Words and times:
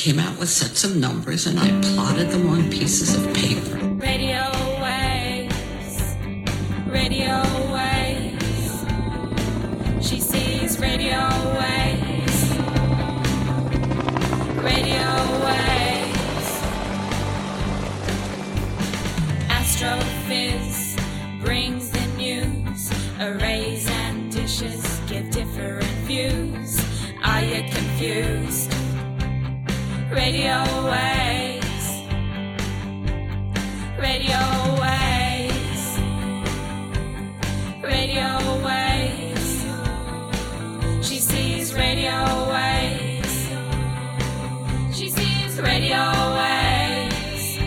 came 0.00 0.18
out 0.18 0.38
with 0.38 0.48
sets 0.48 0.82
of 0.82 0.96
numbers 0.96 1.46
and 1.46 1.60
I 1.60 1.68
plotted 1.92 2.30
them 2.30 2.48
on 2.48 2.70
pieces 2.70 3.14
of 3.16 3.34
paper. 3.34 3.76
Radio 3.96 4.50
waves, 4.80 6.16
radio 6.86 7.42
waves. 7.70 8.86
She 10.00 10.18
sees 10.18 10.80
radio 10.80 11.20
waves, 11.60 12.38
radio 14.64 15.06
waves. 15.44 16.48
Astrophiz 19.58 20.98
brings 21.44 21.90
the 21.90 22.06
news. 22.16 22.90
Arrays 23.20 23.86
and 23.86 24.32
dishes 24.32 24.98
give 25.06 25.30
different 25.30 25.84
views. 26.08 26.80
Are 27.22 27.44
you 27.44 27.68
confused? 27.70 28.69
Radio 30.20 30.62
waves. 30.84 31.86
Radio 33.98 34.42
waves. 34.78 35.98
Radio 37.82 38.28
waves. 38.62 39.64
She 41.00 41.18
sees 41.18 41.74
radio 41.74 42.50
waves. 42.50 43.48
She 44.94 45.08
sees 45.08 45.58
radio 45.58 46.04
waves. 46.36 47.58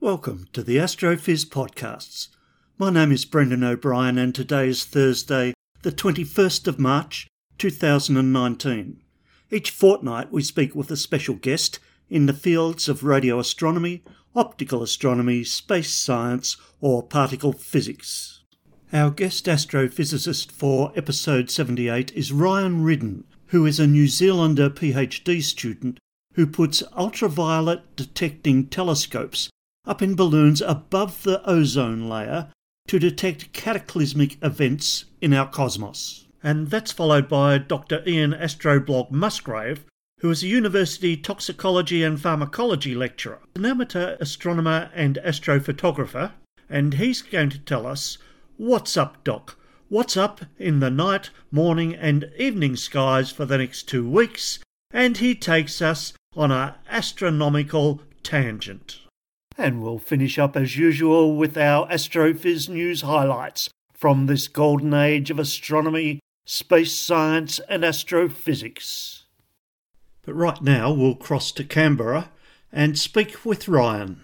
Welcome 0.00 0.46
to 0.54 0.62
the 0.62 0.78
Astrophiz 0.78 1.44
podcasts. 1.44 2.28
My 2.78 2.88
name 2.88 3.12
is 3.12 3.26
Brendan 3.26 3.62
O'Brien, 3.62 4.16
and 4.16 4.34
today 4.34 4.68
is 4.68 4.86
Thursday, 4.86 5.52
the 5.82 5.92
21st 5.92 6.66
of 6.66 6.78
March, 6.78 7.28
2019. 7.62 9.00
Each 9.48 9.70
fortnight, 9.70 10.32
we 10.32 10.42
speak 10.42 10.74
with 10.74 10.90
a 10.90 10.96
special 10.96 11.36
guest 11.36 11.78
in 12.10 12.26
the 12.26 12.32
fields 12.32 12.88
of 12.88 13.04
radio 13.04 13.38
astronomy, 13.38 14.02
optical 14.34 14.82
astronomy, 14.82 15.44
space 15.44 15.94
science, 15.94 16.56
or 16.80 17.04
particle 17.04 17.52
physics. 17.52 18.42
Our 18.92 19.12
guest 19.12 19.46
astrophysicist 19.46 20.50
for 20.50 20.92
episode 20.96 21.52
78 21.52 22.10
is 22.16 22.32
Ryan 22.32 22.82
Ridden, 22.82 23.22
who 23.50 23.64
is 23.64 23.78
a 23.78 23.86
New 23.86 24.08
Zealander 24.08 24.68
PhD 24.68 25.40
student 25.40 26.00
who 26.34 26.48
puts 26.48 26.82
ultraviolet 26.96 27.94
detecting 27.94 28.66
telescopes 28.66 29.50
up 29.86 30.02
in 30.02 30.16
balloons 30.16 30.60
above 30.62 31.22
the 31.22 31.40
ozone 31.48 32.08
layer 32.08 32.48
to 32.88 32.98
detect 32.98 33.52
cataclysmic 33.52 34.36
events 34.42 35.04
in 35.20 35.32
our 35.32 35.48
cosmos. 35.48 36.26
And 36.42 36.70
that's 36.70 36.92
followed 36.92 37.28
by 37.28 37.58
Dr. 37.58 38.02
Ian 38.06 38.32
Astroblog 38.32 39.10
Musgrave, 39.10 39.84
who 40.20 40.30
is 40.30 40.42
a 40.42 40.48
university 40.48 41.16
toxicology 41.16 42.02
and 42.02 42.20
pharmacology 42.20 42.94
lecturer, 42.94 43.40
an 43.54 43.64
amateur 43.64 44.16
astronomer 44.20 44.90
and 44.94 45.18
astrophotographer, 45.24 46.32
and 46.68 46.94
he's 46.94 47.22
going 47.22 47.50
to 47.50 47.58
tell 47.58 47.86
us 47.86 48.18
what's 48.56 48.96
up, 48.96 49.22
Doc. 49.24 49.56
What's 49.88 50.16
up 50.16 50.40
in 50.58 50.80
the 50.80 50.90
night, 50.90 51.30
morning, 51.50 51.94
and 51.94 52.30
evening 52.38 52.76
skies 52.76 53.30
for 53.30 53.44
the 53.44 53.58
next 53.58 53.88
two 53.88 54.08
weeks, 54.08 54.58
and 54.90 55.18
he 55.18 55.34
takes 55.34 55.82
us 55.82 56.14
on 56.34 56.50
an 56.50 56.74
astronomical 56.88 58.00
tangent. 58.22 59.00
And 59.58 59.82
we'll 59.82 59.98
finish 59.98 60.38
up 60.38 60.56
as 60.56 60.76
usual 60.76 61.36
with 61.36 61.58
our 61.58 61.86
Astrophiz 61.88 62.68
news 62.68 63.02
highlights 63.02 63.68
from 63.92 64.26
this 64.26 64.48
golden 64.48 64.94
age 64.94 65.30
of 65.30 65.38
astronomy, 65.38 66.20
space 66.44 66.92
science, 66.92 67.60
and 67.68 67.84
astrophysics. 67.84 69.24
But 70.24 70.34
right 70.34 70.60
now 70.62 70.92
we'll 70.92 71.14
cross 71.14 71.52
to 71.52 71.64
Canberra 71.64 72.30
and 72.72 72.98
speak 72.98 73.44
with 73.44 73.68
Ryan. 73.68 74.22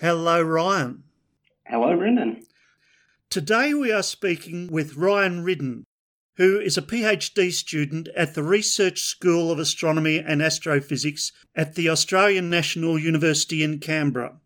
Hello, 0.00 0.40
Ryan. 0.40 1.02
Hello, 1.66 1.96
Brendan. 1.96 2.46
Today 3.28 3.74
we 3.74 3.92
are 3.92 4.02
speaking 4.02 4.68
with 4.68 4.96
Ryan 4.96 5.44
Ridden, 5.44 5.84
who 6.38 6.58
is 6.60 6.78
a 6.78 6.82
PhD 6.82 7.52
student 7.52 8.08
at 8.16 8.34
the 8.34 8.44
Research 8.44 9.00
School 9.00 9.50
of 9.50 9.58
Astronomy 9.58 10.18
and 10.18 10.40
Astrophysics 10.40 11.32
at 11.56 11.74
the 11.74 11.88
Australian 11.88 12.48
National 12.48 12.96
University 12.96 13.64
in 13.64 13.80
Canberra. 13.80 14.36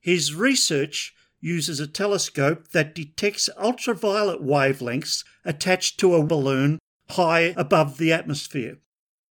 His 0.00 0.32
research 0.34 1.14
uses 1.40 1.80
a 1.80 1.88
telescope 1.88 2.68
that 2.68 2.94
detects 2.94 3.50
ultraviolet 3.58 4.40
wavelengths 4.40 5.24
attached 5.44 5.98
to 5.98 6.14
a 6.14 6.24
balloon 6.24 6.78
high 7.10 7.54
above 7.56 7.98
the 7.98 8.12
atmosphere. 8.12 8.78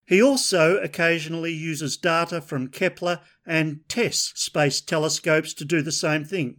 He 0.05 0.21
also 0.21 0.77
occasionally 0.77 1.53
uses 1.53 1.95
data 1.95 2.41
from 2.41 2.67
Kepler 2.67 3.21
and 3.45 3.87
TESS 3.87 4.33
space 4.35 4.81
telescopes 4.81 5.53
to 5.55 5.65
do 5.65 5.81
the 5.81 5.93
same 5.93 6.25
thing. 6.25 6.57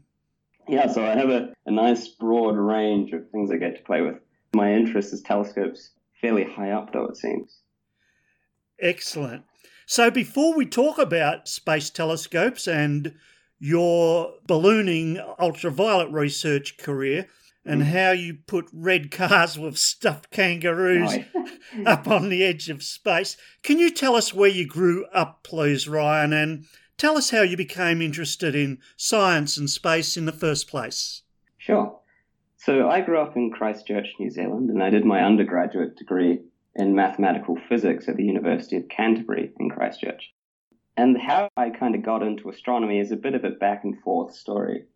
Yeah, 0.67 0.91
so 0.91 1.05
I 1.05 1.15
have 1.15 1.29
a, 1.29 1.53
a 1.67 1.71
nice 1.71 2.09
broad 2.09 2.57
range 2.57 3.13
of 3.13 3.31
things 3.31 3.51
I 3.53 3.57
get 3.57 3.77
to 3.77 3.83
play 3.85 4.01
with. 4.01 4.17
My 4.56 4.72
interest 4.72 5.12
is 5.12 5.21
telescopes, 5.21 5.91
fairly 6.19 6.44
high 6.44 6.71
up 6.71 6.91
though, 6.91 7.05
it 7.05 7.19
seems. 7.19 7.59
Excellent. 8.81 9.44
So 9.84 10.11
before 10.11 10.56
we 10.56 10.65
talk 10.65 10.99
about 10.99 11.47
space 11.47 11.91
telescopes 11.91 12.66
and 12.66 13.15
your 13.59 14.33
ballooning 14.47 15.21
ultraviolet 15.39 16.11
research 16.11 16.78
career 16.78 17.28
and 17.66 17.83
mm. 17.83 17.84
how 17.84 18.12
you 18.12 18.39
put 18.47 18.66
red 18.72 19.11
cars 19.11 19.59
with 19.59 19.77
stuffed 19.77 20.31
kangaroos 20.31 21.19
Oh, 21.34 21.49
up 21.87 22.09
on 22.09 22.31
the 22.31 22.43
edge 22.43 22.71
of 22.71 22.83
space, 22.83 23.37
can 23.62 23.78
you 23.78 23.91
tell 23.91 24.16
us 24.16 24.33
where 24.33 24.49
you 24.49 24.66
grew 24.66 25.05
up, 25.12 25.43
please, 25.43 25.87
Ryan, 25.87 26.33
and 26.33 26.65
tell 26.97 27.19
us 27.19 27.28
how 27.28 27.43
you 27.43 27.59
became 27.59 28.00
interested 28.00 28.55
in 28.55 28.78
science 28.97 29.59
and 29.59 29.69
space 29.69 30.16
in 30.16 30.25
the 30.25 30.33
first 30.33 30.66
place? 30.66 31.25
Sure. 31.59 32.00
So 32.66 32.88
I 32.88 33.00
grew 33.00 33.21
up 33.21 33.37
in 33.37 33.53
Christchurch, 33.53 34.09
New 34.19 34.28
Zealand, 34.28 34.71
and 34.71 34.82
I 34.82 34.91
did 34.91 35.04
my 35.04 35.22
undergraduate 35.22 35.94
degree 35.94 36.41
in 36.75 36.97
mathematical 36.97 37.56
physics 37.69 38.09
at 38.09 38.16
the 38.16 38.25
University 38.25 38.77
of 38.77 38.88
Canterbury 38.88 39.53
in 39.60 39.71
Christchurch. 39.71 40.34
And 40.97 41.16
how 41.16 41.49
I 41.56 41.71
kind 41.71 41.94
of 41.94 42.03
got 42.03 42.25
into 42.25 42.49
astronomy 42.49 42.99
is 42.99 43.12
a 43.12 43.16
bit 43.16 43.37
of 43.37 43.44
a 43.44 43.50
back 43.50 43.84
and 43.84 43.97
forth 44.03 44.34
story. 44.34 44.87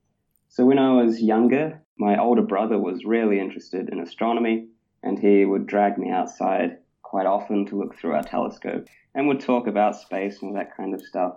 So 0.48 0.64
when 0.64 0.80
I 0.80 0.94
was 0.94 1.22
younger, 1.22 1.80
my 1.96 2.18
older 2.18 2.42
brother 2.42 2.76
was 2.76 3.04
really 3.04 3.38
interested 3.38 3.88
in 3.88 4.00
astronomy, 4.00 4.66
and 5.04 5.16
he 5.16 5.44
would 5.44 5.68
drag 5.68 5.96
me 5.96 6.10
outside 6.10 6.78
quite 7.02 7.26
often 7.26 7.66
to 7.66 7.78
look 7.78 7.94
through 7.94 8.14
our 8.14 8.24
telescope 8.24 8.88
and 9.14 9.28
would 9.28 9.38
talk 9.38 9.68
about 9.68 9.94
space 9.94 10.42
and 10.42 10.50
all 10.50 10.56
that 10.56 10.76
kind 10.76 10.92
of 10.92 11.02
stuff. 11.02 11.36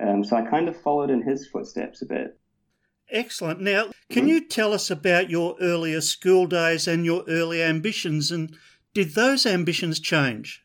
Um, 0.00 0.24
so 0.24 0.34
I 0.34 0.50
kind 0.50 0.68
of 0.68 0.76
followed 0.82 1.10
in 1.10 1.22
his 1.22 1.46
footsteps 1.46 2.02
a 2.02 2.06
bit. 2.06 2.40
Excellent. 3.10 3.60
Now, 3.60 3.90
can 4.08 4.28
you 4.28 4.46
tell 4.46 4.72
us 4.72 4.90
about 4.90 5.30
your 5.30 5.56
earlier 5.60 6.00
school 6.00 6.46
days 6.46 6.86
and 6.86 7.04
your 7.04 7.24
early 7.28 7.62
ambitions, 7.62 8.30
and 8.30 8.56
did 8.94 9.14
those 9.14 9.46
ambitions 9.46 9.98
change? 9.98 10.62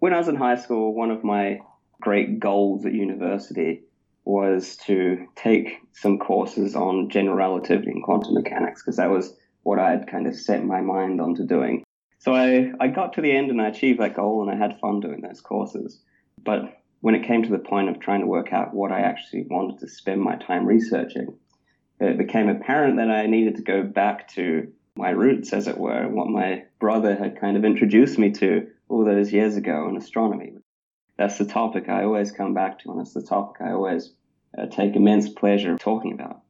When 0.00 0.12
I 0.12 0.18
was 0.18 0.28
in 0.28 0.36
high 0.36 0.56
school, 0.56 0.94
one 0.94 1.10
of 1.10 1.24
my 1.24 1.60
great 2.00 2.40
goals 2.40 2.84
at 2.84 2.92
university 2.92 3.82
was 4.24 4.76
to 4.76 5.26
take 5.34 5.78
some 5.92 6.18
courses 6.18 6.76
on 6.76 7.08
general 7.08 7.36
relativity 7.36 7.90
and 7.90 8.02
quantum 8.02 8.34
mechanics 8.34 8.82
because 8.82 8.96
that 8.96 9.10
was 9.10 9.34
what 9.62 9.78
I 9.78 9.90
had 9.90 10.06
kind 10.06 10.26
of 10.26 10.36
set 10.36 10.64
my 10.64 10.80
mind 10.80 11.20
onto 11.20 11.46
doing. 11.46 11.84
So 12.18 12.34
I, 12.34 12.72
I 12.80 12.88
got 12.88 13.14
to 13.14 13.22
the 13.22 13.32
end 13.32 13.50
and 13.50 13.60
I 13.60 13.68
achieved 13.68 14.00
that 14.00 14.14
goal 14.14 14.42
and 14.42 14.50
I 14.50 14.56
had 14.56 14.78
fun 14.78 15.00
doing 15.00 15.22
those 15.22 15.40
courses. 15.40 16.00
But 16.42 16.79
when 17.00 17.14
it 17.14 17.26
came 17.26 17.42
to 17.42 17.50
the 17.50 17.58
point 17.58 17.88
of 17.88 17.98
trying 17.98 18.20
to 18.20 18.26
work 18.26 18.52
out 18.52 18.74
what 18.74 18.92
I 18.92 19.00
actually 19.00 19.46
wanted 19.48 19.80
to 19.80 19.88
spend 19.88 20.20
my 20.20 20.36
time 20.36 20.66
researching, 20.66 21.38
it 21.98 22.18
became 22.18 22.48
apparent 22.48 22.96
that 22.96 23.10
I 23.10 23.26
needed 23.26 23.56
to 23.56 23.62
go 23.62 23.82
back 23.82 24.28
to 24.34 24.72
my 24.96 25.10
roots, 25.10 25.52
as 25.52 25.66
it 25.66 25.78
were, 25.78 26.08
what 26.08 26.28
my 26.28 26.64
brother 26.78 27.16
had 27.16 27.40
kind 27.40 27.56
of 27.56 27.64
introduced 27.64 28.18
me 28.18 28.30
to 28.32 28.68
all 28.88 29.04
those 29.04 29.32
years 29.32 29.56
ago 29.56 29.88
in 29.88 29.96
astronomy. 29.96 30.52
That's 31.16 31.38
the 31.38 31.44
topic 31.44 31.88
I 31.88 32.04
always 32.04 32.32
come 32.32 32.54
back 32.54 32.80
to, 32.80 32.90
and 32.90 33.00
it's 33.00 33.14
the 33.14 33.22
topic 33.22 33.60
I 33.60 33.72
always 33.72 34.12
uh, 34.56 34.66
take 34.66 34.96
immense 34.96 35.28
pleasure 35.28 35.76
talking 35.76 36.12
about. 36.12 36.40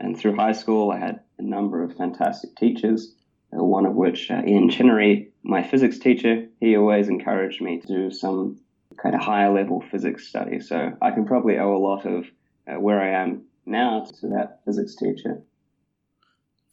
And 0.00 0.16
through 0.16 0.36
high 0.36 0.52
school, 0.52 0.90
I 0.90 0.98
had 0.98 1.20
a 1.38 1.42
number 1.42 1.82
of 1.82 1.96
fantastic 1.96 2.56
teachers, 2.56 3.14
uh, 3.52 3.62
one 3.62 3.86
of 3.86 3.94
which, 3.94 4.30
uh, 4.30 4.42
Ian 4.46 4.70
Chinnery, 4.70 5.32
my 5.42 5.62
physics 5.62 5.98
teacher, 5.98 6.46
he 6.60 6.76
always 6.76 7.08
encouraged 7.08 7.60
me 7.60 7.80
to 7.80 7.86
do 7.86 8.10
some 8.10 8.60
kind 9.02 9.14
of 9.14 9.20
higher 9.20 9.52
level 9.52 9.82
physics 9.90 10.26
study. 10.26 10.60
So 10.60 10.96
I 11.00 11.10
can 11.10 11.24
probably 11.26 11.58
owe 11.58 11.74
a 11.74 11.78
lot 11.78 12.06
of 12.06 12.26
uh, 12.66 12.78
where 12.78 13.00
I 13.00 13.22
am 13.22 13.44
now 13.66 14.06
to 14.20 14.28
that 14.28 14.60
physics 14.64 14.94
teacher. 14.96 15.42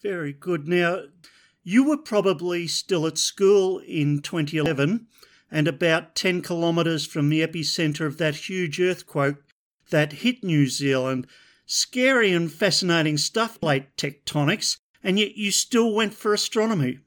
Very 0.02 0.34
good. 0.34 0.68
Now, 0.68 1.04
you 1.64 1.84
were 1.84 1.98
probably 1.98 2.68
still 2.68 3.08
at 3.08 3.18
school 3.18 3.80
in 3.80 4.22
2011 4.22 5.08
and 5.50 5.68
about 5.68 6.16
10 6.16 6.42
kilometres 6.42 7.06
from 7.06 7.30
the 7.30 7.42
epicentre 7.42 8.06
of 8.06 8.18
that 8.18 8.36
huge 8.36 8.80
earthquake 8.80 9.36
that 9.90 10.14
hit 10.14 10.44
New 10.44 10.68
Zealand. 10.68 11.28
Scary 11.66 12.32
and 12.32 12.52
fascinating 12.52 13.18
stuff, 13.18 13.60
plate 13.60 13.96
tectonics, 13.98 14.78
and 15.04 15.20
yet 15.20 15.36
you 15.36 15.52
still 15.52 15.94
went 15.94 16.14
for 16.14 16.34
astronomy. 16.34 17.00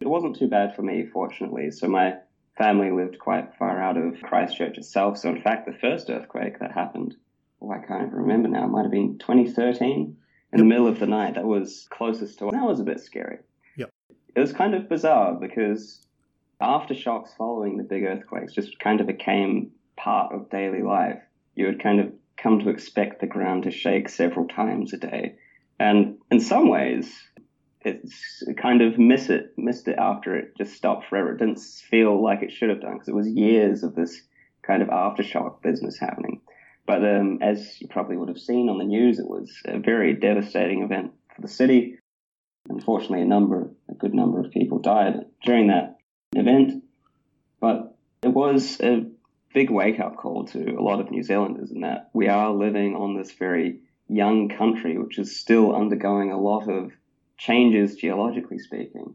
It 0.00 0.08
wasn't 0.08 0.36
too 0.36 0.48
bad 0.48 0.74
for 0.74 0.82
me, 0.82 1.06
fortunately. 1.06 1.70
So 1.70 1.86
my 1.86 2.16
family 2.60 2.90
lived 2.90 3.18
quite 3.18 3.54
far 3.58 3.80
out 3.80 3.96
of 3.96 4.20
Christchurch 4.22 4.76
itself. 4.76 5.16
So 5.16 5.30
in 5.30 5.40
fact, 5.40 5.66
the 5.66 5.78
first 5.80 6.10
earthquake 6.10 6.58
that 6.58 6.72
happened, 6.72 7.16
oh, 7.62 7.70
I 7.70 7.78
can't 7.78 8.02
even 8.02 8.14
remember 8.14 8.48
now. 8.48 8.64
It 8.64 8.68
might 8.68 8.82
have 8.82 8.90
been 8.90 9.18
2013 9.18 10.14
in 10.52 10.58
the 10.58 10.64
middle 10.64 10.86
of 10.86 11.00
the 11.00 11.06
night. 11.06 11.36
That 11.36 11.46
was 11.46 11.88
closest 11.90 12.38
to. 12.38 12.50
That 12.52 12.66
was 12.66 12.78
a 12.78 12.84
bit 12.84 13.00
scary. 13.00 13.38
Yep. 13.78 13.90
It 14.36 14.40
was 14.40 14.52
kind 14.52 14.74
of 14.74 14.90
bizarre 14.90 15.34
because 15.40 16.06
aftershocks 16.60 17.34
following 17.38 17.78
the 17.78 17.82
big 17.82 18.04
earthquakes 18.04 18.52
just 18.52 18.78
kind 18.78 19.00
of 19.00 19.06
became 19.06 19.70
part 19.96 20.34
of 20.34 20.50
daily 20.50 20.82
life. 20.82 21.22
You 21.54 21.66
would 21.66 21.82
kind 21.82 21.98
of 21.98 22.12
come 22.36 22.58
to 22.60 22.68
expect 22.68 23.22
the 23.22 23.26
ground 23.26 23.62
to 23.62 23.70
shake 23.70 24.10
several 24.10 24.46
times 24.46 24.92
a 24.92 24.98
day. 24.98 25.36
And 25.78 26.18
in 26.30 26.40
some 26.40 26.68
ways, 26.68 27.10
it's 27.82 28.42
kind 28.58 28.82
of 28.82 28.98
miss 28.98 29.30
it, 29.30 29.52
missed 29.56 29.88
it 29.88 29.96
after 29.98 30.36
it 30.36 30.56
just 30.58 30.74
stopped 30.74 31.06
forever. 31.08 31.32
It 31.32 31.38
didn't 31.38 31.60
feel 31.60 32.22
like 32.22 32.42
it 32.42 32.52
should 32.52 32.68
have 32.68 32.80
done 32.80 32.94
because 32.94 33.08
it 33.08 33.14
was 33.14 33.28
years 33.28 33.82
of 33.82 33.94
this 33.94 34.20
kind 34.62 34.82
of 34.82 34.88
aftershock 34.88 35.62
business 35.62 35.98
happening. 35.98 36.40
But 36.86 37.04
um, 37.04 37.38
as 37.40 37.80
you 37.80 37.88
probably 37.88 38.16
would 38.16 38.28
have 38.28 38.38
seen 38.38 38.68
on 38.68 38.78
the 38.78 38.84
news, 38.84 39.18
it 39.18 39.28
was 39.28 39.50
a 39.64 39.78
very 39.78 40.14
devastating 40.14 40.82
event 40.82 41.12
for 41.34 41.42
the 41.42 41.48
city. 41.48 41.98
Unfortunately, 42.68 43.22
a 43.22 43.26
number, 43.26 43.70
a 43.88 43.94
good 43.94 44.14
number 44.14 44.40
of 44.40 44.50
people 44.50 44.78
died 44.78 45.14
during 45.44 45.68
that 45.68 45.98
event. 46.34 46.82
But 47.60 47.96
it 48.22 48.28
was 48.28 48.80
a 48.80 49.06
big 49.54 49.70
wake 49.70 50.00
up 50.00 50.16
call 50.16 50.46
to 50.46 50.76
a 50.78 50.82
lot 50.82 51.00
of 51.00 51.10
New 51.10 51.22
Zealanders 51.22 51.70
in 51.70 51.80
that 51.80 52.10
we 52.12 52.28
are 52.28 52.52
living 52.52 52.94
on 52.94 53.16
this 53.16 53.32
very 53.32 53.80
young 54.08 54.48
country, 54.48 54.98
which 54.98 55.18
is 55.18 55.38
still 55.38 55.74
undergoing 55.74 56.32
a 56.32 56.40
lot 56.40 56.68
of 56.68 56.92
changes 57.40 57.96
geologically 57.96 58.58
speaking. 58.58 59.14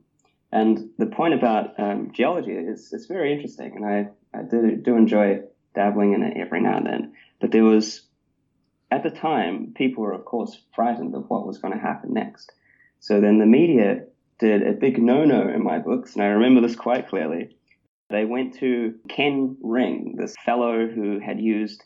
And 0.52 0.90
the 0.98 1.06
point 1.06 1.34
about 1.34 1.80
um, 1.80 2.12
geology 2.12 2.52
is 2.52 2.92
it's 2.92 3.06
very 3.06 3.34
interesting, 3.34 3.74
and 3.76 3.86
I, 3.86 4.38
I 4.38 4.44
do, 4.44 4.76
do 4.78 4.96
enjoy 4.96 5.42
dabbling 5.76 6.14
in 6.14 6.24
it 6.24 6.38
every 6.38 6.62
now 6.62 6.78
and 6.78 6.86
then. 6.86 7.14
But 7.40 7.52
there 7.52 7.64
was, 7.64 8.02
at 8.90 9.04
the 9.04 9.12
time, 9.12 9.74
people 9.76 10.04
were, 10.04 10.14
of 10.14 10.26
course, 10.26 10.58
frightened 10.74 11.14
of 11.14 11.30
what 11.30 11.46
was 11.46 11.60
going 11.60 11.74
to 11.74 11.80
happen 11.80 12.14
next. 12.14 12.52
So 13.00 13.22
then 13.22 13.38
the 13.38 13.46
media 13.46 14.06
did 14.40 14.66
a 14.66 14.74
big 14.74 15.02
no 15.02 15.24
no 15.24 15.48
in 15.48 15.64
my 15.64 15.80
books, 15.80 16.14
and 16.14 16.24
I 16.24 16.28
remember 16.28 16.62
this 16.62 16.76
quite 16.76 17.10
clearly. 17.10 17.56
They 18.10 18.26
went 18.26 18.58
to 18.60 18.96
Ken 19.10 19.58
Ring, 19.62 20.16
this 20.18 20.36
fellow 20.46 20.88
who 20.88 21.20
had 21.20 21.40
used 21.40 21.84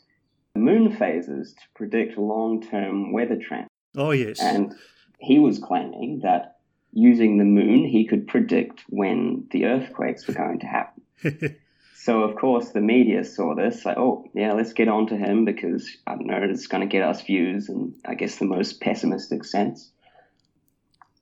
moon 0.54 0.96
phases 0.96 1.54
to 1.54 1.62
predict 1.74 2.18
long 2.18 2.62
term 2.62 3.12
weather 3.12 3.36
trends. 3.36 3.68
Oh, 3.96 4.12
yes. 4.12 4.40
And 4.40 4.74
he 5.20 5.38
was 5.38 5.58
claiming 5.58 6.20
that 6.22 6.56
using 6.92 7.38
the 7.38 7.44
moon, 7.44 7.84
he 7.84 8.06
could 8.06 8.26
predict 8.26 8.82
when 8.88 9.46
the 9.50 9.66
earthquakes 9.66 10.26
were 10.26 10.34
going 10.34 10.58
to 10.60 10.66
happen. 10.66 11.02
so, 11.94 12.22
of 12.22 12.36
course, 12.36 12.70
the 12.70 12.80
media 12.80 13.22
saw 13.24 13.54
this, 13.54 13.84
like, 13.84 13.98
oh, 13.98 14.24
yeah, 14.34 14.52
let's 14.52 14.72
get 14.72 14.88
on 14.88 15.06
to 15.08 15.16
him 15.16 15.44
because, 15.44 15.88
I 16.06 16.14
don't 16.14 16.26
know, 16.26 16.40
it's 16.42 16.66
going 16.66 16.80
to 16.80 16.92
get 16.92 17.06
us 17.06 17.22
views 17.22 17.68
in, 17.68 17.94
I 18.04 18.14
guess, 18.14 18.36
the 18.36 18.46
most 18.46 18.80
pessimistic 18.80 19.44
sense. 19.44 19.90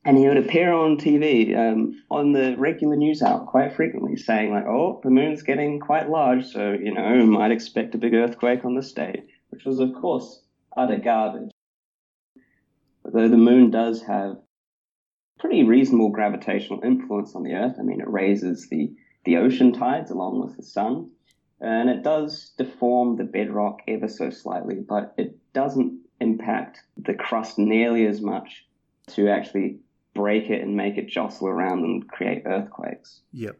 And 0.04 0.16
he 0.16 0.26
would 0.26 0.38
appear 0.38 0.72
on 0.72 0.96
TV 0.96 1.54
um, 1.54 2.02
on 2.10 2.32
the 2.32 2.54
regular 2.56 2.96
news 2.96 3.20
hour 3.20 3.44
quite 3.44 3.74
frequently, 3.74 4.16
saying, 4.16 4.52
like, 4.52 4.64
oh, 4.64 5.00
the 5.02 5.10
moon's 5.10 5.42
getting 5.42 5.80
quite 5.80 6.08
large, 6.08 6.46
so, 6.46 6.72
you 6.72 6.94
know, 6.94 7.26
might 7.26 7.50
expect 7.50 7.94
a 7.94 7.98
big 7.98 8.14
earthquake 8.14 8.64
on 8.64 8.74
the 8.74 8.82
state, 8.82 9.26
which 9.50 9.64
was, 9.64 9.80
of 9.80 9.92
course, 9.94 10.40
utter 10.76 10.96
garbage 10.96 11.50
though 13.12 13.28
the 13.28 13.36
moon 13.36 13.70
does 13.70 14.02
have 14.02 14.36
pretty 15.38 15.64
reasonable 15.64 16.10
gravitational 16.10 16.82
influence 16.82 17.34
on 17.34 17.42
the 17.42 17.54
Earth. 17.54 17.76
I 17.78 17.82
mean, 17.82 18.00
it 18.00 18.10
raises 18.10 18.68
the, 18.68 18.92
the 19.24 19.36
ocean 19.36 19.72
tides 19.72 20.10
along 20.10 20.40
with 20.40 20.56
the 20.56 20.62
sun, 20.62 21.10
and 21.60 21.88
it 21.88 22.02
does 22.02 22.52
deform 22.58 23.16
the 23.16 23.24
bedrock 23.24 23.80
ever 23.86 24.08
so 24.08 24.30
slightly, 24.30 24.76
but 24.76 25.14
it 25.16 25.38
doesn't 25.52 26.00
impact 26.20 26.80
the 26.96 27.14
crust 27.14 27.58
nearly 27.58 28.06
as 28.06 28.20
much 28.20 28.66
to 29.08 29.28
actually 29.28 29.78
break 30.14 30.50
it 30.50 30.62
and 30.62 30.76
make 30.76 30.98
it 30.98 31.08
jostle 31.08 31.48
around 31.48 31.84
and 31.84 32.08
create 32.08 32.42
earthquakes. 32.44 33.20
Yep. 33.32 33.56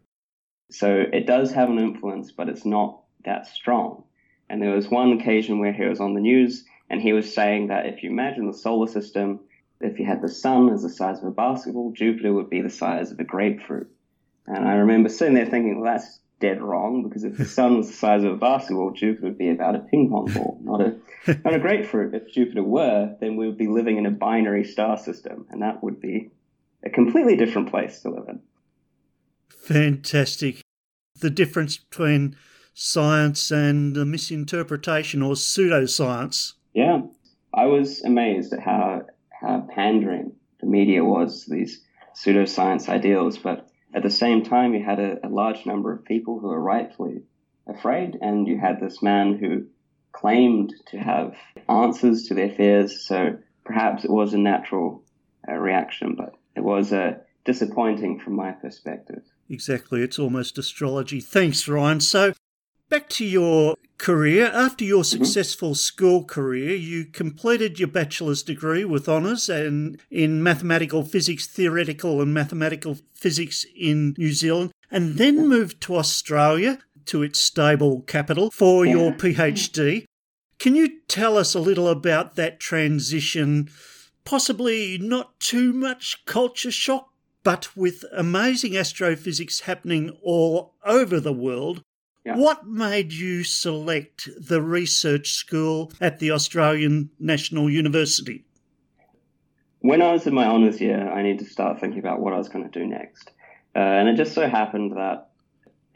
So 0.71 1.05
it 1.13 1.27
does 1.27 1.53
have 1.53 1.71
an 1.71 1.79
influence, 1.79 2.33
but 2.33 2.49
it's 2.49 2.65
not 2.65 3.03
that 3.25 3.47
strong. 3.47 4.05
And 4.51 4.63
there 4.63 4.75
was 4.75 4.89
one 4.89 5.13
occasion 5.13 5.59
where 5.59 5.73
he 5.73 5.85
was 5.85 6.01
on 6.01 6.15
the 6.15 6.21
news 6.21 6.65
and 6.91 7.01
he 7.01 7.13
was 7.13 7.33
saying 7.33 7.69
that 7.69 7.87
if 7.87 8.03
you 8.03 8.11
imagine 8.11 8.47
the 8.47 8.57
solar 8.57 8.87
system, 8.87 9.41
if 9.81 9.99
you 9.99 10.07
had 10.07 10.23
the 10.23 10.29
sun 10.29 10.73
as 10.73 10.83
the 10.83 10.89
size 10.89 11.19
of 11.19 11.25
a 11.25 11.31
basketball, 11.31 11.93
Jupiter 11.93 12.33
would 12.33 12.51
be 12.51 12.63
the 12.63 12.71
size 12.71 13.13
of 13.13 13.21
a 13.21 13.25
grapefruit. 13.25 13.89
And 14.47 14.67
I 14.67 14.75
remember 14.75 15.09
sitting 15.09 15.35
there 15.35 15.47
thinking, 15.47 15.81
well, 15.81 15.93
that's 15.93 16.21
dead 16.41 16.63
wrong 16.63 17.03
because 17.03 17.25
if 17.25 17.37
the 17.37 17.45
sun 17.45 17.77
was 17.77 17.89
the 17.89 17.95
size 17.95 18.25
of 18.25 18.33
a 18.33 18.37
basketball, 18.37 18.93
Jupiter 18.93 19.27
would 19.27 19.39
be 19.39 19.51
about 19.51 19.75
a 19.75 19.81
ping 19.81 20.09
pong 20.11 20.33
ball, 20.33 20.59
not 20.63 20.81
a 20.81 20.97
not 21.45 21.55
a 21.55 21.59
grapefruit. 21.59 22.15
If 22.15 22.33
Jupiter 22.33 22.63
were, 22.63 23.15
then 23.21 23.37
we 23.37 23.47
would 23.47 23.59
be 23.59 23.69
living 23.69 23.99
in 23.99 24.07
a 24.07 24.11
binary 24.11 24.65
star 24.65 24.97
system, 24.97 25.47
and 25.51 25.63
that 25.63 25.83
would 25.83 26.01
be 26.01 26.31
a 26.83 26.91
completely 26.91 27.37
different 27.37 27.71
place 27.71 28.01
to 28.01 28.11
live 28.11 28.29
in. 28.29 28.41
Fantastic. 29.49 30.63
The 31.21 31.31
difference 31.31 31.77
between 31.77 32.37
science 32.73 33.51
and 33.51 33.97
a 33.97 34.05
misinterpretation 34.05 35.21
or 35.21 35.35
pseudoscience. 35.35 36.55
Yeah, 36.79 37.01
I 37.53 37.67
was 37.67 38.05
amazed 38.05 38.53
at 38.53 38.61
how 38.61 39.03
how 39.43 39.67
pandering 39.69 40.37
the 40.61 40.69
media 40.69 41.05
was 41.05 41.43
to 41.43 41.51
these 41.51 41.83
pseudoscience 42.15 42.89
ideals, 42.89 43.37
but 43.37 43.69
at 43.93 44.05
the 44.05 44.11
same 44.11 44.45
time, 44.45 44.75
you 44.75 44.85
had 44.85 45.01
a, 45.01 45.27
a 45.27 45.29
large 45.29 45.67
number 45.67 45.93
of 45.93 46.05
people 46.05 46.39
who 46.39 46.47
were 46.47 46.61
rightfully 46.61 47.23
afraid, 47.67 48.17
and 48.23 48.47
you 48.47 48.61
had 48.61 48.79
this 48.79 49.03
man 49.03 49.37
who 49.37 49.67
claimed 50.13 50.73
to 50.93 50.99
have 50.99 51.35
answers 51.69 52.29
to 52.29 52.35
their 52.35 52.51
fears. 52.51 53.05
So 53.05 53.39
perhaps 53.65 54.05
it 54.05 54.13
was 54.13 54.33
a 54.33 54.39
natural 54.39 55.03
uh, 55.49 55.55
reaction, 55.55 56.15
but 56.15 56.37
it 56.55 56.63
was 56.63 56.93
uh, 56.93 57.15
disappointing 57.45 58.21
from 58.21 58.37
my 58.37 58.53
perspective. 58.53 59.23
Exactly, 59.51 60.01
it's 60.03 60.21
almost 60.21 60.59
astrology. 60.59 61.21
Thanks, 61.21 61.67
Ryan. 61.67 61.99
So 61.99 62.35
Back 62.89 63.11
to 63.11 63.25
your 63.25 63.77
career. 63.99 64.47
After 64.47 64.85
your 64.85 65.03
Mm-hmm. 65.03 65.25
successful 65.25 65.75
school 65.75 66.25
career, 66.25 66.75
you 66.75 67.05
completed 67.05 67.79
your 67.79 67.89
bachelor's 67.89 68.43
degree 68.43 68.85
with 68.85 69.09
honours 69.09 69.49
and 69.51 70.01
in 70.11 70.43
mathematical 70.43 71.03
physics, 71.05 71.47
theoretical 71.47 72.23
and 72.23 72.33
mathematical 72.33 72.97
physics 73.15 73.67
in 73.77 74.15
New 74.17 74.33
Zealand, 74.33 74.73
and 74.91 75.17
then 75.17 75.49
moved 75.49 75.83
to 75.83 75.97
Australia 75.97 76.79
to 77.07 77.23
its 77.23 77.39
stable 77.41 78.01
capital 78.03 78.51
for 78.51 78.87
your 78.87 79.13
PhD. 79.13 80.05
Can 80.59 80.75
you 80.75 81.01
tell 81.09 81.37
us 81.37 81.55
a 81.55 81.61
little 81.61 81.89
about 81.89 82.37
that 82.37 82.59
transition? 82.59 83.69
Possibly 84.25 84.99
not 84.99 85.39
too 85.41 85.73
much 85.73 86.25
culture 86.25 86.71
shock, 86.71 87.11
but 87.45 87.77
with 87.77 88.05
amazing 88.13 88.77
astrophysics 88.77 89.61
happening 89.61 90.11
all 90.23 90.75
over 90.85 91.21
the 91.21 91.33
world, 91.33 91.83
Yeah. 92.25 92.37
what 92.37 92.67
made 92.67 93.13
you 93.13 93.43
select 93.43 94.29
the 94.39 94.61
research 94.61 95.33
school 95.33 95.93
at 96.01 96.19
the 96.19 96.31
Australian 96.33 97.11
National 97.19 97.71
University? 97.71 98.45
when 99.81 100.03
I 100.03 100.13
was 100.13 100.27
in 100.27 100.35
my 100.35 100.45
honours 100.45 100.81
year, 100.81 101.09
I 101.09 101.23
needed 101.23 101.47
to 101.47 101.51
start 101.51 101.81
thinking 101.81 102.01
about 102.01 102.21
what 102.21 102.33
I 102.33 102.39
was 102.39 102.49
going 102.49 102.69
to 102.69 102.79
do 102.79 102.87
next. 102.87 103.31
Uh, 103.75 103.79
and 103.79 104.09
it 104.09 104.17
just 104.17 104.35
so 104.35 104.49
happened 104.49 104.97
that 104.97 105.31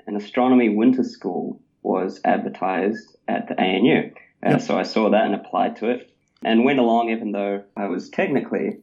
an 0.06 0.16
astronomy 0.16 0.68
winter 0.68 1.04
school 1.04 1.60
was 1.82 2.20
advertised 2.24 3.16
at 3.28 3.48
the 3.48 3.60
ANU. 3.60 4.10
Uh, 4.44 4.50
Yep. 4.50 4.60
So 4.62 4.78
I 4.78 4.82
saw 4.82 5.10
that 5.10 5.24
and 5.24 5.34
applied 5.34 5.76
to 5.76 5.90
it 5.90 6.12
and 6.44 6.64
went 6.64 6.78
along, 6.78 7.10
even 7.10 7.32
though 7.32 7.64
I 7.76 7.86
was 7.86 8.08
technically, 8.08 8.78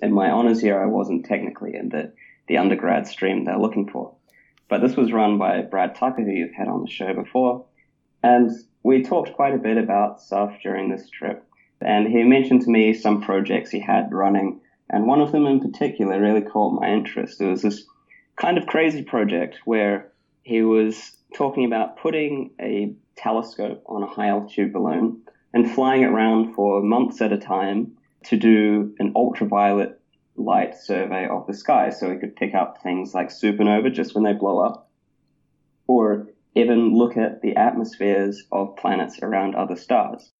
in 0.00 0.12
my 0.12 0.30
honours 0.30 0.62
year, 0.62 0.82
I 0.82 0.86
wasn't 0.86 1.26
technically 1.26 1.74
in 1.74 1.90
the, 1.90 2.12
the 2.48 2.56
undergrad 2.58 3.06
stream 3.06 3.44
they're 3.44 3.58
looking 3.58 3.88
for. 3.90 4.14
But 4.72 4.80
this 4.80 4.96
was 4.96 5.12
run 5.12 5.36
by 5.36 5.60
Brad 5.60 5.94
Tucker, 5.96 6.22
who 6.22 6.30
you've 6.30 6.54
had 6.54 6.66
on 6.66 6.80
the 6.80 6.90
show 6.90 7.12
before. 7.12 7.66
And 8.22 8.50
we 8.82 9.02
talked 9.02 9.34
quite 9.34 9.52
a 9.52 9.58
bit 9.58 9.76
about 9.76 10.22
stuff 10.22 10.54
during 10.62 10.88
this 10.88 11.10
trip. 11.10 11.46
And 11.82 12.08
he 12.08 12.22
mentioned 12.22 12.62
to 12.62 12.70
me 12.70 12.94
some 12.94 13.20
projects 13.20 13.68
he 13.68 13.80
had 13.80 14.14
running. 14.14 14.62
And 14.88 15.06
one 15.06 15.20
of 15.20 15.30
them 15.30 15.44
in 15.44 15.60
particular 15.60 16.18
really 16.18 16.40
caught 16.40 16.80
my 16.80 16.88
interest. 16.88 17.38
It 17.42 17.50
was 17.50 17.60
this 17.60 17.84
kind 18.36 18.56
of 18.56 18.66
crazy 18.66 19.02
project 19.02 19.58
where 19.66 20.10
he 20.42 20.62
was 20.62 21.18
talking 21.36 21.66
about 21.66 21.98
putting 21.98 22.52
a 22.58 22.94
telescope 23.14 23.82
on 23.84 24.02
a 24.02 24.06
high 24.06 24.28
altitude 24.28 24.72
balloon 24.72 25.20
and 25.52 25.70
flying 25.70 26.00
it 26.00 26.06
around 26.06 26.54
for 26.54 26.80
months 26.80 27.20
at 27.20 27.30
a 27.30 27.36
time 27.36 27.92
to 28.24 28.38
do 28.38 28.94
an 28.98 29.12
ultraviolet 29.16 30.00
light 30.44 30.76
survey 30.76 31.26
of 31.28 31.46
the 31.46 31.54
sky 31.54 31.90
so 31.90 32.10
we 32.10 32.18
could 32.18 32.36
pick 32.36 32.54
up 32.54 32.82
things 32.82 33.14
like 33.14 33.28
supernova 33.28 33.92
just 33.92 34.14
when 34.14 34.24
they 34.24 34.32
blow 34.32 34.58
up 34.58 34.90
or 35.86 36.28
even 36.54 36.94
look 36.94 37.16
at 37.16 37.42
the 37.42 37.56
atmospheres 37.56 38.44
of 38.52 38.76
planets 38.76 39.18
around 39.22 39.54
other 39.54 39.76
stars. 39.76 40.30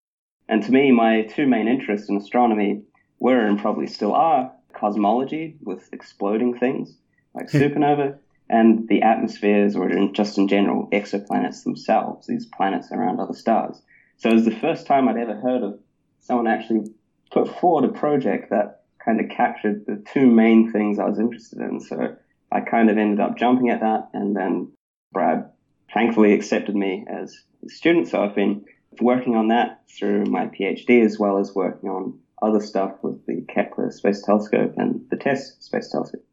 And 0.48 0.62
to 0.64 0.72
me, 0.72 0.92
my 0.92 1.22
two 1.22 1.46
main 1.46 1.68
interests 1.68 2.08
in 2.08 2.16
astronomy 2.16 2.82
were 3.18 3.46
and 3.46 3.58
probably 3.58 3.86
still 3.86 4.12
are 4.12 4.52
cosmology 4.74 5.56
with 5.62 5.88
exploding 5.92 6.58
things 6.58 6.96
like 7.34 7.50
hmm. 7.50 7.58
supernova 7.58 8.18
and 8.48 8.88
the 8.88 9.02
atmospheres 9.02 9.76
or 9.76 9.88
in, 9.88 10.12
just 10.12 10.36
in 10.36 10.48
general 10.48 10.88
exoplanets 10.92 11.64
themselves, 11.64 12.26
these 12.26 12.46
planets 12.46 12.90
around 12.92 13.20
other 13.20 13.34
stars. 13.34 13.80
So 14.18 14.28
it 14.28 14.34
was 14.34 14.44
the 14.44 14.50
first 14.56 14.86
time 14.86 15.08
I'd 15.08 15.16
ever 15.16 15.40
heard 15.40 15.62
of 15.62 15.78
someone 16.20 16.46
actually 16.46 16.92
put 17.30 17.48
forward 17.58 17.88
a 17.88 17.92
project 17.92 18.50
that 18.50 18.81
kind 19.04 19.20
of 19.20 19.28
captured 19.30 19.84
the 19.86 20.02
two 20.12 20.26
main 20.26 20.72
things 20.72 20.98
I 20.98 21.04
was 21.04 21.18
interested 21.18 21.60
in. 21.60 21.80
So 21.80 22.16
I 22.50 22.60
kind 22.60 22.90
of 22.90 22.98
ended 22.98 23.20
up 23.20 23.36
jumping 23.36 23.70
at 23.70 23.80
that 23.80 24.08
and 24.12 24.36
then 24.36 24.72
Brad 25.12 25.50
thankfully 25.92 26.32
accepted 26.32 26.74
me 26.74 27.04
as 27.08 27.34
a 27.64 27.68
student. 27.68 28.08
So 28.08 28.22
I've 28.22 28.34
been 28.34 28.64
working 29.00 29.36
on 29.36 29.48
that 29.48 29.82
through 29.88 30.24
my 30.26 30.46
PhD 30.46 31.04
as 31.04 31.18
well 31.18 31.38
as 31.38 31.54
working 31.54 31.88
on 31.88 32.18
other 32.40 32.60
stuff 32.60 32.92
with 33.02 33.24
the 33.26 33.44
Kepler 33.48 33.90
Space 33.90 34.22
Telescope 34.22 34.74
and 34.76 35.04
the 35.10 35.16
TESS 35.16 35.56
Space 35.60 35.90
Telescope. 35.90 36.24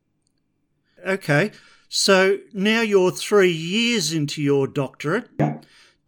Okay, 1.05 1.51
so 1.87 2.39
now 2.51 2.81
you're 2.81 3.11
three 3.11 3.51
years 3.51 4.11
into 4.11 4.41
your 4.41 4.67
doctorate. 4.67 5.29
Yeah. 5.39 5.59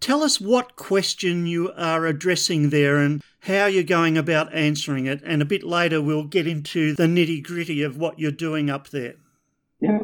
Tell 0.02 0.24
us 0.24 0.42
what 0.42 0.76
question 0.76 1.46
you 1.46 1.72
are 1.78 2.08
addressing 2.08 2.72
there 2.72 2.98
and 2.98 3.22
how 3.42 3.68
you're 3.68 3.84
going 3.84 4.18
about 4.18 4.54
answering 4.54 5.06
it. 5.06 5.22
And 5.24 5.44
a 5.44 5.46
bit 5.46 5.64
later, 5.64 6.02
we'll 6.02 6.26
get 6.26 6.48
into 6.48 6.96
the 6.96 7.04
nitty 7.04 7.44
gritty 7.44 7.84
of 7.84 7.98
what 7.98 8.18
you're 8.18 8.32
doing 8.32 8.70
up 8.70 8.90
there. 8.90 9.14
Yeah. 9.80 10.00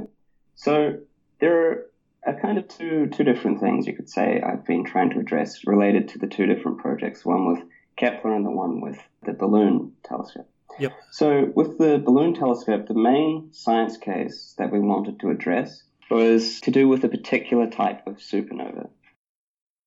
So 0.54 1.00
there 1.40 1.86
are 2.26 2.40
kind 2.40 2.60
of 2.60 2.68
two 2.68 3.08
two 3.08 3.24
different 3.24 3.60
things 3.60 3.88
you 3.88 3.96
could 3.96 4.10
say 4.10 4.40
I've 4.40 4.66
been 4.66 4.86
trying 4.86 5.10
to 5.12 5.20
address 5.20 5.66
related 5.66 6.10
to 6.10 6.20
the 6.20 6.28
two 6.28 6.46
different 6.46 6.78
projects. 6.78 7.26
One 7.26 7.52
with 7.52 7.64
Kepler 7.96 8.36
and 8.36 8.46
the 8.46 8.52
one 8.52 8.82
with 8.82 9.00
the 9.26 9.34
balloon 9.34 9.94
telescope. 10.06 10.50
Yep. 10.80 10.94
So 11.12 11.52
with 11.56 11.80
the 11.80 11.98
balloon 11.98 12.36
telescope, 12.36 12.88
the 12.88 12.94
main 12.94 13.50
science 13.52 13.98
case 13.98 14.54
that 14.60 14.72
we 14.72 14.80
wanted 14.80 15.20
to 15.22 15.32
address 15.32 15.82
was 16.12 16.62
to 16.62 16.72
do 16.72 16.88
with 16.88 17.04
a 17.04 17.10
particular 17.10 17.68
type 17.68 18.06
of 18.06 18.18
supernova. 18.18 18.90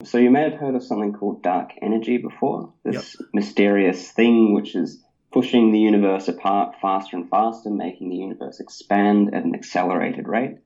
So 0.03 0.19
you 0.19 0.31
may 0.31 0.43
have 0.43 0.55
heard 0.55 0.75
of 0.75 0.83
something 0.83 1.13
called 1.13 1.43
dark 1.43 1.73
energy 1.83 2.17
before. 2.17 2.73
This 2.85 3.17
mysterious 3.35 4.11
thing 4.11 4.55
which 4.55 4.75
is 4.75 5.03
pushing 5.33 5.73
the 5.73 5.79
universe 5.79 6.27
apart 6.29 6.77
faster 6.81 7.17
and 7.17 7.29
faster, 7.29 7.71
making 7.71 8.09
the 8.09 8.17
universe 8.17 8.61
expand 8.61 9.35
at 9.35 9.45
an 9.45 9.55
accelerated 9.55 10.27
rate. 10.27 10.57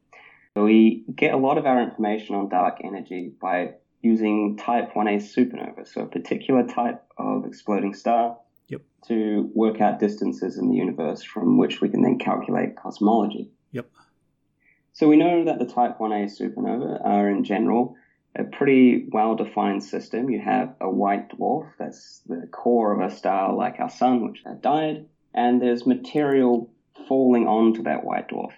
So 0.56 0.64
we 0.64 1.04
get 1.14 1.34
a 1.34 1.36
lot 1.36 1.58
of 1.58 1.66
our 1.66 1.82
information 1.82 2.36
on 2.36 2.48
dark 2.48 2.78
energy 2.84 3.32
by 3.40 3.74
using 4.02 4.56
type 4.56 4.92
1a 4.94 5.16
supernova, 5.16 5.86
so 5.86 6.02
a 6.02 6.06
particular 6.06 6.66
type 6.66 7.02
of 7.18 7.44
exploding 7.44 7.94
star, 7.94 8.36
Yep. 8.68 8.82
to 9.08 9.50
work 9.54 9.80
out 9.80 9.98
distances 9.98 10.56
in 10.56 10.68
the 10.68 10.76
universe 10.76 11.22
from 11.22 11.58
which 11.58 11.80
we 11.80 11.88
can 11.88 12.02
then 12.02 12.18
calculate 12.18 12.76
cosmology. 12.76 13.50
Yep. 13.72 13.86
So 14.92 15.08
we 15.08 15.16
know 15.16 15.44
that 15.44 15.58
the 15.58 15.66
type 15.66 15.98
1a 15.98 16.26
supernova 16.26 17.04
are 17.04 17.28
in 17.28 17.44
general 17.44 17.96
a 18.36 18.44
pretty 18.44 19.06
well 19.12 19.34
defined 19.36 19.82
system. 19.82 20.30
You 20.30 20.40
have 20.40 20.74
a 20.80 20.90
white 20.90 21.30
dwarf, 21.30 21.70
that's 21.78 22.20
the 22.26 22.46
core 22.50 22.92
of 22.92 23.00
a 23.00 23.14
star 23.14 23.54
like 23.54 23.78
our 23.78 23.90
sun, 23.90 24.26
which 24.26 24.42
had 24.44 24.60
died, 24.62 25.06
and 25.32 25.60
there's 25.60 25.86
material 25.86 26.70
falling 27.08 27.46
onto 27.46 27.82
that 27.84 28.04
white 28.04 28.28
dwarf. 28.28 28.52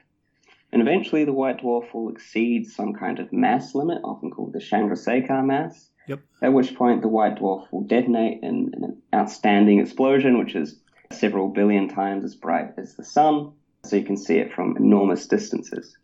And 0.73 0.83
eventually 0.83 1.25
the 1.25 1.33
white 1.33 1.59
dwarf 1.59 1.92
will 1.95 2.11
exceed 2.11 2.66
some 2.66 2.95
kind 2.95 3.18
of 3.18 3.33
mass 3.33 3.75
limit, 3.75 4.00
often 4.04 4.30
called 4.30 4.52
the 4.52 4.59
Chandrasekhar 4.59 5.45
mass, 5.45 5.90
Yep. 6.09 6.21
at 6.42 6.52
which 6.52 6.75
point 6.76 7.02
the 7.02 7.09
white 7.09 7.37
dwarf 7.37 7.66
will 7.73 7.83
detonate 7.83 8.42
in, 8.42 8.71
in 8.75 8.85
an 8.85 9.02
outstanding 9.14 9.80
explosion, 9.80 10.38
which 10.38 10.54
is 10.54 10.80
several 11.12 11.49
billion 11.49 11.88
times 11.88 12.25
as 12.25 12.35
bright 12.35 12.75
as 12.76 12.95
the 12.95 13.04
sun, 13.04 13.52
so 13.85 13.97
you 13.97 14.04
can 14.04 14.16
see 14.16 14.38
it 14.38 14.52
from 14.52 14.76
enormous 14.76 15.26
distances. 15.26 15.97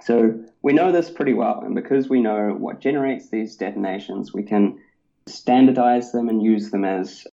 So 0.00 0.40
we 0.62 0.72
know 0.72 0.90
this 0.90 1.10
pretty 1.10 1.34
well, 1.34 1.60
and 1.64 1.74
because 1.74 2.08
we 2.08 2.20
know 2.20 2.54
what 2.58 2.80
generates 2.80 3.30
these 3.30 3.56
detonations, 3.56 4.32
we 4.32 4.42
can 4.42 4.78
standardize 5.26 6.12
them 6.12 6.28
and 6.28 6.42
use 6.42 6.70
them 6.70 6.84
as 6.84 7.26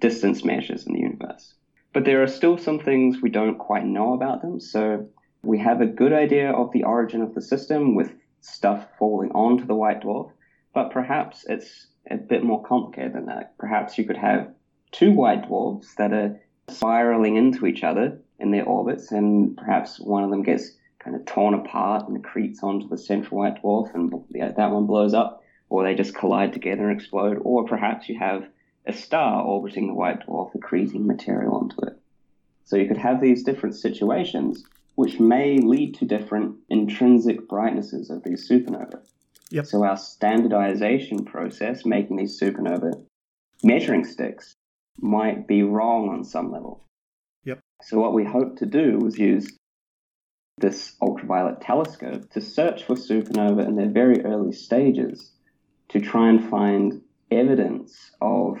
distance 0.00 0.44
measures 0.44 0.86
in 0.86 0.94
the 0.94 1.00
universe. 1.00 1.54
But 1.92 2.04
there 2.04 2.22
are 2.22 2.28
still 2.28 2.58
some 2.58 2.78
things 2.78 3.22
we 3.22 3.30
don't 3.30 3.58
quite 3.58 3.86
know 3.86 4.12
about 4.12 4.42
them, 4.42 4.60
so 4.60 5.08
we 5.42 5.58
have 5.58 5.80
a 5.80 5.86
good 5.86 6.12
idea 6.12 6.50
of 6.50 6.72
the 6.72 6.84
origin 6.84 7.22
of 7.22 7.34
the 7.34 7.40
system 7.40 7.94
with 7.94 8.12
stuff 8.40 8.86
falling 8.98 9.30
onto 9.30 9.64
the 9.64 9.74
white 9.74 10.02
dwarf, 10.02 10.30
but 10.74 10.90
perhaps 10.90 11.44
it's 11.48 11.86
a 12.10 12.16
bit 12.16 12.44
more 12.44 12.62
complicated 12.62 13.12
than 13.12 13.26
that. 13.26 13.56
Perhaps 13.58 13.96
you 13.98 14.04
could 14.04 14.16
have 14.16 14.52
two 14.92 15.12
white 15.12 15.46
dwarfs 15.46 15.94
that 15.96 16.12
are 16.12 16.40
spiraling 16.68 17.36
into 17.36 17.66
each 17.66 17.82
other 17.82 18.20
in 18.38 18.50
their 18.50 18.64
orbits, 18.64 19.12
and 19.12 19.56
perhaps 19.56 19.98
one 19.98 20.24
of 20.24 20.30
them 20.30 20.42
gets 20.42 20.72
kind 20.98 21.16
of 21.16 21.24
torn 21.26 21.54
apart 21.54 22.08
and 22.08 22.22
accretes 22.22 22.62
onto 22.62 22.88
the 22.88 22.98
central 22.98 23.38
white 23.38 23.62
dwarf, 23.62 23.94
and 23.94 24.12
yeah, 24.30 24.52
that 24.52 24.70
one 24.70 24.86
blows 24.86 25.14
up, 25.14 25.42
or 25.68 25.84
they 25.84 25.94
just 25.94 26.14
collide 26.14 26.52
together 26.52 26.88
and 26.88 26.98
explode, 26.98 27.38
or 27.42 27.64
perhaps 27.64 28.08
you 28.08 28.18
have 28.18 28.48
a 28.86 28.92
star 28.92 29.42
orbiting 29.42 29.88
the 29.88 29.94
white 29.94 30.26
dwarf 30.26 30.52
accreting 30.56 31.04
material 31.06 31.54
onto 31.54 31.80
it. 31.86 31.98
So 32.64 32.76
you 32.76 32.88
could 32.88 32.96
have 32.96 33.20
these 33.20 33.44
different 33.44 33.76
situations 33.76 34.64
which 34.96 35.20
may 35.20 35.58
lead 35.58 35.94
to 35.94 36.04
different 36.04 36.56
intrinsic 36.70 37.48
brightnesses 37.48 38.10
of 38.10 38.24
these 38.24 38.48
supernovae. 38.48 39.00
Yep. 39.50 39.66
So 39.66 39.84
our 39.84 39.96
standardization 39.96 41.24
process, 41.24 41.84
making 41.84 42.16
these 42.16 42.40
supernova 42.40 43.04
measuring 43.62 44.04
sticks, 44.04 44.54
might 44.98 45.46
be 45.46 45.62
wrong 45.62 46.08
on 46.08 46.24
some 46.24 46.50
level. 46.50 46.84
Yep. 47.44 47.60
So 47.82 47.98
what 48.00 48.14
we 48.14 48.24
hope 48.24 48.56
to 48.58 48.66
do 48.66 48.98
was 48.98 49.18
use 49.18 49.48
this 50.58 50.94
ultraviolet 51.02 51.60
telescope 51.60 52.30
to 52.30 52.40
search 52.40 52.84
for 52.84 52.94
supernova 52.94 53.66
in 53.66 53.76
their 53.76 53.90
very 53.90 54.24
early 54.24 54.52
stages 54.52 55.32
to 55.90 56.00
try 56.00 56.30
and 56.30 56.48
find 56.48 57.02
evidence 57.30 58.10
of, 58.20 58.58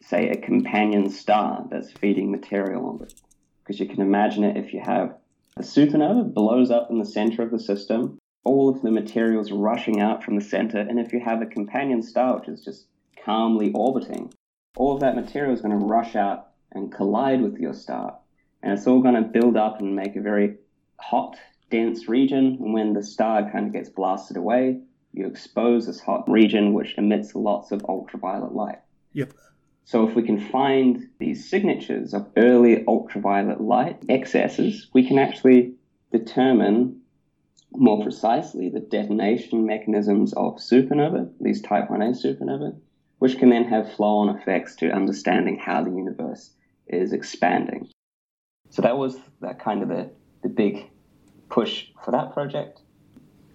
say, 0.00 0.30
a 0.30 0.36
companion 0.36 1.10
star 1.10 1.66
that's 1.70 1.92
feeding 1.92 2.30
material 2.30 2.86
on 2.86 3.02
it. 3.02 3.14
Because 3.62 3.78
you 3.78 3.86
can 3.86 4.00
imagine 4.00 4.44
it 4.44 4.56
if 4.56 4.72
you 4.72 4.80
have 4.80 5.16
a 5.56 5.62
supernova 5.62 6.32
blows 6.32 6.70
up 6.70 6.90
in 6.90 6.98
the 6.98 7.04
center 7.04 7.42
of 7.42 7.50
the 7.50 7.58
system, 7.58 8.18
all 8.44 8.68
of 8.68 8.82
the 8.82 8.90
materials 8.90 9.52
rushing 9.52 10.00
out 10.00 10.24
from 10.24 10.36
the 10.36 10.44
center, 10.44 10.78
and 10.78 10.98
if 10.98 11.12
you 11.12 11.20
have 11.20 11.42
a 11.42 11.46
companion 11.46 12.02
star 12.02 12.38
which 12.38 12.48
is 12.48 12.64
just 12.64 12.86
calmly 13.22 13.70
orbiting, 13.74 14.32
all 14.76 14.94
of 14.94 15.00
that 15.00 15.14
material 15.14 15.52
is 15.52 15.60
going 15.60 15.78
to 15.78 15.86
rush 15.86 16.16
out 16.16 16.48
and 16.72 16.92
collide 16.92 17.42
with 17.42 17.58
your 17.58 17.74
star. 17.74 18.18
And 18.62 18.72
it's 18.72 18.86
all 18.86 19.00
going 19.00 19.14
to 19.14 19.22
build 19.22 19.56
up 19.56 19.80
and 19.80 19.94
make 19.94 20.16
a 20.16 20.20
very 20.20 20.56
hot, 21.10 21.36
dense 21.70 22.08
region. 22.08 22.58
And 22.60 22.72
when 22.72 22.94
the 22.94 23.02
star 23.02 23.50
kind 23.50 23.66
of 23.66 23.72
gets 23.72 23.88
blasted 23.88 24.36
away, 24.36 24.80
you 25.12 25.26
expose 25.26 25.86
this 25.86 26.00
hot 26.00 26.28
region 26.28 26.72
which 26.72 26.96
emits 26.96 27.34
lots 27.34 27.70
of 27.72 27.84
ultraviolet 27.88 28.54
light. 28.54 28.80
Yep. 29.12 29.32
So 29.84 30.08
if 30.08 30.16
we 30.16 30.22
can 30.22 30.40
find 30.50 31.08
these 31.18 31.48
signatures 31.48 32.14
of 32.14 32.26
early 32.36 32.84
ultraviolet 32.86 33.60
light 33.60 34.02
excesses, 34.08 34.88
we 34.94 35.06
can 35.06 35.18
actually 35.18 35.74
determine 36.10 37.00
more 37.72 38.02
precisely 38.02 38.70
the 38.70 38.80
detonation 38.80 39.66
mechanisms 39.66 40.32
of 40.32 40.56
supernova, 40.56 41.30
these 41.40 41.60
type 41.60 41.88
1a 41.88 42.14
supernova, 42.24 42.74
which 43.18 43.38
can 43.38 43.50
then 43.50 43.64
have 43.64 43.92
flow-on 43.92 44.34
effects 44.36 44.76
to 44.76 44.90
understanding 44.90 45.58
how 45.58 45.82
the 45.82 45.90
universe 45.90 46.50
is 46.86 47.12
expanding. 47.12 47.88
So 48.70 48.82
that 48.82 48.96
was 48.96 49.16
that 49.40 49.60
kind 49.60 49.82
of 49.82 49.88
the, 49.88 50.10
the 50.42 50.48
big 50.48 50.88
push 51.48 51.86
for 52.04 52.10
that 52.10 52.32
project. 52.32 52.80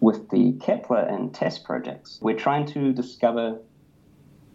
With 0.01 0.29
the 0.29 0.53
Kepler 0.62 1.01
and 1.01 1.34
TESS 1.34 1.60
projects, 1.60 2.19
we're 2.22 2.38
trying 2.38 2.65
to 2.67 2.93
discover 2.93 3.60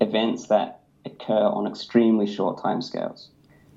events 0.01 0.47
that 0.49 0.81
occur 1.05 1.35
on 1.35 1.67
extremely 1.67 2.27
short 2.27 2.59
timescales. 2.59 3.29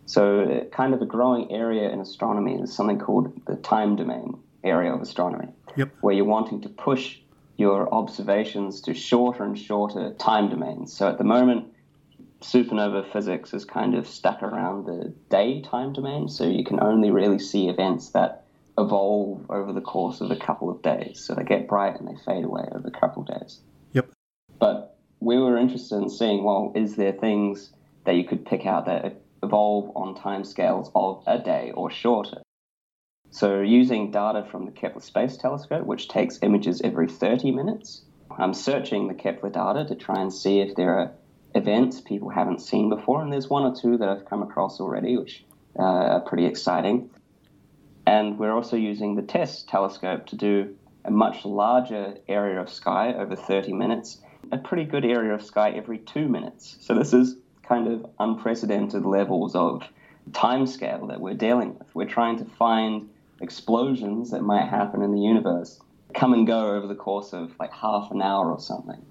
So, 0.06 0.66
kind 0.72 0.94
of 0.94 1.02
a 1.02 1.06
growing 1.06 1.52
area 1.52 1.90
in 1.90 2.00
astronomy 2.00 2.56
is 2.56 2.74
something 2.74 2.98
called 2.98 3.34
the 3.46 3.58
time 3.58 3.98
domain 3.98 4.38
area 4.64 4.94
of 4.94 5.02
astronomy, 5.02 5.50
Yep. 5.76 5.90
where 6.00 6.16
you're 6.16 6.26
wanting 6.26 6.62
to 6.62 6.70
push 6.70 7.20
your 7.58 7.94
observations 7.94 8.80
to 8.82 8.94
shorter 8.94 9.44
and 9.44 9.60
shorter 9.60 10.14
time 10.14 10.50
domains. 10.50 10.94
So, 10.94 11.10
at 11.10 11.18
the 11.18 11.26
moment, 11.26 11.66
supernova 12.42 13.12
physics 13.12 13.54
is 13.54 13.66
kind 13.66 13.96
of 13.96 14.08
stuck 14.08 14.42
around 14.42 14.86
the 14.86 15.14
day 15.30 15.62
time 15.62 15.92
domain, 15.92 16.30
so 16.30 16.46
you 16.46 16.64
can 16.64 16.80
only 16.80 17.12
really 17.12 17.40
see 17.40 17.68
events 17.68 18.10
that 18.12 18.46
evolve 18.78 19.50
over 19.50 19.74
the 19.74 19.82
course 19.82 20.22
of 20.22 20.32
a 20.32 20.36
couple 20.36 20.70
of 20.70 20.82
days. 20.82 21.24
So, 21.26 21.34
they 21.36 21.44
get 21.44 21.68
bright 21.68 22.00
and 22.00 22.08
they 22.08 22.20
fade 22.26 22.44
away 22.46 22.64
over 22.72 22.88
a 22.88 23.00
couple 23.00 23.24
of 23.24 23.40
days. 23.40 23.62
Yep. 23.94 24.12
But 24.60 24.98
we 25.20 25.38
were 25.38 25.58
interested 25.58 25.98
in 25.98 26.10
seeing, 26.10 26.44
well, 26.44 26.72
is 26.76 26.96
there 26.96 27.14
things 27.14 27.72
that 28.06 28.16
you 28.16 28.24
could 28.24 28.46
pick 28.46 28.66
out 28.66 28.86
that 28.86 29.22
evolve 29.44 29.92
on 29.96 30.16
timescales 30.16 30.92
of 30.96 31.24
a 31.28 31.40
day 31.40 31.72
or 31.74 31.90
shorter? 31.90 32.42
So, 33.30 33.62
using 33.62 34.12
data 34.12 34.48
from 34.50 34.66
the 34.66 34.72
Kepler 34.72 35.02
Space 35.02 35.38
Telescope, 35.38 35.86
which 35.86 36.08
takes 36.08 36.40
images 36.42 36.82
every 36.82 37.08
30 37.08 37.52
minutes, 37.52 38.04
I'm 38.38 38.54
searching 38.54 39.08
the 39.08 39.14
Kepler 39.14 39.50
data 39.50 39.86
to 39.86 39.96
try 39.96 40.22
and 40.22 40.34
see 40.34 40.60
if 40.60 40.76
there 40.76 40.98
are 40.98 41.12
events 41.54 42.02
people 42.02 42.30
haven't 42.30 42.62
seen 42.62 42.90
before, 42.90 43.22
and 43.22 43.32
there's 43.32 43.50
one 43.50 43.64
or 43.64 43.76
two 43.76 43.98
that 43.98 44.08
I've 44.08 44.26
come 44.26 44.44
across 44.44 44.80
already, 44.80 45.18
which 45.18 45.44
uh, 45.78 45.82
are 45.84 46.22
pretty 46.22 46.46
exciting. 46.46 47.10
And 48.08 48.40
we're 48.40 48.54
also 48.54 48.78
using 48.78 49.16
the 49.16 49.22
TESS 49.22 49.64
telescope 49.64 50.28
to 50.28 50.38
do 50.38 50.78
a 51.04 51.12
much 51.12 51.44
larger 51.44 52.16
area 52.30 52.62
of 52.62 52.70
sky 52.70 53.14
over 53.14 53.36
30 53.36 53.74
minutes, 53.74 54.22
a 54.50 54.58
pretty 54.58 54.86
good 54.86 55.04
area 55.04 55.34
of 55.34 55.44
sky 55.44 55.72
every 55.72 55.98
two 55.98 56.30
minutes. 56.30 56.78
So 56.80 56.96
this 56.96 57.12
is 57.12 57.36
kind 57.68 57.86
of 57.86 58.06
unprecedented 58.18 59.06
levels 59.06 59.56
of 59.56 59.84
timescale 60.32 61.10
that 61.10 61.20
we're 61.20 61.34
dealing 61.34 61.78
with. 61.78 61.94
We're 61.94 62.08
trying 62.08 62.38
to 62.38 62.46
find 62.46 63.10
explosions 63.42 64.32
that 64.32 64.42
might 64.42 64.70
happen 64.70 65.02
in 65.02 65.12
the 65.12 65.20
universe 65.20 65.78
come 66.16 66.34
and 66.34 66.48
go 66.48 66.76
over 66.76 66.88
the 66.88 66.96
course 66.96 67.34
of 67.34 67.52
like 67.60 67.74
half 67.74 68.10
an 68.12 68.22
hour 68.22 68.50
or 68.50 68.60
something. 68.62 69.06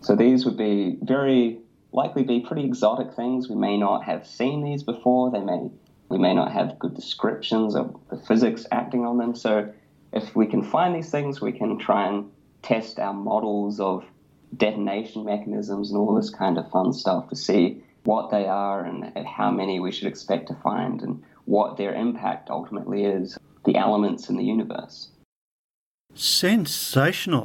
So 0.00 0.16
these 0.16 0.46
would 0.46 0.56
be 0.56 0.96
very 1.02 1.58
likely 1.92 2.22
be 2.22 2.40
pretty 2.40 2.64
exotic 2.64 3.12
things. 3.14 3.50
We 3.50 3.56
may 3.56 3.76
not 3.76 4.04
have 4.04 4.26
seen 4.26 4.64
these 4.64 4.82
before. 4.82 5.30
They 5.30 5.40
may 5.40 5.68
we 6.08 6.18
may 6.18 6.34
not 6.34 6.52
have 6.52 6.78
good 6.78 6.94
descriptions 6.94 7.74
of 7.74 7.94
the 8.10 8.16
physics 8.16 8.66
acting 8.72 9.04
on 9.04 9.18
them. 9.18 9.34
So 9.34 9.72
if 10.12 10.34
we 10.34 10.46
can 10.46 10.62
find 10.62 10.94
these 10.94 11.10
things, 11.10 11.40
we 11.40 11.52
can 11.52 11.78
try 11.78 12.08
and 12.08 12.30
test 12.62 12.98
our 12.98 13.12
models 13.12 13.78
of 13.78 14.04
detonation 14.56 15.24
mechanisms 15.24 15.90
and 15.90 15.98
all 15.98 16.14
this 16.14 16.30
kind 16.30 16.56
of 16.58 16.70
fun 16.70 16.92
stuff 16.92 17.28
to 17.28 17.36
see 17.36 17.82
what 18.04 18.30
they 18.30 18.46
are 18.46 18.84
and 18.84 19.26
how 19.26 19.50
many 19.50 19.80
we 19.80 19.92
should 19.92 20.08
expect 20.08 20.48
to 20.48 20.54
find 20.54 21.02
and 21.02 21.22
what 21.44 21.76
their 21.76 21.94
impact 21.94 22.48
ultimately 22.48 23.04
is, 23.04 23.38
the 23.64 23.76
elements 23.76 24.30
in 24.30 24.36
the 24.36 24.44
universe. 24.44 25.08
Sensational. 26.14 27.44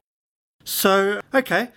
So, 0.63 1.20
okay, 1.34 1.70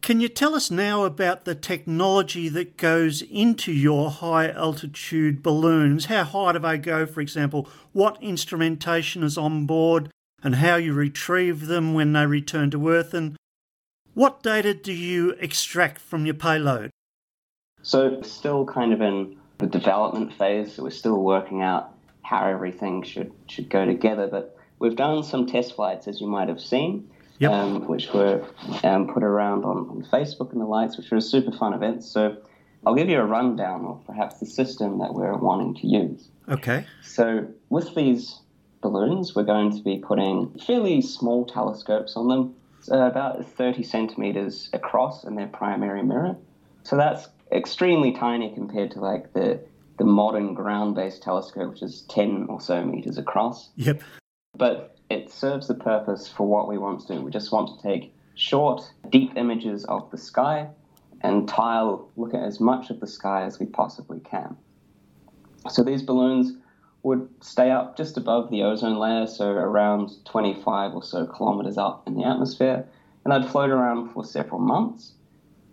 can 0.00 0.20
you 0.20 0.28
tell 0.28 0.54
us 0.54 0.70
now 0.70 1.04
about 1.04 1.44
the 1.44 1.54
technology 1.54 2.48
that 2.48 2.76
goes 2.76 3.22
into 3.22 3.72
your 3.72 4.10
high 4.10 4.50
altitude 4.50 5.42
balloons? 5.42 6.06
How 6.06 6.24
high 6.24 6.52
do 6.52 6.60
they 6.60 6.78
go, 6.78 7.04
for 7.04 7.20
example? 7.20 7.68
What 7.92 8.22
instrumentation 8.22 9.22
is 9.22 9.36
on 9.36 9.66
board 9.66 10.10
and 10.42 10.56
how 10.56 10.76
you 10.76 10.92
retrieve 10.92 11.66
them 11.66 11.94
when 11.94 12.12
they 12.12 12.26
return 12.26 12.70
to 12.70 12.88
Earth? 12.88 13.12
And 13.12 13.36
what 14.14 14.42
data 14.42 14.72
do 14.72 14.92
you 14.92 15.30
extract 15.40 16.00
from 16.00 16.24
your 16.24 16.34
payload? 16.34 16.90
So, 17.82 18.22
still 18.22 18.64
kind 18.66 18.92
of 18.92 19.00
in 19.00 19.36
the 19.58 19.66
development 19.66 20.32
phase, 20.32 20.74
so 20.74 20.84
we're 20.84 20.90
still 20.90 21.22
working 21.22 21.62
out 21.62 21.94
how 22.22 22.46
everything 22.46 23.02
should, 23.02 23.32
should 23.48 23.68
go 23.68 23.84
together. 23.84 24.28
But 24.28 24.56
we've 24.78 24.96
done 24.96 25.22
some 25.22 25.46
test 25.46 25.74
flights, 25.74 26.06
as 26.06 26.20
you 26.20 26.26
might 26.26 26.48
have 26.48 26.60
seen 26.60 27.10
Yep. 27.38 27.50
um, 27.52 27.86
which 27.86 28.12
were 28.12 28.44
um, 28.82 29.06
put 29.08 29.22
around 29.22 29.64
on, 29.64 29.88
on 29.90 30.06
Facebook 30.10 30.52
and 30.52 30.60
the 30.60 30.66
likes, 30.66 30.96
which 30.96 31.10
were 31.10 31.20
super 31.20 31.52
fun 31.52 31.72
events. 31.72 32.06
So 32.10 32.36
I'll 32.86 32.94
give 32.94 33.08
you 33.08 33.18
a 33.18 33.24
rundown 33.24 33.84
of 33.84 34.04
perhaps 34.06 34.38
the 34.40 34.46
system 34.46 34.98
that 34.98 35.14
we're 35.14 35.36
wanting 35.36 35.74
to 35.76 35.86
use. 35.86 36.28
Okay. 36.48 36.86
So 37.02 37.46
with 37.68 37.94
these 37.94 38.40
balloons, 38.80 39.34
we're 39.34 39.44
going 39.44 39.76
to 39.76 39.82
be 39.82 39.98
putting 39.98 40.56
fairly 40.58 41.00
small 41.00 41.44
telescopes 41.44 42.16
on 42.16 42.28
them, 42.28 42.54
so 42.80 43.00
about 43.06 43.44
30 43.44 43.82
centimeters 43.82 44.70
across 44.72 45.24
in 45.24 45.34
their 45.34 45.48
primary 45.48 46.02
mirror. 46.02 46.36
So 46.84 46.96
that's 46.96 47.28
extremely 47.52 48.12
tiny 48.12 48.52
compared 48.54 48.92
to 48.92 49.00
like 49.00 49.32
the 49.32 49.60
the 49.98 50.04
modern 50.04 50.54
ground-based 50.54 51.20
telescope, 51.22 51.72
which 51.72 51.82
is 51.82 52.02
10 52.02 52.46
or 52.48 52.60
so 52.60 52.84
meters 52.84 53.18
across 53.18 53.70
Yep. 53.74 54.00
but 54.56 54.96
it 55.10 55.30
serves 55.30 55.68
the 55.68 55.74
purpose 55.74 56.28
for 56.28 56.46
what 56.46 56.68
we 56.68 56.78
want 56.78 57.00
to 57.00 57.14
do. 57.14 57.22
We 57.22 57.30
just 57.30 57.52
want 57.52 57.76
to 57.76 57.82
take 57.82 58.14
short, 58.34 58.82
deep 59.10 59.36
images 59.36 59.84
of 59.86 60.10
the 60.10 60.18
sky 60.18 60.68
and 61.20 61.48
tile, 61.48 62.10
look 62.16 62.34
at 62.34 62.42
as 62.42 62.60
much 62.60 62.90
of 62.90 63.00
the 63.00 63.06
sky 63.06 63.42
as 63.44 63.58
we 63.58 63.66
possibly 63.66 64.20
can. 64.20 64.56
So 65.68 65.82
these 65.82 66.02
balloons 66.02 66.52
would 67.02 67.28
stay 67.40 67.70
up 67.70 67.96
just 67.96 68.16
above 68.16 68.50
the 68.50 68.62
ozone 68.62 68.98
layer, 68.98 69.26
so 69.26 69.48
around 69.50 70.10
25 70.24 70.94
or 70.94 71.02
so 71.02 71.26
kilometers 71.26 71.78
up 71.78 72.06
in 72.06 72.14
the 72.14 72.24
atmosphere, 72.24 72.86
and 73.24 73.32
they'd 73.32 73.50
float 73.50 73.70
around 73.70 74.10
for 74.10 74.24
several 74.24 74.60
months 74.60 75.12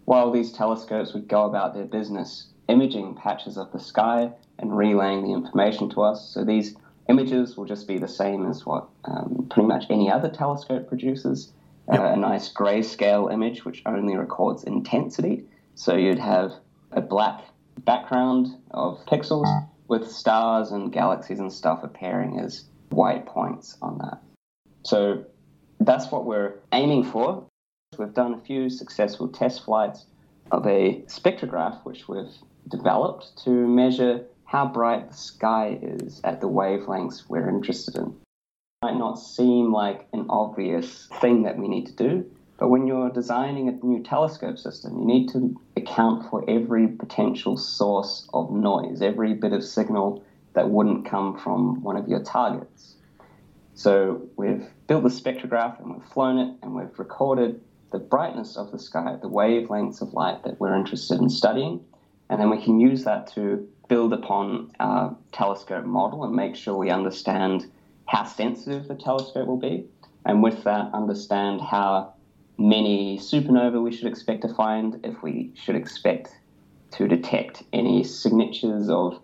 while 0.05 0.31
these 0.31 0.51
telescopes 0.51 1.13
would 1.13 1.27
go 1.27 1.45
about 1.45 1.73
their 1.73 1.85
business 1.85 2.47
imaging 2.67 3.15
patches 3.15 3.57
of 3.57 3.71
the 3.71 3.79
sky 3.79 4.31
and 4.59 4.75
relaying 4.75 5.23
the 5.23 5.33
information 5.33 5.89
to 5.89 6.01
us. 6.01 6.29
So 6.29 6.43
these 6.43 6.75
images 7.09 7.55
will 7.55 7.65
just 7.65 7.87
be 7.87 7.97
the 7.97 8.07
same 8.07 8.45
as 8.45 8.65
what 8.65 8.87
um, 9.05 9.47
pretty 9.49 9.67
much 9.67 9.85
any 9.89 10.11
other 10.11 10.29
telescope 10.29 10.87
produces. 10.87 11.51
Uh, 11.87 12.01
a 12.01 12.15
nice 12.15 12.51
grayscale 12.51 13.31
image 13.31 13.63
which 13.63 13.83
only 13.85 14.17
records 14.17 14.63
intensity. 14.63 15.43
So 15.75 15.95
you'd 15.95 16.17
have 16.17 16.53
a 16.91 17.01
black 17.01 17.43
background 17.79 18.47
of 18.71 19.05
pixels 19.05 19.45
with 19.87 20.11
stars 20.11 20.71
and 20.71 20.91
galaxies 20.91 21.39
and 21.39 21.53
stuff 21.53 21.83
appearing 21.83 22.39
as 22.39 22.63
white 22.89 23.27
points 23.27 23.77
on 23.83 23.99
that. 23.99 24.19
So 24.83 25.25
that's 25.79 26.11
what 26.11 26.25
we're 26.25 26.55
aiming 26.71 27.03
for. 27.03 27.45
We've 27.99 28.13
done 28.13 28.33
a 28.33 28.41
few 28.41 28.69
successful 28.69 29.27
test 29.27 29.63
flights 29.63 30.05
of 30.51 30.65
a 30.65 31.03
spectrograph 31.07 31.83
which 31.83 32.07
we've 32.07 32.33
developed 32.67 33.37
to 33.43 33.49
measure 33.49 34.25
how 34.55 34.65
bright 34.65 35.09
the 35.09 35.17
sky 35.17 35.77
is 35.81 36.21
at 36.23 36.39
the 36.39 36.47
wavelengths 36.47 37.25
we're 37.27 37.49
interested 37.49 37.93
in. 37.97 38.15
Might 38.81 38.95
not 38.95 39.15
seem 39.15 39.73
like 39.73 40.07
an 40.13 40.27
obvious 40.29 41.09
thing 41.19 41.43
that 41.43 41.57
we 41.57 41.67
need 41.67 41.87
to 41.87 41.91
do, 41.91 42.25
but 42.57 42.69
when 42.69 42.87
you're 42.87 43.09
designing 43.09 43.67
a 43.67 43.85
new 43.85 44.01
telescope 44.01 44.57
system, 44.57 44.97
you 44.97 45.05
need 45.05 45.27
to 45.33 45.59
account 45.75 46.29
for 46.29 46.49
every 46.49 46.87
potential 46.87 47.57
source 47.57 48.29
of 48.33 48.49
noise, 48.49 49.01
every 49.01 49.33
bit 49.33 49.51
of 49.51 49.61
signal 49.61 50.23
that 50.53 50.69
wouldn't 50.69 51.05
come 51.05 51.37
from 51.37 51.83
one 51.83 51.97
of 51.97 52.07
your 52.07 52.23
targets. 52.23 52.95
So 53.73 54.25
we've 54.37 54.65
built 54.87 55.03
the 55.03 55.09
spectrograph 55.09 55.81
and 55.81 55.95
we've 55.95 56.07
flown 56.13 56.37
it 56.37 56.55
and 56.63 56.73
we've 56.73 56.97
recorded 56.97 57.59
the 57.91 57.99
brightness 57.99 58.55
of 58.55 58.71
the 58.71 58.79
sky, 58.79 59.17
the 59.21 59.29
wavelengths 59.29 60.01
of 60.01 60.13
light 60.13 60.45
that 60.45 60.61
we're 60.61 60.77
interested 60.77 61.19
in 61.19 61.29
studying, 61.29 61.81
and 62.29 62.39
then 62.39 62.49
we 62.49 62.63
can 62.63 62.79
use 62.79 63.03
that 63.03 63.27
to 63.33 63.67
build 63.87 64.13
upon 64.13 64.71
our 64.79 65.15
telescope 65.31 65.85
model 65.85 66.23
and 66.23 66.35
make 66.35 66.55
sure 66.55 66.75
we 66.75 66.89
understand 66.89 67.69
how 68.07 68.23
sensitive 68.23 68.87
the 68.87 68.95
telescope 68.95 69.47
will 69.47 69.57
be, 69.57 69.85
and 70.25 70.41
with 70.41 70.63
that, 70.63 70.93
understand 70.93 71.61
how 71.61 72.13
many 72.57 73.17
supernova 73.19 73.81
we 73.81 73.91
should 73.91 74.07
expect 74.07 74.41
to 74.41 74.53
find, 74.53 74.99
if 75.03 75.21
we 75.21 75.51
should 75.55 75.75
expect 75.75 76.29
to 76.91 77.07
detect 77.07 77.63
any 77.73 78.03
signatures 78.03 78.89
of 78.89 79.21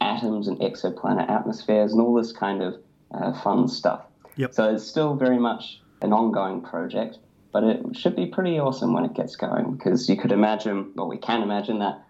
atoms 0.00 0.48
and 0.48 0.58
exoplanet 0.58 1.28
atmospheres, 1.30 1.92
and 1.92 2.00
all 2.00 2.14
this 2.14 2.32
kind 2.32 2.62
of 2.62 2.74
uh, 3.12 3.32
fun 3.40 3.66
stuff. 3.68 4.02
Yep. 4.36 4.52
So 4.52 4.74
it's 4.74 4.84
still 4.84 5.14
very 5.14 5.38
much 5.38 5.80
an 6.02 6.12
ongoing 6.12 6.60
project, 6.60 7.18
but 7.52 7.64
it 7.64 7.96
should 7.96 8.14
be 8.14 8.26
pretty 8.26 8.58
awesome 8.60 8.92
when 8.92 9.04
it 9.04 9.14
gets 9.14 9.34
going 9.36 9.72
because 9.72 10.08
you 10.08 10.16
could 10.16 10.32
imagine, 10.32 10.92
or 10.96 11.08
we 11.08 11.18
can 11.18 11.42
imagine 11.42 11.78
that 11.80 12.04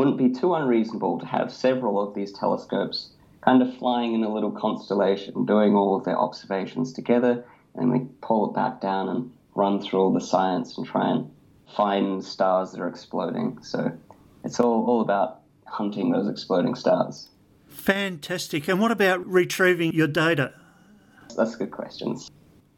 wouldn't 0.00 0.16
be 0.16 0.30
too 0.30 0.54
unreasonable 0.54 1.18
to 1.18 1.26
have 1.26 1.52
several 1.52 2.00
of 2.00 2.14
these 2.14 2.32
telescopes 2.32 3.10
kind 3.42 3.60
of 3.60 3.76
flying 3.76 4.14
in 4.14 4.24
a 4.24 4.32
little 4.32 4.50
constellation, 4.50 5.44
doing 5.44 5.74
all 5.74 5.94
of 5.94 6.06
their 6.06 6.18
observations 6.18 6.94
together, 6.94 7.44
and 7.74 7.92
we 7.92 8.06
pull 8.22 8.48
it 8.48 8.54
back 8.54 8.80
down 8.80 9.10
and 9.10 9.30
run 9.54 9.78
through 9.78 10.00
all 10.00 10.10
the 10.10 10.20
science 10.22 10.78
and 10.78 10.86
try 10.86 11.10
and 11.10 11.30
find 11.76 12.24
stars 12.24 12.72
that 12.72 12.80
are 12.80 12.88
exploding. 12.88 13.58
So 13.60 13.92
it's 14.42 14.58
all, 14.58 14.86
all 14.86 15.02
about 15.02 15.42
hunting 15.66 16.10
those 16.10 16.30
exploding 16.30 16.76
stars. 16.76 17.28
Fantastic. 17.68 18.68
And 18.68 18.80
what 18.80 18.92
about 18.92 19.26
retrieving 19.26 19.92
your 19.92 20.08
data? 20.08 20.54
That's 21.36 21.56
a 21.56 21.58
good 21.58 21.72
question. 21.72 22.16
So 22.16 22.30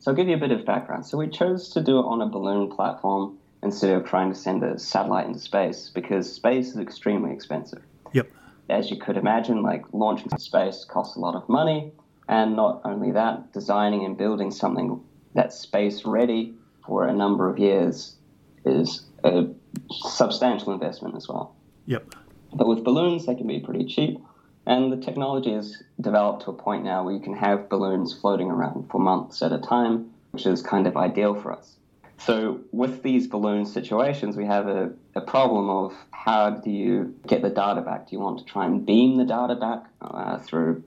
I'll 0.08 0.14
give 0.14 0.26
you 0.26 0.34
a 0.34 0.40
bit 0.40 0.50
of 0.50 0.66
background. 0.66 1.06
So 1.06 1.18
we 1.18 1.28
chose 1.28 1.68
to 1.74 1.80
do 1.80 2.00
it 2.00 2.04
on 2.04 2.20
a 2.20 2.26
balloon 2.26 2.68
platform 2.68 3.38
instead 3.62 3.90
of 3.90 4.04
trying 4.04 4.32
to 4.32 4.38
send 4.38 4.62
a 4.62 4.78
satellite 4.78 5.26
into 5.26 5.38
space 5.38 5.90
because 5.94 6.32
space 6.32 6.68
is 6.68 6.78
extremely 6.78 7.32
expensive. 7.32 7.82
Yep. 8.12 8.28
As 8.68 8.90
you 8.90 8.98
could 8.98 9.16
imagine, 9.16 9.62
like 9.62 9.84
launching 9.92 10.28
to 10.30 10.38
space 10.38 10.84
costs 10.84 11.16
a 11.16 11.20
lot 11.20 11.34
of 11.34 11.48
money, 11.48 11.92
and 12.28 12.56
not 12.56 12.80
only 12.84 13.12
that, 13.12 13.52
designing 13.52 14.04
and 14.04 14.16
building 14.16 14.50
something 14.50 15.00
that's 15.34 15.58
space 15.58 16.04
ready 16.04 16.54
for 16.86 17.06
a 17.06 17.12
number 17.12 17.48
of 17.48 17.58
years 17.58 18.16
is 18.64 19.04
a 19.24 19.46
substantial 19.90 20.72
investment 20.72 21.16
as 21.16 21.28
well. 21.28 21.54
Yep. 21.86 22.14
But 22.54 22.68
with 22.68 22.84
balloons, 22.84 23.26
they 23.26 23.34
can 23.34 23.46
be 23.46 23.60
pretty 23.60 23.84
cheap. 23.84 24.18
And 24.66 24.92
the 24.92 24.96
technology 24.96 25.52
is 25.52 25.82
developed 26.00 26.44
to 26.44 26.50
a 26.50 26.54
point 26.54 26.84
now 26.84 27.04
where 27.04 27.14
you 27.14 27.20
can 27.20 27.34
have 27.34 27.68
balloons 27.68 28.12
floating 28.12 28.50
around 28.50 28.88
for 28.90 29.00
months 29.00 29.42
at 29.42 29.52
a 29.52 29.58
time, 29.58 30.10
which 30.30 30.46
is 30.46 30.62
kind 30.62 30.86
of 30.86 30.96
ideal 30.96 31.34
for 31.34 31.52
us. 31.52 31.76
So, 32.24 32.60
with 32.70 33.02
these 33.02 33.26
balloon 33.26 33.66
situations, 33.66 34.36
we 34.36 34.46
have 34.46 34.68
a, 34.68 34.92
a 35.16 35.20
problem 35.20 35.68
of 35.68 35.92
how 36.12 36.50
do 36.50 36.70
you 36.70 37.16
get 37.26 37.42
the 37.42 37.50
data 37.50 37.80
back? 37.80 38.08
Do 38.08 38.16
you 38.16 38.20
want 38.20 38.38
to 38.38 38.44
try 38.44 38.64
and 38.64 38.86
beam 38.86 39.18
the 39.18 39.24
data 39.24 39.56
back 39.56 39.84
uh, 40.00 40.38
through 40.38 40.84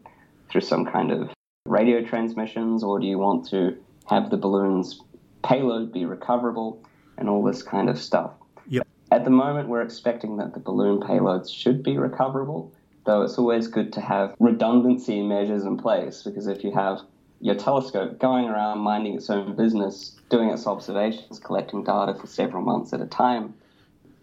through 0.50 0.62
some 0.62 0.86
kind 0.86 1.12
of 1.12 1.30
radio 1.66 2.02
transmissions, 2.02 2.84
or 2.84 3.00
do 3.00 3.08
you 3.08 3.18
want 3.18 3.50
to 3.50 3.76
have 4.08 4.30
the 4.30 4.38
balloon's 4.38 5.02
payload 5.44 5.92
be 5.92 6.06
recoverable 6.06 6.82
and 7.18 7.28
all 7.28 7.44
this 7.44 7.64
kind 7.64 7.90
of 7.90 8.00
stuff? 8.00 8.32
Yep. 8.68 8.88
At 9.12 9.26
the 9.26 9.30
moment, 9.30 9.68
we're 9.68 9.82
expecting 9.82 10.38
that 10.38 10.54
the 10.54 10.60
balloon 10.60 11.02
payloads 11.02 11.54
should 11.54 11.84
be 11.84 11.98
recoverable, 11.98 12.72
though 13.06 13.24
it's 13.24 13.38
always 13.38 13.68
good 13.68 13.92
to 13.94 14.02
have 14.02 14.36
redundancy 14.40 15.22
measures 15.22 15.66
in 15.66 15.76
place 15.78 16.24
because 16.24 16.48
if 16.48 16.64
you 16.64 16.72
have 16.72 17.00
your 17.42 17.56
telescope 17.56 18.20
going 18.20 18.46
around 18.46 18.80
minding 18.80 19.16
its 19.16 19.30
own 19.30 19.56
business, 19.56 20.20
doing 20.30 20.50
its 20.50 20.68
observations, 20.68 21.40
collecting 21.40 21.84
data 21.84 22.14
for 22.14 22.28
several 22.28 22.64
months 22.64 22.94
at 22.94 23.02
a 23.02 23.06
time, 23.06 23.54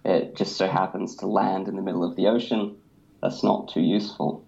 it 0.05 0.35
just 0.37 0.57
so 0.57 0.67
happens 0.67 1.17
to 1.17 1.27
land 1.27 1.69
in 1.69 1.77
the 1.77 1.83
middle 1.83 2.05
of 2.05 2.17
the 2.17 2.27
ocean, 2.27 2.77
that's 3.23 3.45
not 3.45 3.69
too 3.69 3.81
useful. 3.81 4.45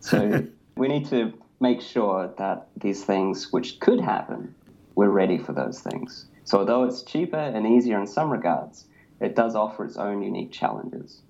So 0.00 0.46
we 0.76 0.88
need 0.88 1.06
to 1.10 1.32
make 1.60 1.80
sure 1.80 2.32
that 2.38 2.68
these 2.76 3.04
things, 3.04 3.52
which 3.52 3.80
could 3.80 4.00
happen, 4.00 4.54
we're 4.94 5.10
ready 5.10 5.38
for 5.38 5.52
those 5.52 5.80
things. 5.80 6.26
So 6.44 6.58
although 6.58 6.84
it's 6.84 7.02
cheaper 7.02 7.36
and 7.36 7.66
easier 7.66 7.98
in 7.98 8.06
some 8.06 8.30
regards, 8.30 8.86
it 9.20 9.34
does 9.34 9.56
offer 9.56 9.84
its 9.84 9.96
own 9.96 10.22
unique 10.22 10.52
challenges. 10.52 11.22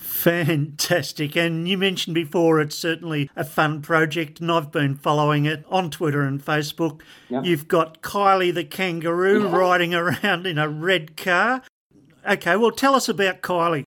Fantastic. 0.00 1.36
And 1.36 1.68
you 1.68 1.76
mentioned 1.78 2.14
before 2.14 2.60
it's 2.60 2.74
certainly 2.76 3.30
a 3.36 3.44
fun 3.44 3.82
project, 3.82 4.40
and 4.40 4.50
I've 4.50 4.72
been 4.72 4.96
following 4.96 5.44
it 5.44 5.64
on 5.68 5.90
Twitter 5.90 6.22
and 6.22 6.44
Facebook. 6.44 7.02
You've 7.28 7.68
got 7.68 8.02
Kylie 8.02 8.52
the 8.52 8.64
kangaroo 8.64 9.44
Yeah. 9.44 9.56
riding 9.56 9.94
around 9.94 10.46
in 10.46 10.58
a 10.58 10.68
red 10.68 11.16
car. 11.16 11.62
Okay, 12.28 12.56
well, 12.56 12.70
tell 12.70 12.94
us 12.94 13.08
about 13.08 13.42
Kylie. 13.42 13.84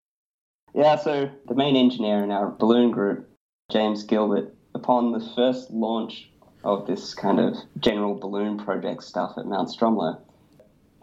Yeah, 0.74 0.96
so 0.96 1.30
the 1.48 1.56
main 1.56 1.76
engineer 1.76 2.24
in 2.24 2.32
our 2.32 2.50
balloon 2.50 2.92
group, 2.92 3.28
James 3.72 4.04
Gilbert, 4.04 4.54
upon 4.74 5.12
the 5.12 5.20
first 5.36 5.72
launch 5.72 6.30
of 6.64 6.88
this 6.88 7.14
kind 7.14 7.40
of 7.40 7.56
general 7.80 8.16
balloon 8.16 8.58
project 8.58 9.04
stuff 9.04 9.34
at 9.38 9.46
Mount 9.46 9.70
Stromlo, 9.70 10.20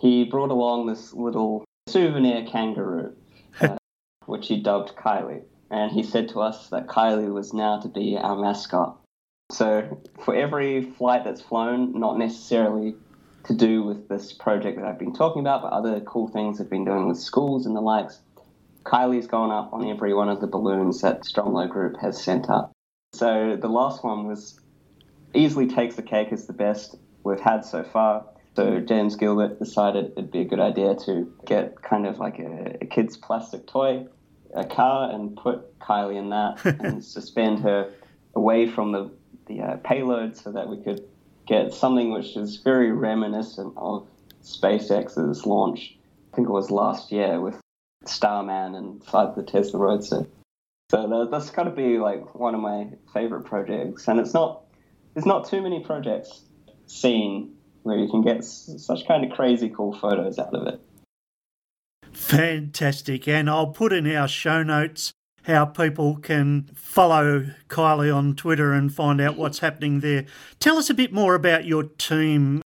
he 0.00 0.24
brought 0.24 0.50
along 0.50 0.86
this 0.86 1.12
little 1.12 1.64
souvenir 1.88 2.44
kangaroo, 2.46 3.12
which 4.30 4.48
he 4.48 4.60
dubbed 4.60 4.94
Kylie. 4.96 5.42
And 5.70 5.92
he 5.92 6.02
said 6.02 6.28
to 6.30 6.40
us 6.40 6.68
that 6.70 6.86
Kylie 6.86 7.32
was 7.32 7.52
now 7.52 7.80
to 7.80 7.88
be 7.88 8.16
our 8.16 8.36
mascot. 8.36 8.98
So 9.50 10.00
for 10.24 10.34
every 10.34 10.82
flight 10.82 11.24
that's 11.24 11.40
flown, 11.40 11.98
not 11.98 12.18
necessarily 12.18 12.94
to 13.44 13.54
do 13.54 13.82
with 13.82 14.08
this 14.08 14.32
project 14.32 14.78
that 14.78 14.86
I've 14.86 14.98
been 14.98 15.14
talking 15.14 15.40
about, 15.40 15.62
but 15.62 15.72
other 15.72 16.00
cool 16.00 16.28
things 16.28 16.60
I've 16.60 16.70
been 16.70 16.84
doing 16.84 17.08
with 17.08 17.18
schools 17.18 17.66
and 17.66 17.74
the 17.74 17.80
likes, 17.80 18.20
Kylie's 18.84 19.26
gone 19.26 19.50
up 19.50 19.72
on 19.72 19.88
every 19.88 20.14
one 20.14 20.28
of 20.28 20.40
the 20.40 20.46
balloons 20.46 21.00
that 21.02 21.22
Stromlo 21.22 21.68
Group 21.68 21.96
has 22.00 22.22
sent 22.22 22.48
up. 22.48 22.72
So 23.12 23.56
the 23.60 23.68
last 23.68 24.04
one 24.04 24.26
was 24.26 24.60
easily 25.34 25.66
takes 25.66 25.96
the 25.96 26.02
cake 26.02 26.32
as 26.32 26.46
the 26.46 26.52
best 26.52 26.96
we've 27.24 27.40
had 27.40 27.64
so 27.64 27.82
far. 27.82 28.24
So 28.56 28.80
James 28.80 29.16
Gilbert 29.16 29.58
decided 29.58 30.12
it'd 30.12 30.30
be 30.30 30.40
a 30.40 30.44
good 30.44 30.60
idea 30.60 30.94
to 31.06 31.32
get 31.46 31.82
kind 31.82 32.06
of 32.06 32.18
like 32.18 32.38
a, 32.38 32.78
a 32.80 32.86
kid's 32.86 33.16
plastic 33.16 33.66
toy, 33.66 34.06
a 34.54 34.64
car, 34.64 35.10
and 35.10 35.36
put 35.36 35.78
Kylie 35.78 36.16
in 36.16 36.30
that 36.30 36.64
and 36.80 37.04
suspend 37.04 37.60
her 37.60 37.92
away 38.34 38.66
from 38.68 38.92
the 38.92 39.10
the 39.46 39.60
uh, 39.60 39.76
payload 39.78 40.36
so 40.36 40.52
that 40.52 40.68
we 40.68 40.80
could 40.82 41.04
get 41.46 41.74
something 41.74 42.12
which 42.12 42.36
is 42.36 42.58
very 42.58 42.92
reminiscent 42.92 43.74
of 43.76 44.06
SpaceX's 44.44 45.44
launch. 45.44 45.96
I 46.32 46.36
think 46.36 46.48
it 46.48 46.52
was 46.52 46.70
last 46.70 47.10
year 47.10 47.40
with 47.40 47.60
Starman 48.04 48.74
and 48.74 49.00
inside 49.02 49.34
the 49.34 49.42
Tesla 49.42 49.80
Roadster. 49.80 50.26
So 50.90 51.08
that, 51.08 51.30
that's 51.30 51.50
got 51.50 51.64
to 51.64 51.70
be 51.70 51.98
like 51.98 52.34
one 52.34 52.54
of 52.54 52.60
my 52.60 52.88
favorite 53.12 53.44
projects, 53.44 54.08
and 54.08 54.20
it's 54.20 54.34
not 54.34 54.62
there's 55.14 55.26
not 55.26 55.48
too 55.48 55.60
many 55.60 55.80
projects 55.80 56.42
seen 56.86 57.56
where 57.82 57.96
you 57.96 58.08
can 58.08 58.22
get 58.22 58.38
s- 58.38 58.70
such 58.78 59.06
kind 59.06 59.24
of 59.24 59.32
crazy 59.36 59.68
cool 59.68 59.92
photos 59.92 60.38
out 60.38 60.54
of 60.54 60.66
it. 60.66 60.80
Fantastic. 62.30 63.26
And 63.26 63.50
I'll 63.50 63.68
put 63.68 63.92
in 63.92 64.06
our 64.14 64.28
show 64.28 64.62
notes 64.62 65.12
how 65.44 65.64
people 65.64 66.16
can 66.16 66.70
follow 66.76 67.46
Kylie 67.68 68.14
on 68.14 68.36
Twitter 68.36 68.72
and 68.72 68.94
find 68.94 69.20
out 69.20 69.36
what's 69.36 69.58
happening 69.58 69.98
there. 69.98 70.26
Tell 70.60 70.76
us 70.76 70.88
a 70.88 70.94
bit 70.94 71.12
more 71.12 71.34
about 71.34 71.64
your 71.64 71.82
team. 71.82 72.62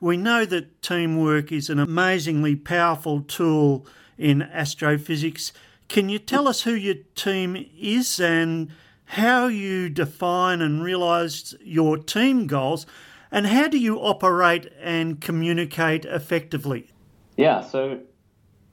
We 0.00 0.16
know 0.16 0.44
that 0.44 0.80
teamwork 0.80 1.50
is 1.50 1.68
an 1.70 1.80
amazingly 1.80 2.54
powerful 2.54 3.22
tool 3.22 3.84
in 4.16 4.42
astrophysics. 4.42 5.52
Can 5.88 6.08
you 6.08 6.20
tell 6.20 6.46
us 6.46 6.62
who 6.62 6.74
your 6.74 7.02
team 7.16 7.66
is 7.76 8.20
and 8.20 8.70
how 9.06 9.48
you 9.48 9.88
define 9.88 10.60
and 10.62 10.84
realise 10.84 11.52
your 11.60 11.98
team 11.98 12.46
goals? 12.46 12.86
And 13.32 13.48
how 13.48 13.66
do 13.66 13.78
you 13.78 13.98
operate 13.98 14.72
and 14.80 15.20
communicate 15.20 16.04
effectively? 16.04 16.92
Yeah, 17.36 17.62
so 17.62 17.98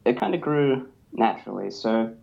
it 0.05 0.19
kind 0.19 0.35
of 0.35 0.41
grew 0.41 0.87
naturally. 1.13 1.71
So, 1.71 2.13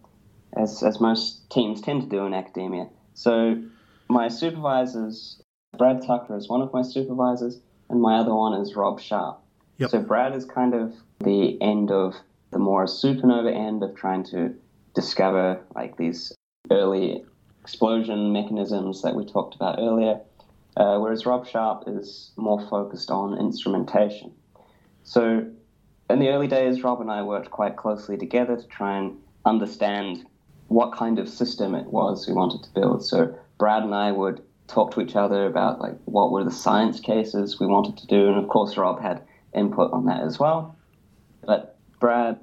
as, 0.57 0.83
as 0.83 1.01
most 1.01 1.51
teams 1.51 1.81
tend 1.81 2.03
to 2.03 2.09
do 2.09 2.25
in 2.27 2.35
academia. 2.35 2.89
So, 3.15 3.63
my 4.09 4.29
supervisors, 4.29 5.41
Brad 5.77 6.03
Tucker 6.07 6.37
is 6.37 6.49
one 6.49 6.63
of 6.63 6.73
my 6.73 6.83
supervisors, 6.83 7.61
and 7.91 8.01
my 8.01 8.19
other 8.19 8.35
one 8.35 8.61
is 8.61 8.75
Rob 8.75 9.01
Sharp. 9.01 9.41
Yep. 9.79 9.91
So, 9.91 10.01
Brad 10.01 10.35
is 10.35 10.45
kind 10.45 10.75
of 10.75 10.95
the 11.21 11.61
end 11.61 11.91
of 11.91 12.15
the 12.51 12.59
more 12.59 12.87
supernova 12.87 13.55
end 13.55 13.83
of 13.83 13.95
trying 13.95 14.25
to 14.25 14.55
discover 14.95 15.61
like 15.75 15.97
these 15.97 16.33
early 16.71 17.25
explosion 17.61 18.33
mechanisms 18.33 19.03
that 19.03 19.15
we 19.15 19.25
talked 19.25 19.55
about 19.55 19.79
earlier, 19.79 20.21
uh, 20.77 20.99
whereas 20.99 21.27
Rob 21.27 21.47
Sharp 21.47 21.85
is 21.87 22.33
more 22.37 22.67
focused 22.69 23.11
on 23.11 23.39
instrumentation. 23.39 24.33
So, 25.03 25.47
in 26.11 26.19
the 26.19 26.29
early 26.29 26.47
days, 26.47 26.83
Rob 26.83 27.01
and 27.01 27.11
I 27.11 27.23
worked 27.23 27.51
quite 27.51 27.77
closely 27.77 28.17
together 28.17 28.57
to 28.57 28.67
try 28.69 28.99
and 28.99 29.17
understand 29.45 30.25
what 30.69 30.93
kind 30.93 31.19
of 31.19 31.29
system 31.29 31.75
it 31.75 31.87
was 31.87 32.27
we 32.27 32.35
wanted 32.35 32.63
to 32.63 32.71
build. 32.75 33.05
So 33.05 33.35
Brad 33.59 33.83
and 33.83 33.95
I 33.95 34.13
would 34.13 34.43
talk 34.67 34.93
to 34.93 35.01
each 35.01 35.17
other 35.17 35.47
about 35.47 35.81
like 35.81 35.97
what 36.05 36.31
were 36.31 36.45
the 36.45 36.51
science 36.51 37.01
cases 37.01 37.59
we 37.59 37.67
wanted 37.67 37.97
to 37.99 38.07
do, 38.07 38.29
and 38.29 38.37
of 38.37 38.49
course 38.49 38.77
Rob 38.77 39.01
had 39.01 39.23
input 39.55 39.93
on 39.93 40.07
that 40.07 40.23
as 40.23 40.39
well. 40.39 40.77
But 41.45 41.79
Brad 42.01 42.39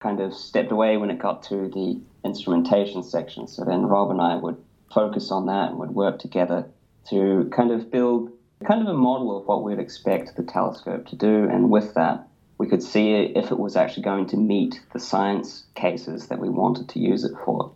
kind 0.00 0.20
of 0.20 0.34
stepped 0.34 0.72
away 0.72 0.96
when 0.96 1.10
it 1.10 1.18
got 1.18 1.42
to 1.44 1.68
the 1.68 2.00
instrumentation 2.24 3.02
section. 3.02 3.46
So 3.48 3.64
then 3.64 3.86
Rob 3.86 4.10
and 4.10 4.20
I 4.20 4.36
would 4.36 4.56
focus 4.92 5.30
on 5.30 5.46
that 5.46 5.70
and 5.70 5.78
would 5.78 5.90
work 5.90 6.18
together 6.18 6.66
to 7.10 7.48
kind 7.54 7.70
of 7.70 7.90
build 7.90 8.32
kind 8.66 8.82
of 8.82 8.88
a 8.88 8.98
model 8.98 9.38
of 9.38 9.46
what 9.46 9.62
we'd 9.62 9.78
expect 9.78 10.36
the 10.36 10.42
telescope 10.42 11.06
to 11.06 11.16
do, 11.16 11.44
and 11.44 11.70
with 11.70 11.94
that 11.94 12.27
we 12.58 12.66
could 12.66 12.82
see 12.82 13.14
if 13.14 13.50
it 13.50 13.58
was 13.58 13.76
actually 13.76 14.02
going 14.02 14.26
to 14.26 14.36
meet 14.36 14.80
the 14.92 14.98
science 14.98 15.64
cases 15.74 16.26
that 16.26 16.40
we 16.40 16.48
wanted 16.48 16.88
to 16.90 16.98
use 16.98 17.24
it 17.24 17.32
for. 17.44 17.72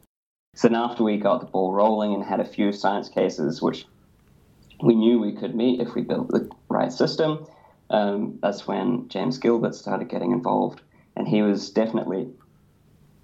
So 0.55 0.69
then 0.69 0.77
after 0.77 1.05
we 1.05 1.17
got 1.17 1.41
the 1.41 1.47
ball 1.47 1.73
rolling 1.73 2.13
and 2.13 2.23
had 2.23 2.41
a 2.41 2.45
few 2.45 2.73
science 2.73 3.09
cases 3.09 3.63
which 3.63 3.87
we 4.83 4.95
knew 4.95 5.19
we 5.19 5.37
could 5.37 5.55
meet 5.55 5.81
if 5.81 5.95
we 5.95 6.03
built 6.03 6.29
the 6.29 6.51
right 6.69 6.93
system, 6.93 7.47
um, 7.89 8.39
that's 8.43 8.67
when 8.67 9.09
James 9.09 9.39
Gilbert 9.39 9.75
started 9.75 10.09
getting 10.09 10.33
involved. 10.33 10.83
And 11.17 11.29
he 11.29 11.43
was 11.43 11.71
definitely 11.71 12.29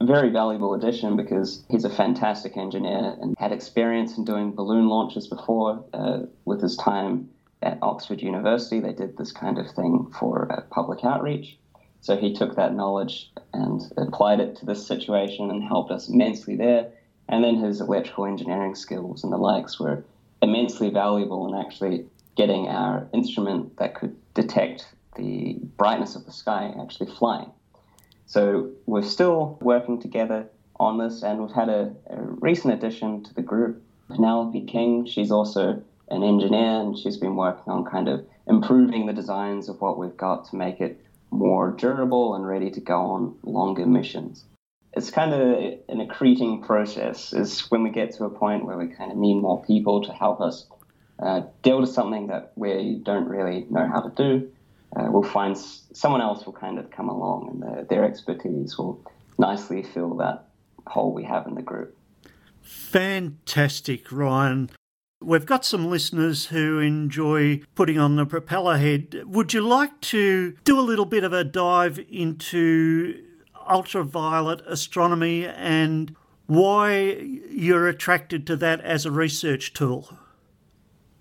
a 0.01 0.07
very 0.07 0.31
valuable 0.31 0.75
addition 0.75 1.17
because 1.17 1.65
he's 1.69 1.85
a 1.85 1.91
fantastic 1.91 2.57
engineer 2.57 3.17
and 3.21 3.35
had 3.37 3.51
experience 3.51 4.17
in 4.17 4.25
doing 4.25 4.55
balloon 4.55 4.89
launches 4.89 5.27
before 5.27 5.85
uh, 5.93 6.21
with 6.45 6.63
his 6.63 6.77
time 6.77 7.31
at 7.63 7.79
Oxford 7.83 8.21
University. 8.21 8.81
They 8.81 8.93
did 8.93 9.17
this 9.17 9.33
kind 9.33 9.59
of 9.59 9.71
thing 9.71 10.13
for 10.19 10.51
uh, 10.51 10.63
public 10.71 11.05
outreach. 11.05 11.57
So 12.01 12.17
he 12.17 12.33
took 12.33 12.57
that 12.57 12.75
knowledge 12.75 13.31
and 13.53 13.81
applied 13.97 14.41
it 14.41 14.57
to 14.57 14.67
this 14.67 14.87
situation 14.87 15.51
and 15.51 15.63
helped 15.63 15.91
us 15.91 16.09
immensely 16.09 16.57
there. 16.57 16.91
And 17.29 17.43
then 17.43 17.57
his 17.57 17.81
electrical 17.81 18.27
engineering 18.27 18.75
skills 18.75 19.25
and 19.25 19.33
the 19.33 19.37
likes 19.37 19.79
were 19.79 20.05
immensely 20.41 20.91
valuable 20.91 21.53
in 21.53 21.61
actually 21.61 22.07
getting 22.37 22.69
our 22.69 23.09
instrument 23.13 23.77
that 23.79 23.97
could 23.97 24.17
detect 24.35 24.87
the 25.17 25.59
brightness 25.77 26.15
of 26.15 26.25
the 26.25 26.33
sky 26.33 26.73
actually 26.81 27.11
flying. 27.11 27.51
So 28.27 28.71
we're 28.87 29.03
still 29.03 29.59
working 29.61 30.01
together 30.01 30.49
on 30.79 30.99
this, 30.99 31.23
and 31.25 31.41
we've 31.41 31.55
had 31.55 31.69
a, 31.69 31.93
a 32.09 32.23
recent 32.23 32.73
addition 32.75 33.25
to 33.25 33.35
the 33.35 33.43
group, 33.43 33.83
Penelope 34.09 34.61
King. 34.67 35.07
She's 35.07 35.33
also 35.33 35.83
an 36.11 36.23
engineer, 36.23 36.81
and 36.81 36.97
she's 36.99 37.17
been 37.17 37.37
working 37.37 37.73
on 37.73 37.85
kind 37.85 38.09
of 38.09 38.27
improving 38.47 39.07
the 39.07 39.13
designs 39.13 39.69
of 39.69 39.81
what 39.81 39.99
we've 39.99 40.17
got 40.17 40.49
to 40.51 40.57
make 40.57 40.81
it 40.81 41.05
more 41.31 41.71
durable 41.73 42.35
and 42.35 42.47
ready 42.47 42.71
to 42.71 42.81
go 42.81 42.99
on 42.99 43.37
longer 43.43 43.87
missions. 43.87 44.45
It's 44.95 45.11
kind 45.11 45.35
of 45.35 45.41
an 45.89 46.01
accreting 46.07 46.65
process. 46.65 47.33
Is 47.33 47.61
when 47.71 47.83
we 47.83 47.91
get 47.91 48.13
to 48.17 48.25
a 48.25 48.31
point 48.31 48.65
where 48.65 48.79
we 48.79 48.89
kind 48.89 49.13
of 49.13 49.19
need 49.19 49.35
more 49.35 49.63
people 49.63 50.03
to 50.05 50.13
help 50.13 50.41
us 50.41 50.67
uh, 51.19 51.43
deal 51.63 51.81
with 51.81 51.91
something 51.91 52.29
that 52.29 52.53
we 52.57 53.01
don't 53.05 53.29
really 53.29 53.67
know 53.71 53.87
how 53.87 54.01
to 54.01 54.11
do. 54.17 54.51
Uh, 54.97 55.09
we'll 55.11 55.23
find 55.23 55.57
s- 55.57 55.83
someone 55.93 56.23
else 56.23 56.47
will 56.47 56.55
kind 56.55 56.79
of 56.79 56.91
come 56.91 57.09
along, 57.09 57.51
and 57.51 57.63
their, 57.63 57.85
their 57.85 58.05
expertise 58.05 58.79
will 58.79 59.05
nicely 59.39 59.83
fill 59.83 60.17
that 60.17 60.47
hole 60.87 61.13
we 61.13 61.25
have 61.25 61.47
in 61.47 61.55
the 61.55 61.63
group. 61.63 61.95
Fantastic, 62.63 64.11
Ryan. 64.11 64.71
We've 65.21 65.47
got 65.47 65.65
some 65.65 65.91
listeners 65.91 66.47
who 66.47 66.79
enjoy 66.79 67.63
putting 67.75 67.99
on 67.99 68.17
the 68.17 68.25
propeller 68.25 68.77
head. 68.77 69.23
Would 69.27 69.53
you 69.53 69.61
like 69.61 70.01
to 70.03 70.53
do 70.65 70.79
a 70.79 70.83
little 70.83 71.05
bit 71.05 71.25
of 71.25 71.33
a 71.33 71.45
dive 71.45 71.99
into, 72.09 73.25
ultraviolet 73.69 74.63
astronomy 74.67 75.47
and 75.47 76.15
why 76.47 77.13
you're 77.51 77.89
attracted 77.89 78.47
to 78.47 78.57
that 78.57 78.81
as 78.81 79.05
a 79.05 79.11
research 79.11 79.75
tool. 79.75 80.19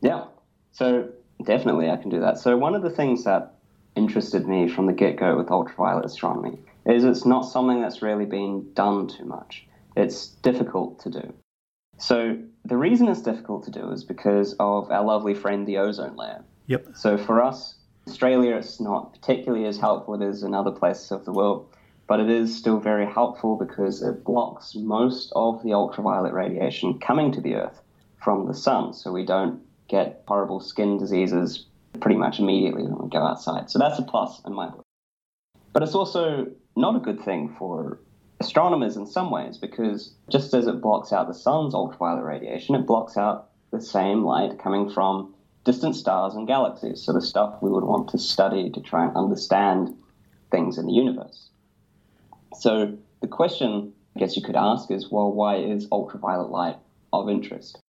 Yeah, 0.02 0.26
so 0.72 1.10
definitely 1.44 1.90
I 1.90 1.98
can 1.98 2.10
do 2.10 2.20
that. 2.22 2.40
So, 2.40 2.56
one 2.58 2.76
of 2.76 2.82
the 2.82 2.90
things 2.90 3.26
that 3.26 3.56
interested 3.96 4.48
me 4.48 4.70
from 4.70 4.86
the 4.86 4.94
get 4.94 5.18
go 5.18 5.36
with 5.36 5.52
ultraviolet 5.52 6.06
astronomy 6.06 6.60
is 6.86 7.04
it's 7.04 7.26
not 7.26 7.42
something 7.42 7.82
that's 7.82 8.02
really 8.02 8.26
been 8.26 8.72
done 8.74 9.08
too 9.08 9.26
much. 9.26 9.68
It's 9.98 10.28
difficult 10.28 11.00
to 11.02 11.10
do. 11.10 11.34
So, 11.98 12.38
the 12.68 12.78
reason 12.78 13.08
it's 13.08 13.22
difficult 13.22 13.64
to 13.64 13.72
do 13.72 13.92
is 13.92 14.04
because 14.04 14.54
of 14.60 14.92
our 14.92 15.04
lovely 15.04 15.34
friend, 15.34 15.66
the 15.68 15.78
ozone 15.78 16.16
layer. 16.16 16.44
Yep. 16.68 16.88
So, 16.96 17.18
for 17.18 17.42
us, 17.42 17.76
Australia, 18.08 18.56
it's 18.56 18.82
not 18.82 19.14
particularly 19.14 19.66
as 19.66 19.78
helpful 19.78 20.22
as 20.22 20.44
in 20.44 20.54
other 20.54 20.72
places 20.72 21.12
of 21.12 21.24
the 21.24 21.32
world, 21.32 21.74
but 22.08 22.20
it 22.20 22.30
is 22.30 22.56
still 22.56 22.80
very 22.80 23.06
helpful 23.06 23.56
because 23.56 24.02
it 24.02 24.24
blocks 24.24 24.76
most 24.76 25.32
of 25.36 25.64
the 25.64 25.74
ultraviolet 25.74 26.34
radiation 26.34 27.00
coming 27.00 27.32
to 27.32 27.42
the 27.42 27.56
Earth 27.56 27.82
from 28.22 28.48
the 28.48 28.54
sun. 28.54 28.94
So, 28.94 29.12
we 29.12 29.26
don't 29.26 29.62
get 29.88 30.24
horrible 30.28 30.60
skin 30.60 30.98
diseases 30.98 31.66
pretty 32.02 32.18
much 32.18 32.40
immediately 32.40 32.84
when 32.84 32.98
we 32.98 33.10
go 33.10 33.24
outside. 33.24 33.70
So, 33.70 33.80
that's 33.80 33.98
a 33.98 34.04
plus 34.04 34.42
in 34.46 34.54
my 34.54 34.68
book. 34.70 34.84
But 35.72 35.84
it's 35.84 35.96
also 35.96 36.48
not 36.76 36.96
a 36.96 37.00
good 37.00 37.22
thing 37.22 37.56
for 37.58 38.00
astronomers 38.40 38.96
in 38.98 39.06
some 39.08 39.32
ways 39.32 39.58
because 39.58 40.14
just 40.30 40.54
as 40.54 40.68
it 40.68 40.82
blocks 40.82 41.12
out 41.12 41.28
the 41.28 41.34
sun's 41.34 41.74
ultraviolet 41.74 42.24
radiation, 42.24 42.76
it 42.76 42.86
blocks 42.86 43.18
out 43.18 43.50
the 43.72 43.82
same 43.82 44.24
light 44.24 44.60
coming 44.60 44.90
from 44.90 45.34
distant 45.64 45.96
stars 45.96 46.34
and 46.36 46.48
galaxies, 46.48 47.02
so 47.02 47.12
the 47.12 47.22
stuff 47.22 47.56
we 47.62 47.70
would 47.70 47.84
want 47.84 48.10
to 48.10 48.18
study 48.18 48.70
to 48.70 48.82
try 48.82 49.06
and 49.06 49.16
understand 49.18 49.94
things 50.50 50.78
in 50.78 50.86
the 50.86 50.94
universe. 50.94 51.50
So 52.54 52.98
the 53.22 53.28
question 53.28 53.92
I 54.16 54.20
guess 54.20 54.36
you 54.36 54.42
could 54.42 54.56
ask 54.56 54.90
is, 54.90 55.12
well, 55.12 55.32
why 55.32 55.58
is 55.58 55.88
ultraviolet 55.92 56.50
light 56.50 56.78
of 57.14 57.30
interest? 57.30 57.80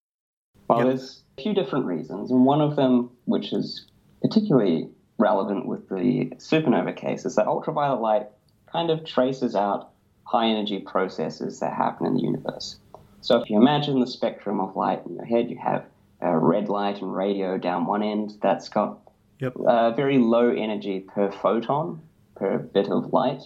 Well, 0.69 0.81
Yep. 0.81 0.87
there's 0.89 1.23
a 1.39 1.43
few 1.43 1.55
different 1.55 1.87
reasons, 1.87 2.31
and 2.31 2.45
one 2.45 2.61
of 2.61 2.77
them, 2.77 3.11
which 3.25 3.53
is 3.53 3.87
particularly 4.21 4.91
relevant 5.19 5.67
with 5.67 5.89
the 5.89 6.27
supernova 6.37 6.95
case, 6.95 7.25
is 7.25 7.37
that 7.37 7.47
ultraviolet 7.47 8.01
light 8.01 8.29
kind 8.67 8.91
of 8.91 9.05
traces 9.05 9.57
out 9.57 9.91
high 10.29 10.47
energy 10.47 10.79
processes 10.79 11.61
that 11.61 11.73
happen 11.73 12.07
in 12.07 12.15
the 12.15 12.21
universe. 12.21 12.77
So 13.23 13.41
if 13.41 13.49
you 13.49 13.57
imagine 13.57 13.99
the 13.99 14.07
spectrum 14.07 14.61
of 14.61 14.77
light 14.77 15.01
in 15.07 15.15
your 15.15 15.25
head, 15.25 15.51
you 15.51 15.57
have 15.57 15.87
uh, 16.23 16.29
red 16.29 16.69
light 16.69 17.01
and 17.01 17.15
radio 17.15 17.57
down 17.57 17.87
one 17.87 18.03
end 18.03 18.35
that's 18.43 18.69
got 18.69 18.99
Yep. 19.41 19.57
uh, 19.57 19.93
very 19.93 20.19
low 20.19 20.51
energy 20.51 20.99
per 20.99 21.31
photon, 21.31 22.03
per 22.35 22.59
bit 22.59 22.89
of 22.89 23.13
light. 23.13 23.41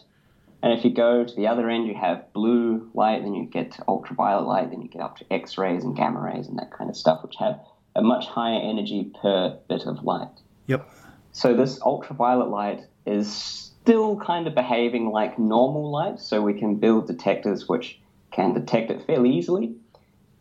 And 0.63 0.73
if 0.73 0.85
you 0.85 0.91
go 0.91 1.25
to 1.25 1.35
the 1.35 1.49
other 1.49 1.69
end, 1.69 1.87
you 1.87 1.95
have 1.95 2.33
blue 2.33 2.91
light, 2.95 3.23
then 3.23 3.35
you 3.35 3.45
get 3.45 3.73
to 3.73 3.85
ultraviolet 3.87 4.47
light, 4.47 4.71
then 4.71 4.81
you 4.81 4.89
get 4.89 5.03
up 5.03 5.19
to 5.19 5.31
X 5.31 5.59
rays 5.59 5.85
and 5.85 5.95
gamma 5.95 6.21
rays 6.21 6.47
and 6.49 6.59
that 6.59 6.71
kind 6.71 6.89
of 6.89 6.97
stuff, 6.97 7.23
which 7.23 7.35
have 7.39 7.61
a 7.95 8.01
much 8.01 8.27
higher 8.27 8.61
energy 8.63 9.13
per 9.21 9.59
bit 9.69 9.83
of 9.87 10.03
light. 10.03 10.31
Yep. 10.67 10.89
So 11.33 11.55
this 11.55 11.81
ultraviolet 11.83 12.49
light 12.49 12.87
is 13.05 13.72
still 13.83 14.17
kind 14.17 14.47
of 14.47 14.55
behaving 14.55 15.11
like 15.11 15.39
normal 15.39 15.91
light, 15.91 16.21
so 16.21 16.41
we 16.41 16.55
can 16.55 16.77
build 16.77 17.07
detectors 17.07 17.69
which 17.69 17.99
can 18.31 18.55
detect 18.55 18.91
it 18.91 19.05
fairly 19.07 19.31
easily, 19.31 19.75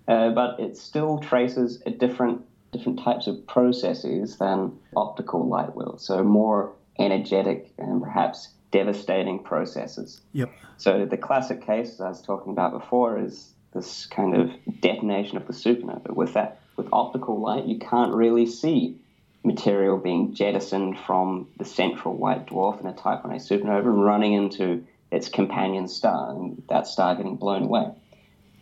uh, 0.07 0.29
but 0.29 0.59
it 0.59 0.77
still 0.77 1.19
traces 1.19 1.81
a 1.85 1.91
different 1.91 2.41
different 2.71 2.99
types 3.03 3.27
of 3.27 3.45
processes 3.47 4.37
than 4.37 4.71
optical 4.95 5.45
light 5.45 5.75
will. 5.75 5.97
So 5.97 6.23
more 6.23 6.71
energetic 6.97 7.73
and 7.77 8.01
perhaps 8.01 8.49
devastating 8.71 9.43
processes. 9.43 10.21
Yep. 10.31 10.51
So 10.77 11.05
the 11.05 11.17
classic 11.17 11.65
case 11.65 11.99
I 11.99 12.07
was 12.07 12.21
talking 12.21 12.53
about 12.53 12.71
before 12.71 13.19
is 13.19 13.51
this 13.73 14.05
kind 14.05 14.35
of 14.35 14.51
detonation 14.79 15.35
of 15.35 15.47
the 15.47 15.53
supernova. 15.53 16.15
With 16.15 16.33
that, 16.33 16.61
with 16.77 16.87
optical 16.93 17.41
light, 17.41 17.65
you 17.65 17.77
can't 17.77 18.13
really 18.13 18.45
see 18.45 18.95
material 19.43 19.97
being 19.97 20.33
jettisoned 20.33 20.97
from 20.99 21.47
the 21.57 21.65
central 21.65 22.15
white 22.15 22.47
dwarf 22.47 22.79
in 22.79 22.87
a 22.87 22.93
Type 22.93 23.23
1a 23.23 23.35
supernova 23.35 23.85
and 23.85 24.05
running 24.05 24.33
into 24.33 24.85
its 25.11 25.27
companion 25.27 25.87
star, 25.87 26.31
and 26.31 26.61
that 26.69 26.87
star 26.87 27.15
getting 27.15 27.35
blown 27.35 27.63
away. 27.63 27.91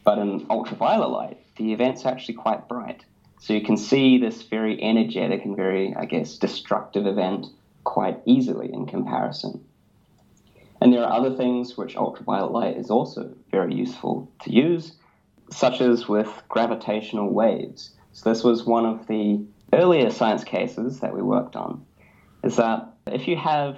But 0.03 0.17
in 0.17 0.45
ultraviolet 0.49 1.09
light, 1.09 1.37
the 1.57 1.73
event's 1.73 2.05
actually 2.05 2.35
quite 2.35 2.67
bright. 2.67 3.03
So 3.39 3.53
you 3.53 3.61
can 3.61 3.77
see 3.77 4.17
this 4.17 4.41
very 4.43 4.81
energetic 4.81 5.45
and 5.45 5.55
very, 5.55 5.93
I 5.95 6.05
guess, 6.05 6.37
destructive 6.37 7.05
event 7.05 7.45
quite 7.83 8.19
easily 8.25 8.71
in 8.73 8.85
comparison. 8.85 9.63
And 10.81 10.93
there 10.93 11.03
are 11.03 11.11
other 11.11 11.35
things 11.35 11.77
which 11.77 11.95
ultraviolet 11.95 12.51
light 12.51 12.77
is 12.77 12.89
also 12.89 13.33
very 13.51 13.75
useful 13.75 14.31
to 14.43 14.51
use, 14.51 14.93
such 15.51 15.81
as 15.81 16.07
with 16.07 16.29
gravitational 16.47 17.29
waves. 17.29 17.91
So 18.13 18.29
this 18.29 18.43
was 18.43 18.65
one 18.65 18.85
of 18.85 19.07
the 19.07 19.41
earlier 19.73 20.09
science 20.09 20.43
cases 20.43 20.99
that 20.99 21.13
we 21.13 21.21
worked 21.21 21.55
on, 21.55 21.85
is 22.43 22.55
that 22.55 22.87
if 23.07 23.27
you 23.27 23.35
have 23.35 23.77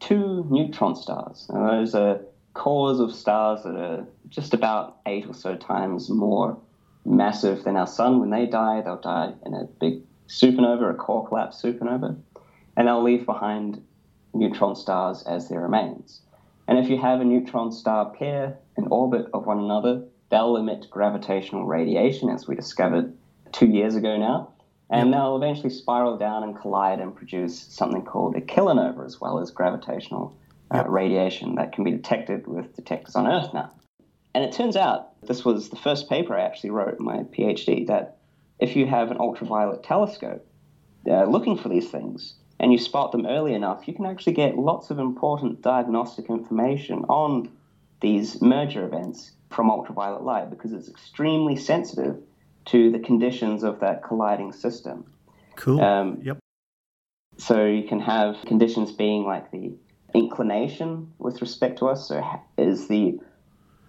two 0.00 0.46
neutron 0.50 0.94
stars, 0.94 1.46
now 1.52 1.70
those 1.70 1.94
are 1.94 2.20
cores 2.54 3.00
of 3.00 3.14
stars 3.14 3.62
that 3.64 3.76
are 3.76 4.06
just 4.28 4.54
about 4.54 4.98
eight 5.06 5.26
or 5.26 5.34
so 5.34 5.56
times 5.56 6.08
more 6.08 6.58
massive 7.04 7.64
than 7.64 7.76
our 7.76 7.86
sun. 7.86 8.18
When 8.18 8.30
they 8.30 8.46
die, 8.46 8.80
they'll 8.82 9.00
die 9.00 9.32
in 9.44 9.54
a 9.54 9.64
big 9.64 10.02
supernova, 10.28 10.90
a 10.90 10.94
core 10.94 11.26
collapse 11.28 11.62
supernova, 11.62 12.16
and 12.76 12.88
they'll 12.88 13.02
leave 13.02 13.26
behind 13.26 13.82
neutron 14.34 14.74
stars 14.74 15.22
as 15.22 15.48
their 15.48 15.60
remains. 15.60 16.20
And 16.68 16.78
if 16.78 16.88
you 16.90 16.98
have 16.98 17.20
a 17.20 17.24
neutron 17.24 17.72
star 17.72 18.10
pair 18.10 18.58
in 18.76 18.88
orbit 18.88 19.26
of 19.32 19.46
one 19.46 19.60
another, 19.60 20.02
they'll 20.30 20.56
emit 20.56 20.86
gravitational 20.90 21.64
radiation, 21.64 22.28
as 22.28 22.48
we 22.48 22.56
discovered 22.56 23.16
two 23.52 23.66
years 23.66 23.94
ago 23.94 24.16
now. 24.16 24.52
And 24.88 25.12
they'll 25.12 25.36
eventually 25.36 25.70
spiral 25.70 26.16
down 26.16 26.44
and 26.44 26.56
collide 26.56 27.00
and 27.00 27.14
produce 27.14 27.58
something 27.58 28.04
called 28.04 28.36
a 28.36 28.40
kilonova, 28.40 29.04
as 29.04 29.20
well 29.20 29.40
as 29.40 29.50
gravitational 29.50 30.36
uh, 30.72 30.84
radiation 30.86 31.56
that 31.56 31.72
can 31.72 31.82
be 31.82 31.90
detected 31.90 32.46
with 32.46 32.74
detectors 32.76 33.16
on 33.16 33.26
Earth 33.26 33.52
now. 33.52 33.72
And 34.34 34.44
it 34.44 34.52
turns 34.52 34.76
out, 34.76 35.20
this 35.26 35.44
was 35.44 35.70
the 35.70 35.76
first 35.76 36.08
paper 36.08 36.36
I 36.36 36.42
actually 36.42 36.70
wrote 36.70 36.98
in 36.98 37.04
my 37.04 37.18
PhD, 37.36 37.86
that 37.88 38.18
if 38.60 38.76
you 38.76 38.86
have 38.86 39.10
an 39.10 39.18
ultraviolet 39.18 39.82
telescope 39.82 40.46
uh, 41.08 41.24
looking 41.24 41.56
for 41.56 41.68
these 41.68 41.90
things, 41.90 42.34
and 42.58 42.72
you 42.72 42.78
spot 42.78 43.12
them 43.12 43.26
early 43.26 43.54
enough, 43.54 43.86
you 43.86 43.94
can 43.94 44.06
actually 44.06 44.32
get 44.32 44.56
lots 44.56 44.90
of 44.90 44.98
important 44.98 45.62
diagnostic 45.62 46.30
information 46.30 47.04
on 47.08 47.50
these 48.00 48.40
merger 48.40 48.84
events 48.84 49.32
from 49.50 49.70
ultraviolet 49.70 50.22
light 50.22 50.50
because 50.50 50.72
it's 50.72 50.88
extremely 50.88 51.56
sensitive 51.56 52.16
to 52.66 52.90
the 52.90 52.98
conditions 52.98 53.62
of 53.62 53.80
that 53.80 54.02
colliding 54.02 54.52
system. 54.52 55.04
Cool. 55.56 55.80
Um, 55.80 56.20
yep. 56.22 56.38
So 57.38 57.66
you 57.66 57.86
can 57.86 58.00
have 58.00 58.36
conditions 58.46 58.92
being 58.92 59.24
like 59.24 59.50
the 59.50 59.76
inclination 60.14 61.12
with 61.18 61.40
respect 61.40 61.78
to 61.78 61.88
us. 61.88 62.08
So 62.08 62.22
is 62.56 62.88
the 62.88 63.18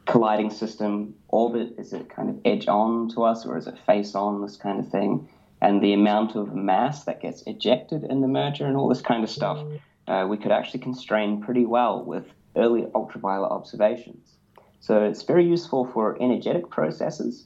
colliding 0.05 0.49
system 0.49 1.15
orbit, 1.27 1.75
is 1.77 1.93
it 1.93 2.09
kind 2.09 2.29
of 2.29 2.39
edge 2.45 2.67
on 2.67 3.09
to 3.09 3.23
us 3.23 3.45
or 3.45 3.57
is 3.57 3.67
it 3.67 3.77
face 3.85 4.15
on, 4.15 4.41
this 4.41 4.57
kind 4.57 4.79
of 4.79 4.89
thing? 4.89 5.27
And 5.61 5.81
the 5.81 5.93
amount 5.93 6.35
of 6.35 6.53
mass 6.53 7.05
that 7.05 7.21
gets 7.21 7.43
ejected 7.47 8.03
in 8.03 8.21
the 8.21 8.27
merger 8.27 8.65
and 8.65 8.77
all 8.77 8.87
this 8.87 9.01
kind 9.01 9.23
of 9.23 9.29
stuff, 9.29 9.59
uh, 10.07 10.25
we 10.29 10.37
could 10.37 10.51
actually 10.51 10.81
constrain 10.81 11.41
pretty 11.41 11.65
well 11.65 12.03
with 12.03 12.25
early 12.55 12.85
ultraviolet 12.93 13.51
observations. 13.51 14.35
So 14.79 15.03
it's 15.03 15.23
very 15.23 15.45
useful 15.45 15.85
for 15.85 16.21
energetic 16.21 16.69
processes, 16.69 17.45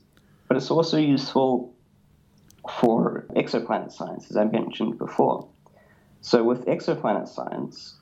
but 0.51 0.57
it's 0.57 0.69
also 0.69 0.97
useful 0.97 1.73
for 2.77 3.25
exoplanet 3.37 3.89
science, 3.89 4.29
as 4.29 4.35
I 4.35 4.43
mentioned 4.43 4.97
before. 4.97 5.47
So 6.19 6.43
with 6.43 6.65
exoplanet 6.65 7.29
science, 7.29 7.95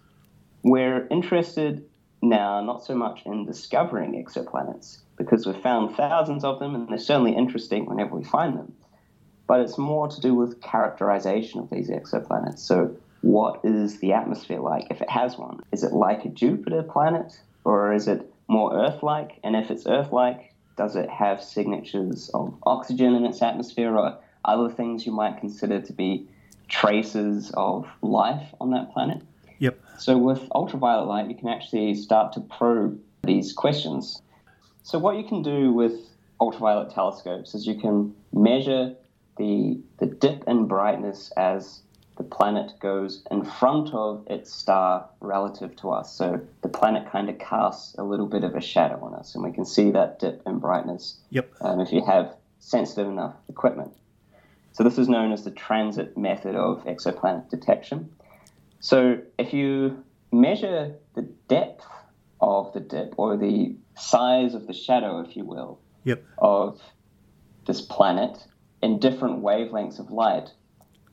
we're 0.64 1.06
interested 1.12 1.86
now 2.24 2.60
not 2.60 2.84
so 2.84 2.96
much 2.96 3.22
in 3.28 3.46
discovering 3.46 4.14
exoplanets, 4.14 4.98
because 5.16 5.46
we've 5.46 5.62
found 5.62 5.96
thousands 5.96 6.44
of 6.44 6.58
them 6.58 6.74
and 6.74 6.90
they're 6.90 6.98
certainly 6.98 7.36
interesting 7.36 7.86
whenever 7.86 8.16
we 8.16 8.24
find 8.24 8.58
them, 8.58 8.74
but 9.46 9.60
it's 9.60 9.78
more 9.78 10.08
to 10.08 10.20
do 10.20 10.34
with 10.34 10.60
characterization 10.60 11.60
of 11.60 11.70
these 11.70 11.92
exoplanets. 11.92 12.58
So 12.58 12.98
what 13.22 13.60
is 13.64 14.00
the 14.00 14.14
atmosphere 14.14 14.60
like 14.60 14.88
if 14.90 15.04
it 15.04 15.10
has 15.12 15.38
one? 15.38 15.60
Is 15.72 15.84
it 15.84 15.94
like 15.94 16.26
a 16.26 16.30
Jupiter 16.30 16.82
planet 16.82 17.32
or 17.64 17.94
is 17.94 18.08
it 18.08 18.28
more 18.48 18.74
Earth 18.74 19.04
like? 19.04 19.40
And 19.44 19.56
if 19.56 19.70
it's 19.70 19.86
Earth 19.86 20.12
like, 20.12 20.49
does 20.80 20.96
it 20.96 21.10
have 21.10 21.44
signatures 21.44 22.30
of 22.34 22.56
oxygen 22.64 23.14
in 23.14 23.26
its 23.26 23.42
atmosphere 23.42 23.98
or 23.98 24.18
other 24.46 24.74
things 24.74 25.06
you 25.06 25.12
might 25.12 25.38
consider 25.38 25.82
to 25.82 25.92
be 25.92 26.26
traces 26.70 27.52
of 27.56 27.86
life 28.02 28.48
on 28.62 28.72
that 28.72 28.94
planet? 28.94 29.22
Yep. 29.58 29.78
So 29.98 30.18
with 30.18 30.42
ultraviolet 30.56 31.10
light, 31.10 31.28
you 31.28 31.36
can 31.36 31.50
actually 31.50 31.96
start 31.96 32.32
to 32.34 32.40
probe 32.40 32.98
these 33.26 33.52
questions. 33.52 34.22
So 34.84 34.98
what 35.00 35.18
you 35.18 35.26
can 35.26 35.44
do 35.44 35.74
with 35.74 35.96
ultraviolet 36.40 36.94
telescopes 36.94 37.54
is 37.54 37.68
you 37.68 37.76
can 37.76 38.16
measure 38.32 38.96
the, 39.38 39.78
the 39.98 40.06
dip 40.06 40.46
in 40.48 40.66
brightness 40.66 41.34
as 41.36 41.82
the 42.20 42.24
planet 42.26 42.74
goes 42.82 43.24
in 43.32 43.46
front 43.46 43.94
of 43.94 44.28
its 44.30 44.54
star 44.54 45.08
relative 45.22 45.74
to 45.78 45.90
us. 45.90 46.14
So 46.14 46.42
the 46.62 46.68
planet 46.68 47.10
kind 47.10 47.30
of 47.30 47.40
casts 47.40 47.96
a 47.98 48.04
little 48.04 48.26
bit 48.26 48.44
of 48.44 48.56
a 48.56 48.62
shadow 48.62 49.00
on 49.06 49.16
us, 49.16 49.34
and 49.36 49.44
we 49.44 49.54
can 49.54 49.66
see 49.66 49.90
that 49.92 50.20
dip 50.20 50.42
in 50.46 50.60
brightness 50.60 51.18
Yep. 51.30 51.50
um, 51.62 51.80
if 51.80 51.94
you 51.94 52.06
have 52.06 52.36
sensitive 52.60 53.08
enough 53.08 53.36
equipment. 53.48 53.94
So 54.74 54.84
this 54.84 54.98
is 54.98 55.08
known 55.08 55.32
as 55.32 55.46
the 55.46 55.52
transit 55.52 56.18
method 56.18 56.56
of 56.56 56.84
exoplanet 56.84 57.50
detection. 57.50 58.10
So 58.82 59.20
if 59.38 59.54
you 59.54 60.04
measure 60.34 60.96
the 61.16 61.22
depth 61.48 61.86
of 62.42 62.74
the 62.74 62.82
dip 62.82 63.14
or 63.18 63.38
the 63.38 63.78
size 63.96 64.56
of 64.56 64.68
the 64.68 64.74
shadow, 64.74 65.22
if 65.22 65.38
you 65.38 65.46
will, 65.46 65.80
Yep. 66.04 66.22
of 66.38 66.82
this 67.66 67.80
planet 67.80 68.46
in 68.84 69.00
different 69.00 69.42
wavelengths 69.42 70.00
of 70.00 70.12
light, 70.12 70.50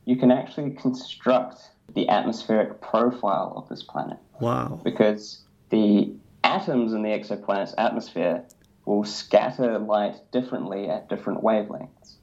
you 0.07 0.17
can 0.17 0.31
actually 0.31 0.71
construct 0.71 1.71
the 1.95 2.09
atmospheric 2.09 2.81
profile 2.81 3.53
of 3.57 3.69
this 3.69 3.83
planet 3.83 4.19
Wow. 4.41 4.81
because 4.83 5.43
the 5.71 6.13
atoms 6.43 6.93
in 6.93 7.03
the 7.03 7.11
exoplanet's 7.11 7.75
atmosphere 7.77 8.45
will 8.87 9.05
scatter 9.05 9.79
light 9.79 10.15
differently 10.33 10.89
at 10.89 11.09
different 11.09 11.43
wavelengths. 11.43 12.15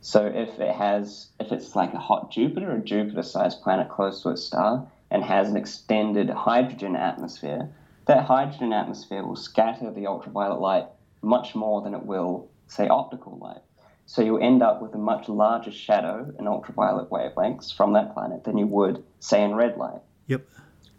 So 0.00 0.24
if 0.26 0.58
it 0.60 0.74
has, 0.74 1.28
if 1.38 1.52
it's 1.52 1.76
like 1.76 1.92
a 1.92 1.98
hot 1.98 2.30
Jupiter, 2.30 2.72
a 2.72 2.80
Jupiter-sized 2.80 3.60
planet 3.62 3.88
close 3.90 4.22
to 4.22 4.30
its 4.30 4.42
star, 4.42 4.86
and 5.10 5.22
has 5.22 5.48
an 5.48 5.56
extended 5.56 6.30
hydrogen 6.30 6.96
atmosphere, 6.96 7.68
that 8.06 8.24
hydrogen 8.24 8.72
atmosphere 8.72 9.24
will 9.24 9.36
scatter 9.36 9.90
the 9.90 10.06
ultraviolet 10.06 10.60
light 10.60 10.86
much 11.22 11.54
more 11.54 11.82
than 11.82 11.94
it 11.94 12.04
will, 12.06 12.48
say, 12.68 12.88
optical 12.88 13.36
light. 13.38 13.62
So 14.06 14.22
you'll 14.22 14.42
end 14.42 14.62
up 14.62 14.80
with 14.80 14.94
a 14.94 14.98
much 14.98 15.28
larger 15.28 15.72
shadow 15.72 16.32
in 16.38 16.46
ultraviolet 16.46 17.10
wavelengths 17.10 17.74
from 17.74 17.92
that 17.94 18.14
planet 18.14 18.44
than 18.44 18.56
you 18.56 18.66
would, 18.66 19.02
say, 19.18 19.42
in 19.42 19.54
red 19.54 19.76
light. 19.76 20.00
Yep. 20.28 20.46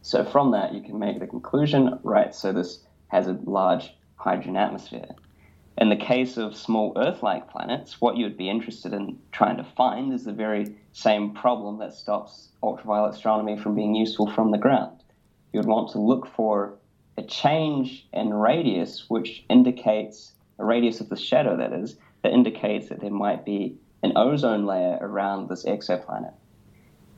So 0.01 0.25
from 0.25 0.51
that, 0.51 0.73
you 0.73 0.81
can 0.81 0.99
make 0.99 1.19
the 1.19 1.27
conclusion, 1.27 1.99
right, 2.03 2.35
so 2.35 2.51
this 2.51 2.83
has 3.07 3.27
a 3.27 3.39
large 3.45 3.93
hydrogen 4.17 4.57
atmosphere. 4.57 5.07
In 5.77 5.89
the 5.89 5.95
case 5.95 6.37
of 6.37 6.55
small 6.55 6.93
Earth-like 6.97 7.49
planets, 7.49 8.01
what 8.01 8.17
you'd 8.17 8.35
be 8.35 8.49
interested 8.49 8.93
in 8.93 9.19
trying 9.31 9.57
to 9.57 9.63
find 9.63 10.11
is 10.11 10.25
the 10.25 10.33
very 10.33 10.75
same 10.91 11.33
problem 11.33 11.77
that 11.79 11.93
stops 11.93 12.49
ultraviolet 12.63 13.13
astronomy 13.13 13.57
from 13.57 13.75
being 13.75 13.95
useful 13.95 14.29
from 14.31 14.51
the 14.51 14.57
ground. 14.57 15.03
You'd 15.53 15.65
want 15.65 15.91
to 15.91 15.99
look 15.99 16.27
for 16.35 16.77
a 17.17 17.23
change 17.23 18.07
in 18.11 18.33
radius 18.33 19.05
which 19.07 19.45
indicates 19.49 20.33
a 20.59 20.65
radius 20.65 20.99
of 20.99 21.09
the 21.09 21.15
shadow 21.15 21.55
that 21.57 21.73
is 21.73 21.95
that 22.23 22.34
indicates 22.34 22.89
that 22.89 22.99
there 22.99 23.12
might 23.12 23.45
be 23.45 23.77
an 24.03 24.13
ozone 24.15 24.65
layer 24.65 24.97
around 25.01 25.49
this 25.49 25.65
exoplanet. 25.65 26.34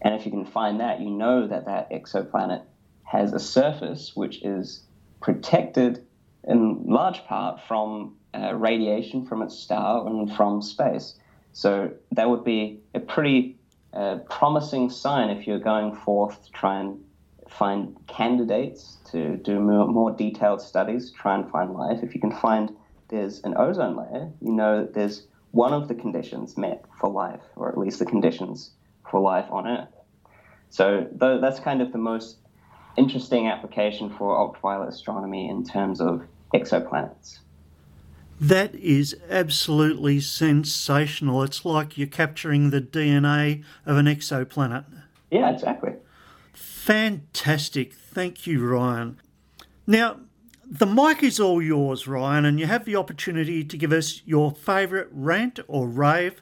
And 0.02 0.16
if 0.16 0.26
you 0.26 0.32
can 0.32 0.46
find 0.46 0.80
that, 0.80 1.02
you 1.02 1.10
know 1.10 1.48
that 1.48 1.66
that 1.66 1.92
exoplanet 1.92 2.64
has 3.04 3.34
a 3.34 3.40
surface 3.40 4.16
which 4.16 4.44
is 4.44 4.84
protected 5.22 6.06
in 6.48 6.84
large 6.86 7.24
part 7.26 7.60
from 7.68 8.16
uh, 8.34 8.54
radiation 8.56 9.26
from 9.26 9.42
its 9.42 9.56
star 9.56 10.08
and 10.08 10.32
from 10.36 10.62
space. 10.62 11.16
So 11.52 11.92
that 12.12 12.30
would 12.30 12.44
be 12.44 12.80
a 12.94 13.00
pretty 13.00 13.58
uh, 13.94 14.18
promising 14.30 14.90
sign 14.90 15.30
if 15.30 15.48
you're 15.48 15.60
going 15.60 15.96
forth 15.96 16.46
to 16.46 16.52
try 16.52 16.80
and 16.80 17.04
find 17.50 17.96
candidates 18.08 18.98
to 19.12 19.38
do 19.38 19.60
more, 19.60 19.88
more 19.88 20.12
detailed 20.12 20.62
studies, 20.62 21.12
try 21.12 21.36
and 21.36 21.50
find 21.50 21.74
life. 21.74 22.00
If 22.04 22.14
you 22.14 22.22
can 22.22 22.32
find 22.32 22.72
there's 23.10 23.42
an 23.44 23.56
ozone 23.58 23.96
layer, 23.96 24.32
you 24.42 24.52
know 24.52 24.82
that 24.82 24.94
there's 24.94 25.28
one 25.52 25.74
of 25.74 25.88
the 25.88 25.96
conditions 25.96 26.58
met 26.58 26.86
for 27.00 27.10
life, 27.10 27.42
or 27.56 27.70
at 27.70 27.78
least 27.78 28.00
the 28.00 28.06
conditions 28.06 28.72
for 29.10 29.20
life 29.20 29.46
on 29.52 29.68
Earth. 29.68 29.90
So 30.70 31.08
that's 31.14 31.60
kind 31.60 31.82
of 31.82 31.92
the 31.92 31.98
most 31.98 32.38
interesting 32.98 33.48
application 33.48 34.10
for 34.10 34.38
ultraviolet 34.38 34.90
astronomy 34.90 35.50
in 35.50 35.64
terms 35.66 36.00
of 36.00 36.22
exoplanets. 36.54 37.40
That 38.40 38.74
is 38.76 39.16
absolutely 39.30 40.22
sensational. 40.22 41.44
It's 41.44 41.66
like 41.66 41.98
you're 41.98 42.08
capturing 42.08 42.70
the 42.70 42.82
DNA 42.82 43.64
of 43.86 43.98
an 43.98 44.06
exoplanet. 44.06 44.86
Yeah, 45.32 45.50
exactly. 45.50 45.94
Fantastic. 46.54 47.94
Thank 47.94 48.48
you, 48.48 48.66
Ryan. 48.66 49.20
Now, 49.86 50.20
the 50.70 50.86
mic 50.86 51.24
is 51.24 51.40
all 51.40 51.62
yours, 51.62 52.08
Ryan, 52.08 52.46
and 52.46 52.60
you 52.60 52.68
have 52.68 52.86
the 52.86 52.96
opportunity 52.96 53.64
to 53.64 53.78
give 53.78 53.92
us 53.92 54.22
your 54.26 54.52
favourite 54.52 55.08
rant 55.12 55.60
or 55.68 55.88
rave 55.88 56.42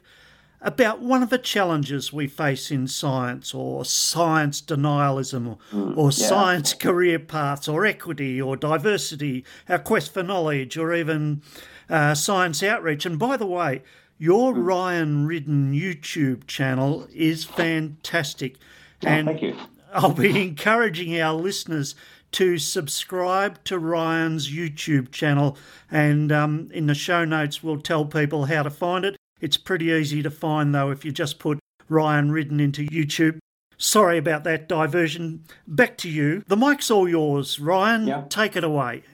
about 0.60 1.00
one 1.00 1.22
of 1.22 1.30
the 1.30 1.38
challenges 1.38 2.12
we 2.12 2.26
face 2.26 2.70
in 2.70 2.86
science, 2.88 3.54
or 3.54 3.84
science 3.84 4.60
denialism, 4.60 5.46
or, 5.46 5.58
or 5.94 6.10
yeah. 6.10 6.28
science 6.28 6.74
career 6.74 7.18
paths, 7.18 7.68
or 7.68 7.86
equity, 7.86 8.42
or 8.42 8.56
diversity, 8.56 9.44
our 9.68 9.78
quest 9.78 10.12
for 10.12 10.22
knowledge, 10.22 10.76
or 10.76 10.92
even 10.92 11.40
uh, 11.88 12.14
science 12.14 12.62
outreach. 12.62 13.06
And 13.06 13.18
by 13.18 13.36
the 13.36 13.46
way, 13.46 13.82
your 14.18 14.52
Ryan 14.52 15.26
Ridden 15.26 15.72
YouTube 15.72 16.46
channel 16.48 17.06
is 17.14 17.44
fantastic. 17.44 18.56
Oh, 19.04 19.08
and 19.08 19.26
thank 19.28 19.42
you. 19.42 19.56
I'll 19.92 20.12
be 20.12 20.42
encouraging 20.48 21.18
our 21.20 21.34
listeners 21.34 21.94
to 22.32 22.58
subscribe 22.58 23.62
to 23.64 23.78
Ryan's 23.78 24.50
YouTube 24.50 25.10
channel, 25.10 25.56
and 25.90 26.30
um, 26.30 26.70
in 26.72 26.86
the 26.86 26.94
show 26.94 27.24
notes, 27.24 27.62
we'll 27.62 27.80
tell 27.80 28.04
people 28.04 28.46
how 28.46 28.62
to 28.62 28.70
find 28.70 29.04
it. 29.04 29.16
It's 29.40 29.56
pretty 29.56 29.86
easy 29.86 30.22
to 30.22 30.30
find, 30.30 30.74
though, 30.74 30.90
if 30.90 31.04
you 31.04 31.12
just 31.12 31.38
put 31.38 31.58
Ryan 31.88 32.30
Ridden 32.30 32.60
into 32.60 32.84
YouTube. 32.84 33.38
Sorry 33.76 34.18
about 34.18 34.44
that 34.44 34.68
diversion. 34.68 35.44
Back 35.66 35.96
to 35.98 36.08
you. 36.08 36.42
The 36.48 36.56
mic's 36.56 36.90
all 36.90 37.08
yours, 37.08 37.60
Ryan. 37.60 38.06
Yeah. 38.06 38.24
Take 38.28 38.56
it 38.56 38.64
away. 38.64 39.04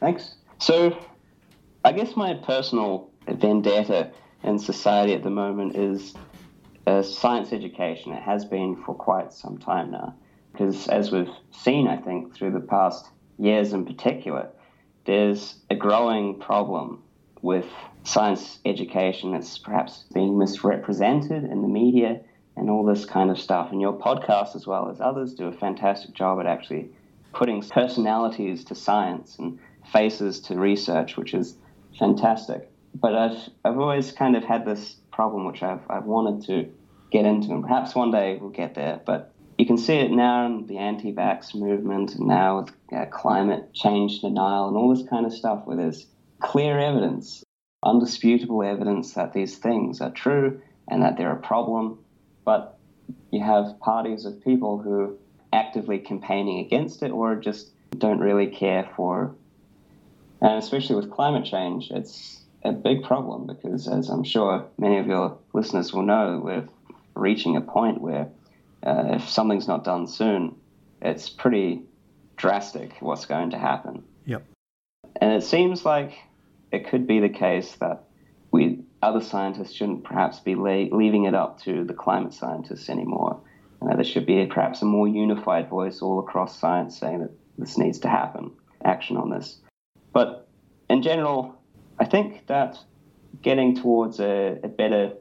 Thanks. 0.00 0.34
So, 0.58 0.98
I 1.84 1.92
guess 1.92 2.16
my 2.16 2.34
personal 2.34 3.10
vendetta 3.28 4.10
in 4.42 4.58
society 4.58 5.14
at 5.14 5.22
the 5.22 5.30
moment 5.30 5.76
is 5.76 6.14
uh, 6.86 7.02
science 7.02 7.52
education. 7.52 8.12
It 8.12 8.22
has 8.22 8.44
been 8.44 8.76
for 8.84 8.94
quite 8.94 9.32
some 9.32 9.58
time 9.58 9.90
now. 9.90 10.14
Because 10.58 10.88
as 10.88 11.12
we've 11.12 11.30
seen, 11.52 11.86
I 11.86 11.96
think, 11.98 12.34
through 12.34 12.50
the 12.50 12.60
past 12.60 13.06
years 13.38 13.72
in 13.72 13.86
particular, 13.86 14.48
there's 15.04 15.54
a 15.70 15.76
growing 15.76 16.40
problem 16.40 17.00
with 17.42 17.66
science 18.02 18.58
education 18.64 19.32
that's 19.32 19.56
perhaps 19.56 20.04
being 20.12 20.36
misrepresented 20.36 21.44
in 21.44 21.62
the 21.62 21.68
media 21.68 22.20
and 22.56 22.68
all 22.68 22.84
this 22.84 23.04
kind 23.04 23.30
of 23.30 23.38
stuff. 23.38 23.70
And 23.70 23.80
your 23.80 23.92
podcast, 23.92 24.56
as 24.56 24.66
well 24.66 24.90
as 24.90 25.00
others, 25.00 25.32
do 25.34 25.46
a 25.46 25.52
fantastic 25.52 26.12
job 26.12 26.40
at 26.40 26.46
actually 26.46 26.90
putting 27.32 27.62
personalities 27.62 28.64
to 28.64 28.74
science 28.74 29.38
and 29.38 29.60
faces 29.92 30.40
to 30.40 30.56
research, 30.56 31.16
which 31.16 31.34
is 31.34 31.54
fantastic. 31.96 32.68
But 32.96 33.14
I've, 33.14 33.48
I've 33.64 33.78
always 33.78 34.10
kind 34.10 34.34
of 34.34 34.42
had 34.42 34.66
this 34.66 34.96
problem 35.12 35.44
which 35.44 35.62
I've, 35.62 35.88
I've 35.88 36.06
wanted 36.06 36.46
to 36.46 36.72
get 37.12 37.26
into, 37.26 37.52
and 37.52 37.62
perhaps 37.62 37.94
one 37.94 38.10
day 38.10 38.38
we'll 38.40 38.50
get 38.50 38.74
there. 38.74 39.00
But 39.06 39.32
you 39.58 39.66
can 39.66 39.76
see 39.76 39.94
it 39.94 40.10
now 40.10 40.46
in 40.46 40.66
the 40.66 40.78
anti 40.78 41.12
vax 41.12 41.54
movement, 41.54 42.14
and 42.14 42.28
now 42.28 42.60
with 42.60 42.72
uh, 42.92 43.06
climate 43.06 43.74
change 43.74 44.20
denial 44.20 44.68
and 44.68 44.76
all 44.76 44.94
this 44.94 45.06
kind 45.08 45.26
of 45.26 45.32
stuff, 45.32 45.62
where 45.66 45.76
there's 45.76 46.06
clear 46.40 46.78
evidence, 46.78 47.42
undisputable 47.82 48.62
evidence 48.62 49.14
that 49.14 49.32
these 49.32 49.58
things 49.58 50.00
are 50.00 50.10
true 50.10 50.60
and 50.88 51.02
that 51.02 51.16
they're 51.16 51.32
a 51.32 51.36
problem. 51.36 51.98
But 52.44 52.78
you 53.30 53.42
have 53.42 53.78
parties 53.80 54.24
of 54.24 54.42
people 54.44 54.78
who 54.78 55.00
are 55.00 55.10
actively 55.52 55.98
campaigning 55.98 56.64
against 56.64 57.02
it 57.02 57.10
or 57.10 57.34
just 57.36 57.70
don't 57.98 58.20
really 58.20 58.46
care 58.46 58.88
for 58.96 59.34
and 60.40 60.58
especially 60.58 60.96
with 60.96 61.10
climate 61.10 61.44
change 61.44 61.90
it's 61.90 62.42
a 62.64 62.72
big 62.72 63.02
problem 63.02 63.46
because 63.46 63.88
as 63.88 64.08
i'm 64.10 64.24
sure 64.24 64.66
many 64.76 64.98
of 64.98 65.06
your 65.06 65.38
listeners 65.54 65.92
will 65.92 66.02
know 66.02 66.40
we're 66.42 66.68
reaching 67.14 67.56
a 67.56 67.60
point 67.60 68.00
where 68.00 68.28
uh, 68.84 69.04
if 69.16 69.28
something's 69.28 69.68
not 69.68 69.84
done 69.84 70.06
soon 70.06 70.54
it's 71.02 71.28
pretty 71.28 71.82
drastic 72.36 72.92
what's 73.00 73.26
going 73.26 73.50
to 73.50 73.58
happen 73.58 74.02
Yep. 74.26 74.44
and 75.20 75.32
it 75.32 75.42
seems 75.42 75.84
like 75.84 76.18
it 76.70 76.88
could 76.88 77.06
be 77.06 77.20
the 77.20 77.28
case 77.28 77.74
that 77.76 78.04
we 78.50 78.80
other 79.02 79.20
scientists 79.20 79.72
shouldn't 79.72 80.04
perhaps 80.04 80.40
be 80.40 80.54
le- 80.54 80.94
leaving 80.94 81.24
it 81.24 81.34
up 81.34 81.60
to 81.62 81.84
the 81.84 81.94
climate 81.94 82.32
scientists 82.34 82.88
anymore. 82.88 83.40
You 83.80 83.88
know, 83.88 83.94
there 83.94 84.04
should 84.04 84.26
be 84.26 84.44
perhaps 84.46 84.82
a 84.82 84.86
more 84.86 85.06
unified 85.06 85.68
voice 85.68 86.02
all 86.02 86.18
across 86.18 86.58
science 86.58 86.98
saying 86.98 87.20
that 87.20 87.30
this 87.58 87.78
needs 87.78 88.00
to 88.00 88.08
happen, 88.08 88.50
action 88.84 89.16
on 89.16 89.30
this. 89.30 89.58
But 90.12 90.48
in 90.90 91.02
general, 91.02 91.54
I 91.98 92.06
think 92.06 92.46
that 92.48 92.78
getting 93.42 93.76
towards 93.76 94.18
a, 94.18 94.58
a 94.64 94.68
better 94.68 95.12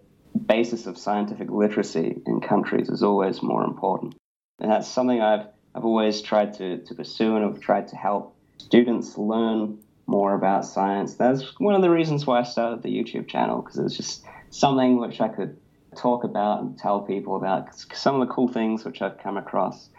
basis 0.45 0.85
of 0.85 0.97
scientific 0.97 1.49
literacy 1.49 2.21
in 2.25 2.41
countries 2.41 2.89
is 2.89 3.03
always 3.03 3.41
more 3.41 3.63
important. 3.63 4.15
And 4.59 4.71
that's 4.71 4.87
something 4.87 5.21
I've, 5.21 5.47
I've 5.75 5.85
always 5.85 6.21
tried 6.21 6.53
to, 6.55 6.79
to 6.79 6.95
pursue 6.95 7.35
and 7.35 7.45
I've 7.45 7.59
tried 7.59 7.87
to 7.89 7.95
help 7.95 8.35
students 8.57 9.17
learn 9.17 9.79
more 10.07 10.33
about 10.33 10.65
science. 10.65 11.15
That's 11.15 11.59
one 11.59 11.75
of 11.75 11.81
the 11.81 11.89
reasons 11.89 12.25
why 12.25 12.39
I 12.39 12.43
started 12.43 12.81
the 12.81 12.89
YouTube 12.89 13.27
channel 13.27 13.61
because 13.61 13.77
it 13.77 13.83
was 13.83 13.97
just 13.97 14.23
something 14.49 14.99
which 14.99 15.19
I 15.21 15.27
could 15.27 15.57
talk 15.95 16.23
about 16.23 16.61
and 16.61 16.77
tell 16.77 17.01
people 17.01 17.35
about 17.35 17.75
some 17.93 18.19
of 18.21 18.27
the 18.27 18.33
cool 18.33 18.47
things 18.47 18.85
which 18.85 19.01
I've 19.01 19.17
come 19.19 19.37
across 19.37 19.89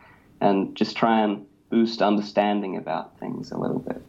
and 0.41 0.77
just 0.77 0.97
try 0.97 1.21
and 1.23 1.47
boost 1.71 2.01
understanding 2.01 2.77
about 2.77 3.19
things 3.19 3.51
a 3.51 3.59
little 3.59 3.81
bit. 3.81 4.03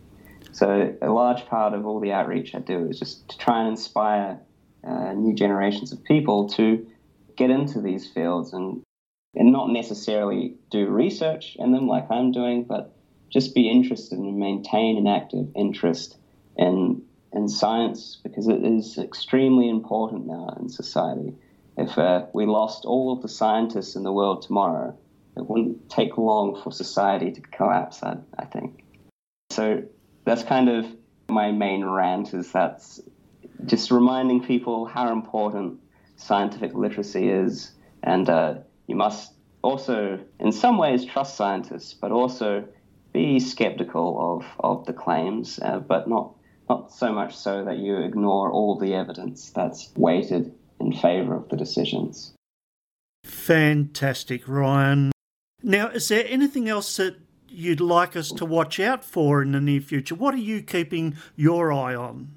So, 0.51 0.95
a 1.01 1.11
large 1.11 1.45
part 1.45 1.74
of 1.74 1.86
all 1.86 1.99
the 1.99 2.11
outreach 2.11 2.55
I 2.55 2.59
do 2.59 2.88
is 2.88 2.99
just 2.99 3.28
to 3.30 3.38
try 3.38 3.59
and 3.59 3.70
inspire 3.70 4.39
uh, 4.84 5.14
new 5.14 5.34
generations 5.34 5.92
of 5.92 6.04
people 6.04 6.50
to 6.50 6.88
get 7.36 7.50
into 7.50 7.82
these 7.82 8.08
fields 8.08 8.54
and, 8.54 8.82
and 9.36 9.52
not 9.52 9.70
necessarily 9.70 10.56
do 10.72 10.88
research 10.88 11.56
in 11.58 11.72
them 11.72 11.88
like 11.88 12.10
I'm 12.12 12.32
doing, 12.32 12.64
but 12.64 12.94
just 13.30 13.56
be 13.56 13.70
interested 13.70 14.18
and 14.18 14.38
maintain 14.38 14.98
an 14.98 15.08
active 15.08 15.48
interest 15.56 16.18
in 16.58 17.04
in 17.32 17.48
science 17.48 18.18
because 18.24 18.48
it 18.48 18.64
is 18.66 18.98
extremely 18.98 19.70
important 19.70 20.26
now 20.26 20.58
in 20.60 20.68
society. 20.68 21.36
If 21.78 21.98
uh, 21.98 22.26
we 22.34 22.46
lost 22.46 22.86
all 22.86 23.14
of 23.14 23.22
the 23.22 23.28
scientists 23.28 23.96
in 23.96 24.04
the 24.04 24.12
world 24.12 24.42
tomorrow, 24.42 24.98
it 25.38 25.48
wouldn't 25.48 25.90
take 25.90 26.18
long 26.18 26.60
for 26.62 26.72
society 26.72 27.32
to 27.32 27.42
collapse. 27.42 28.02
I, 28.04 28.18
I 28.38 28.46
think. 28.46 28.84
So 29.52 29.84
that's 30.26 30.44
kind 30.44 30.70
of 30.70 30.86
my 31.30 31.52
main 31.52 31.86
rant. 31.86 32.34
Is 32.34 32.52
that's 32.52 33.00
just 33.66 33.91
reminding 33.91 34.43
people 34.43 34.86
how 34.86 35.12
important 35.12 35.80
scientific 36.16 36.74
literacy 36.74 37.30
is, 37.30 37.72
and 38.03 38.30
uh, 38.30 38.55
you 38.88 38.95
must 38.95 39.34
also, 39.62 40.20
in 40.39 40.51
some 40.51 40.78
ways, 40.78 41.05
trust 41.05 41.36
scientists, 41.36 41.93
but 41.93 42.12
also 42.12 42.66
be 43.14 43.39
skeptical 43.39 44.38
of, 44.38 44.45
of 44.60 44.86
the 44.86 44.93
claims, 44.93 45.60
uh, 45.62 45.80
but 45.80 46.07
not 46.07 46.36
not 46.70 46.93
so 46.93 47.12
much 47.12 47.36
so 47.36 47.66
that 47.66 47.80
you 47.80 47.97
ignore 47.97 48.51
all 48.51 48.78
the 48.78 48.93
evidence 48.93 49.49
that's 49.49 49.89
weighted 49.95 50.53
in 50.80 50.93
favor 50.93 51.36
of 51.36 51.49
the 51.49 51.57
decisions. 51.57 52.34
Fantastic, 53.26 54.47
Ryan. 54.47 55.12
Now, 55.64 55.88
is 55.88 56.07
there 56.07 56.26
anything 56.28 56.70
else 56.70 56.95
that 56.97 57.16
you'd 57.49 57.82
like 57.82 58.16
us 58.16 58.30
to 58.30 58.45
watch 58.45 58.80
out 58.80 59.03
for 59.03 59.41
in 59.41 59.51
the 59.51 59.60
near 59.60 59.82
future? 59.82 60.14
What 60.14 60.36
are 60.36 60.38
you 60.38 60.62
keeping 60.62 61.18
your 61.36 61.74
eye 61.74 61.95
on? 61.95 62.36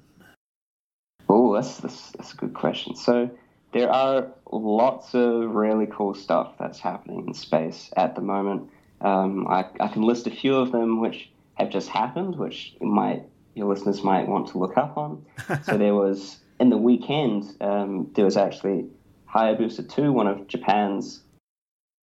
That's, 1.53 1.77
that's, 1.77 2.11
that's 2.11 2.33
a 2.33 2.37
good 2.37 2.53
question. 2.53 2.95
So, 2.95 3.29
there 3.73 3.91
are 3.91 4.27
lots 4.51 5.15
of 5.15 5.55
really 5.55 5.87
cool 5.87 6.13
stuff 6.13 6.53
that's 6.59 6.79
happening 6.79 7.25
in 7.27 7.33
space 7.33 7.91
at 7.97 8.15
the 8.15 8.21
moment. 8.21 8.69
Um, 9.01 9.47
I, 9.47 9.65
I 9.79 9.87
can 9.87 10.03
list 10.03 10.27
a 10.27 10.31
few 10.31 10.55
of 10.55 10.71
them 10.71 11.01
which 11.01 11.29
have 11.55 11.69
just 11.69 11.89
happened, 11.89 12.37
which 12.37 12.75
might 12.79 13.23
your 13.55 13.67
listeners 13.67 14.03
might 14.03 14.27
want 14.27 14.47
to 14.49 14.57
look 14.57 14.77
up 14.77 14.97
on. 14.97 15.25
so 15.63 15.77
there 15.77 15.95
was 15.95 16.37
in 16.59 16.69
the 16.69 16.77
weekend 16.77 17.55
um, 17.61 18.11
there 18.15 18.25
was 18.25 18.37
actually 18.37 18.85
Hayabusa 19.33 19.89
2, 19.89 20.11
one 20.11 20.27
of 20.27 20.47
Japan's 20.47 21.21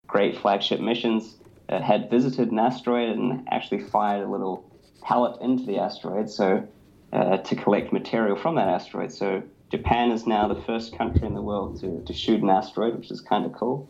great 0.07 0.37
flagship 0.37 0.81
missions, 0.81 1.37
uh, 1.69 1.81
had 1.81 2.09
visited 2.09 2.51
an 2.51 2.59
asteroid 2.59 3.17
and 3.17 3.47
actually 3.49 3.81
fired 3.81 4.25
a 4.25 4.29
little 4.29 4.65
pellet 5.01 5.41
into 5.41 5.65
the 5.65 5.79
asteroid 5.79 6.29
so 6.29 6.67
uh, 7.13 7.37
to 7.37 7.55
collect 7.55 7.91
material 7.91 8.35
from 8.35 8.55
that 8.55 8.67
asteroid. 8.67 9.11
So 9.11 9.43
Japan 9.69 10.11
is 10.11 10.27
now 10.27 10.47
the 10.47 10.61
first 10.61 10.97
country 10.97 11.25
in 11.25 11.33
the 11.33 11.41
world 11.41 11.79
to, 11.81 12.03
to 12.05 12.13
shoot 12.13 12.41
an 12.41 12.49
asteroid, 12.49 12.97
which 12.97 13.11
is 13.11 13.21
kind 13.21 13.45
of 13.45 13.53
cool. 13.53 13.89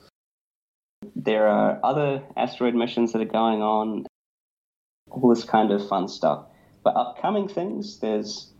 There 1.15 1.47
are 1.47 1.80
other 1.84 2.24
asteroid 2.38 2.76
missions 2.76 3.13
that 3.13 3.22
are 3.22 3.26
going 3.26 3.61
on, 3.61 4.05
all 5.09 5.30
this 5.30 5.43
kind 5.43 5.72
of 5.72 5.88
fun 5.88 6.07
stuff. 6.07 6.45
But 6.84 6.95
upcoming 6.95 7.47
things, 7.47 7.99
there's 7.99 8.51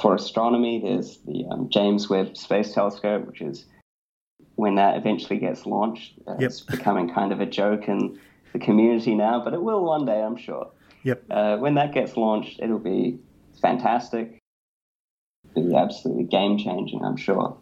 for 0.00 0.14
astronomy, 0.14 0.80
there's 0.80 1.18
the 1.18 1.46
um, 1.50 1.68
James 1.70 2.08
Webb 2.08 2.36
Space 2.36 2.72
Telescope, 2.74 3.26
which 3.26 3.40
is 3.40 3.66
when 4.56 4.74
that 4.74 4.96
eventually 4.96 5.38
gets 5.38 5.66
launched. 5.66 6.14
Uh, 6.26 6.36
Yep. 6.38 6.50
It's 6.50 6.60
becoming 6.60 7.12
kind 7.12 7.32
of 7.32 7.40
a 7.40 7.46
joke 7.46 7.88
in 7.88 8.18
the 8.52 8.58
community 8.58 9.14
now, 9.14 9.42
but 9.42 9.54
it 9.54 9.62
will 9.62 9.84
one 9.84 10.04
day, 10.04 10.20
I'm 10.20 10.36
sure. 10.36 10.70
Yep. 11.04 11.24
Uh, 11.30 11.56
when 11.58 11.74
that 11.74 11.94
gets 11.94 12.16
launched, 12.16 12.60
it'll 12.60 12.78
be 12.78 13.18
fantastic. 13.58 14.38
It'll 15.56 15.70
be 15.70 15.76
absolutely 15.76 16.24
game 16.24 16.58
changing, 16.58 17.04
I'm 17.04 17.16
sure. 17.16 17.56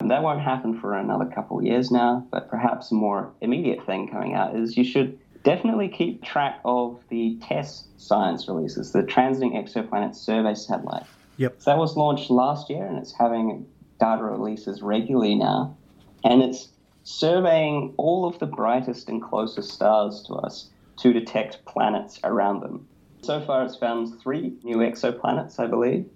And 0.00 0.10
that 0.10 0.22
won't 0.22 0.40
happen 0.40 0.80
for 0.80 0.96
another 0.96 1.26
couple 1.26 1.58
of 1.58 1.64
years 1.64 1.90
now, 1.90 2.26
but 2.32 2.50
perhaps 2.50 2.90
a 2.90 2.94
more 2.94 3.32
immediate 3.40 3.86
thing 3.86 4.08
coming 4.08 4.34
out 4.34 4.56
is 4.56 4.76
you 4.76 4.84
should 4.84 5.18
definitely 5.44 5.88
keep 5.88 6.22
track 6.24 6.60
of 6.64 7.00
the 7.08 7.38
TESS 7.42 7.86
science 7.98 8.48
releases, 8.48 8.92
the 8.92 9.02
Transiting 9.02 9.52
Exoplanet 9.54 10.14
Survey 10.14 10.54
Satellite. 10.54 11.04
Yep. 11.36 11.56
So 11.58 11.70
that 11.70 11.78
was 11.78 11.96
launched 11.96 12.30
last 12.30 12.68
year 12.68 12.84
and 12.84 12.98
it's 12.98 13.12
having 13.12 13.66
data 14.00 14.24
releases 14.24 14.82
regularly 14.82 15.34
now. 15.34 15.76
And 16.24 16.42
it's 16.42 16.68
surveying 17.04 17.94
all 17.96 18.26
of 18.26 18.38
the 18.38 18.46
brightest 18.46 19.08
and 19.08 19.22
closest 19.22 19.72
stars 19.72 20.22
to 20.26 20.34
us 20.34 20.70
to 20.98 21.12
detect 21.12 21.64
planets 21.64 22.20
around 22.24 22.60
them. 22.60 22.86
So 23.22 23.40
far, 23.40 23.64
it's 23.64 23.76
found 23.76 24.20
three 24.20 24.52
new 24.64 24.78
exoplanets, 24.78 25.60
I 25.60 25.68
believe, 25.68 26.06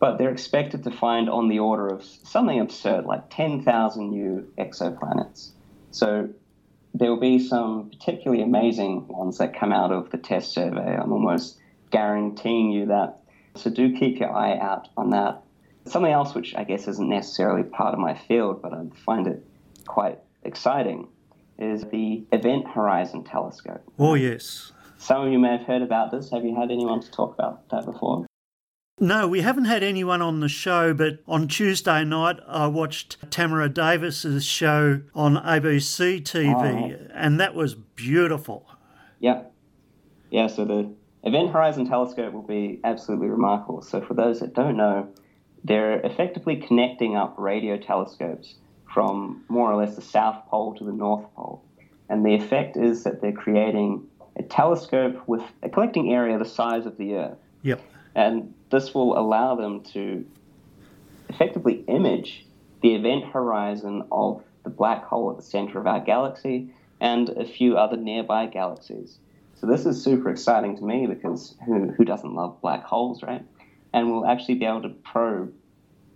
but 0.00 0.18
they're 0.18 0.32
expected 0.32 0.82
to 0.84 0.90
find 0.90 1.30
on 1.30 1.48
the 1.48 1.60
order 1.60 1.86
of 1.86 2.04
something 2.04 2.58
absurd, 2.58 3.04
like 3.04 3.30
10,000 3.30 4.10
new 4.10 4.52
exoplanets. 4.58 5.50
So 5.92 6.28
there 6.92 7.08
will 7.08 7.20
be 7.20 7.38
some 7.38 7.90
particularly 7.90 8.42
amazing 8.42 9.06
ones 9.06 9.38
that 9.38 9.56
come 9.56 9.72
out 9.72 9.92
of 9.92 10.10
the 10.10 10.18
TESS 10.18 10.48
survey. 10.48 10.96
I'm 10.96 11.12
almost 11.12 11.56
guaranteeing 11.90 12.72
you 12.72 12.86
that. 12.86 13.20
So 13.54 13.70
do 13.70 13.96
keep 13.96 14.18
your 14.18 14.32
eye 14.32 14.58
out 14.58 14.88
on 14.96 15.10
that. 15.10 15.42
Something 15.86 16.12
else, 16.12 16.34
which 16.34 16.54
I 16.56 16.64
guess 16.64 16.88
isn't 16.88 17.08
necessarily 17.08 17.62
part 17.62 17.94
of 17.94 18.00
my 18.00 18.14
field, 18.14 18.60
but 18.60 18.72
I 18.72 18.84
find 19.04 19.28
it 19.28 19.44
quite 19.86 20.18
exciting, 20.42 21.06
is 21.58 21.84
the 21.84 22.24
Event 22.32 22.66
Horizon 22.68 23.22
Telescope. 23.22 23.82
Oh, 23.98 24.14
yes. 24.14 24.72
Some 25.00 25.26
of 25.26 25.32
you 25.32 25.38
may 25.38 25.56
have 25.56 25.62
heard 25.62 25.80
about 25.80 26.10
this. 26.10 26.30
Have 26.30 26.44
you 26.44 26.54
had 26.54 26.70
anyone 26.70 27.00
to 27.00 27.10
talk 27.10 27.32
about 27.32 27.66
that 27.70 27.86
before? 27.86 28.26
No, 29.00 29.26
we 29.26 29.40
haven't 29.40 29.64
had 29.64 29.82
anyone 29.82 30.20
on 30.20 30.40
the 30.40 30.48
show, 30.48 30.92
but 30.92 31.20
on 31.26 31.48
Tuesday 31.48 32.04
night 32.04 32.36
I 32.46 32.66
watched 32.66 33.16
Tamara 33.30 33.70
Davis's 33.70 34.44
show 34.44 35.00
on 35.14 35.36
ABC 35.36 36.20
TV, 36.20 36.98
ah, 37.00 37.12
and 37.14 37.40
that 37.40 37.54
was 37.54 37.74
beautiful. 37.74 38.68
Yeah. 39.20 39.44
Yeah, 40.30 40.48
so 40.48 40.66
the 40.66 40.92
Event 41.24 41.50
Horizon 41.50 41.88
Telescope 41.88 42.34
will 42.34 42.42
be 42.42 42.78
absolutely 42.84 43.28
remarkable. 43.28 43.80
So, 43.80 44.02
for 44.02 44.12
those 44.12 44.40
that 44.40 44.54
don't 44.54 44.76
know, 44.76 45.08
they're 45.64 46.00
effectively 46.00 46.56
connecting 46.56 47.16
up 47.16 47.36
radio 47.38 47.78
telescopes 47.78 48.56
from 48.92 49.44
more 49.48 49.72
or 49.72 49.82
less 49.82 49.96
the 49.96 50.02
South 50.02 50.44
Pole 50.50 50.74
to 50.74 50.84
the 50.84 50.92
North 50.92 51.24
Pole. 51.34 51.64
And 52.10 52.26
the 52.26 52.34
effect 52.34 52.76
is 52.76 53.04
that 53.04 53.22
they're 53.22 53.32
creating 53.32 54.06
a 54.36 54.42
telescope 54.42 55.22
with 55.26 55.42
a 55.62 55.68
collecting 55.68 56.12
area 56.12 56.38
the 56.38 56.44
size 56.44 56.86
of 56.86 56.96
the 56.96 57.14
Earth. 57.14 57.38
Yep. 57.62 57.80
And 58.14 58.54
this 58.70 58.94
will 58.94 59.18
allow 59.18 59.54
them 59.54 59.82
to 59.92 60.24
effectively 61.28 61.84
image 61.86 62.46
the 62.82 62.94
event 62.94 63.24
horizon 63.26 64.04
of 64.10 64.42
the 64.64 64.70
black 64.70 65.04
hole 65.04 65.30
at 65.30 65.36
the 65.36 65.42
center 65.42 65.78
of 65.78 65.86
our 65.86 66.00
galaxy 66.00 66.72
and 67.00 67.28
a 67.30 67.44
few 67.44 67.76
other 67.76 67.96
nearby 67.96 68.46
galaxies. 68.46 69.18
So 69.60 69.66
this 69.66 69.84
is 69.86 70.02
super 70.02 70.30
exciting 70.30 70.76
to 70.78 70.84
me 70.84 71.06
because 71.06 71.54
who, 71.66 71.90
who 71.90 72.04
doesn't 72.04 72.34
love 72.34 72.60
black 72.60 72.82
holes, 72.82 73.22
right? 73.22 73.44
And 73.92 74.10
we'll 74.10 74.26
actually 74.26 74.54
be 74.54 74.64
able 74.64 74.82
to 74.82 74.88
probe 74.88 75.52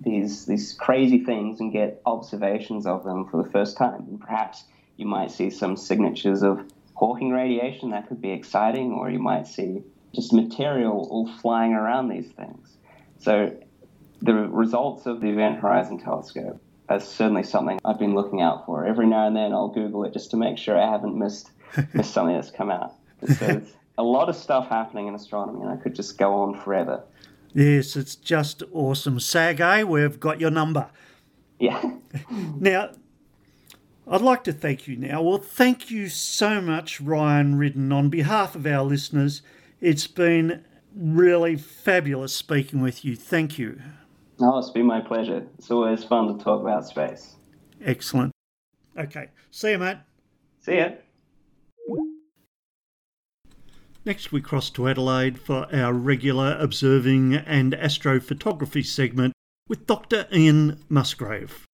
these 0.00 0.46
these 0.46 0.72
crazy 0.72 1.24
things 1.24 1.60
and 1.60 1.72
get 1.72 2.00
observations 2.04 2.86
of 2.86 3.04
them 3.04 3.26
for 3.28 3.42
the 3.42 3.50
first 3.50 3.76
time. 3.76 4.04
And 4.08 4.20
perhaps 4.20 4.64
you 4.96 5.06
might 5.06 5.30
see 5.30 5.50
some 5.50 5.76
signatures 5.76 6.42
of 6.42 6.64
Hawking 6.94 7.30
radiation 7.30 7.90
that 7.90 8.08
could 8.08 8.20
be 8.20 8.30
exciting, 8.30 8.92
or 8.92 9.10
you 9.10 9.18
might 9.18 9.46
see 9.46 9.82
just 10.14 10.32
material 10.32 11.08
all 11.10 11.28
flying 11.40 11.72
around 11.72 12.08
these 12.08 12.30
things. 12.32 12.76
So 13.18 13.56
the 14.22 14.34
results 14.34 15.06
of 15.06 15.20
the 15.20 15.28
Event 15.28 15.60
Horizon 15.60 15.98
Telescope 15.98 16.60
are 16.88 17.00
certainly 17.00 17.42
something 17.42 17.80
I've 17.84 17.98
been 17.98 18.14
looking 18.14 18.40
out 18.40 18.66
for. 18.66 18.86
Every 18.86 19.06
now 19.06 19.26
and 19.26 19.36
then 19.36 19.52
I'll 19.52 19.68
Google 19.68 20.04
it 20.04 20.12
just 20.12 20.30
to 20.32 20.36
make 20.36 20.58
sure 20.58 20.78
I 20.78 20.90
haven't 20.90 21.16
missed 21.16 21.50
missed 21.94 22.12
something 22.12 22.34
that's 22.34 22.50
come 22.50 22.70
out. 22.70 22.94
So 23.26 23.34
there's 23.34 23.72
a 23.98 24.02
lot 24.02 24.28
of 24.28 24.36
stuff 24.36 24.68
happening 24.68 25.08
in 25.08 25.14
astronomy, 25.14 25.62
and 25.62 25.70
I 25.70 25.76
could 25.76 25.94
just 25.94 26.18
go 26.18 26.34
on 26.34 26.60
forever. 26.60 27.02
Yes, 27.52 27.96
it's 27.96 28.16
just 28.16 28.62
awesome. 28.72 29.20
Sag, 29.20 29.60
eh? 29.60 29.84
we've 29.84 30.18
got 30.18 30.40
your 30.40 30.50
number. 30.50 30.90
Yeah. 31.58 31.82
Now, 32.58 32.90
I'd 34.06 34.20
like 34.20 34.44
to 34.44 34.52
thank 34.52 34.86
you 34.86 34.96
now. 34.96 35.22
Well, 35.22 35.38
thank 35.38 35.90
you 35.90 36.08
so 36.08 36.60
much, 36.60 37.00
Ryan 37.00 37.56
Ridden. 37.56 37.90
On 37.90 38.10
behalf 38.10 38.54
of 38.54 38.66
our 38.66 38.82
listeners, 38.82 39.40
it's 39.80 40.06
been 40.06 40.64
really 40.94 41.56
fabulous 41.56 42.34
speaking 42.34 42.82
with 42.82 43.04
you. 43.04 43.16
Thank 43.16 43.58
you. 43.58 43.80
Oh, 44.40 44.58
it's 44.58 44.70
been 44.70 44.86
my 44.86 45.00
pleasure. 45.00 45.46
It's 45.58 45.70
always 45.70 46.04
fun 46.04 46.36
to 46.36 46.44
talk 46.44 46.60
about 46.60 46.86
space. 46.86 47.36
Excellent. 47.82 48.32
Okay, 48.98 49.30
see 49.50 49.70
you, 49.70 49.78
mate. 49.78 49.98
See 50.60 50.76
ya. 50.76 50.90
Next, 54.04 54.32
we 54.32 54.42
cross 54.42 54.68
to 54.70 54.86
Adelaide 54.86 55.38
for 55.38 55.66
our 55.74 55.94
regular 55.94 56.58
observing 56.60 57.36
and 57.36 57.72
astrophotography 57.72 58.84
segment 58.84 59.32
with 59.66 59.86
Dr. 59.86 60.26
Ian 60.30 60.84
Musgrave. 60.90 61.64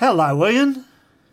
Hello, 0.00 0.48
Ian. 0.48 0.86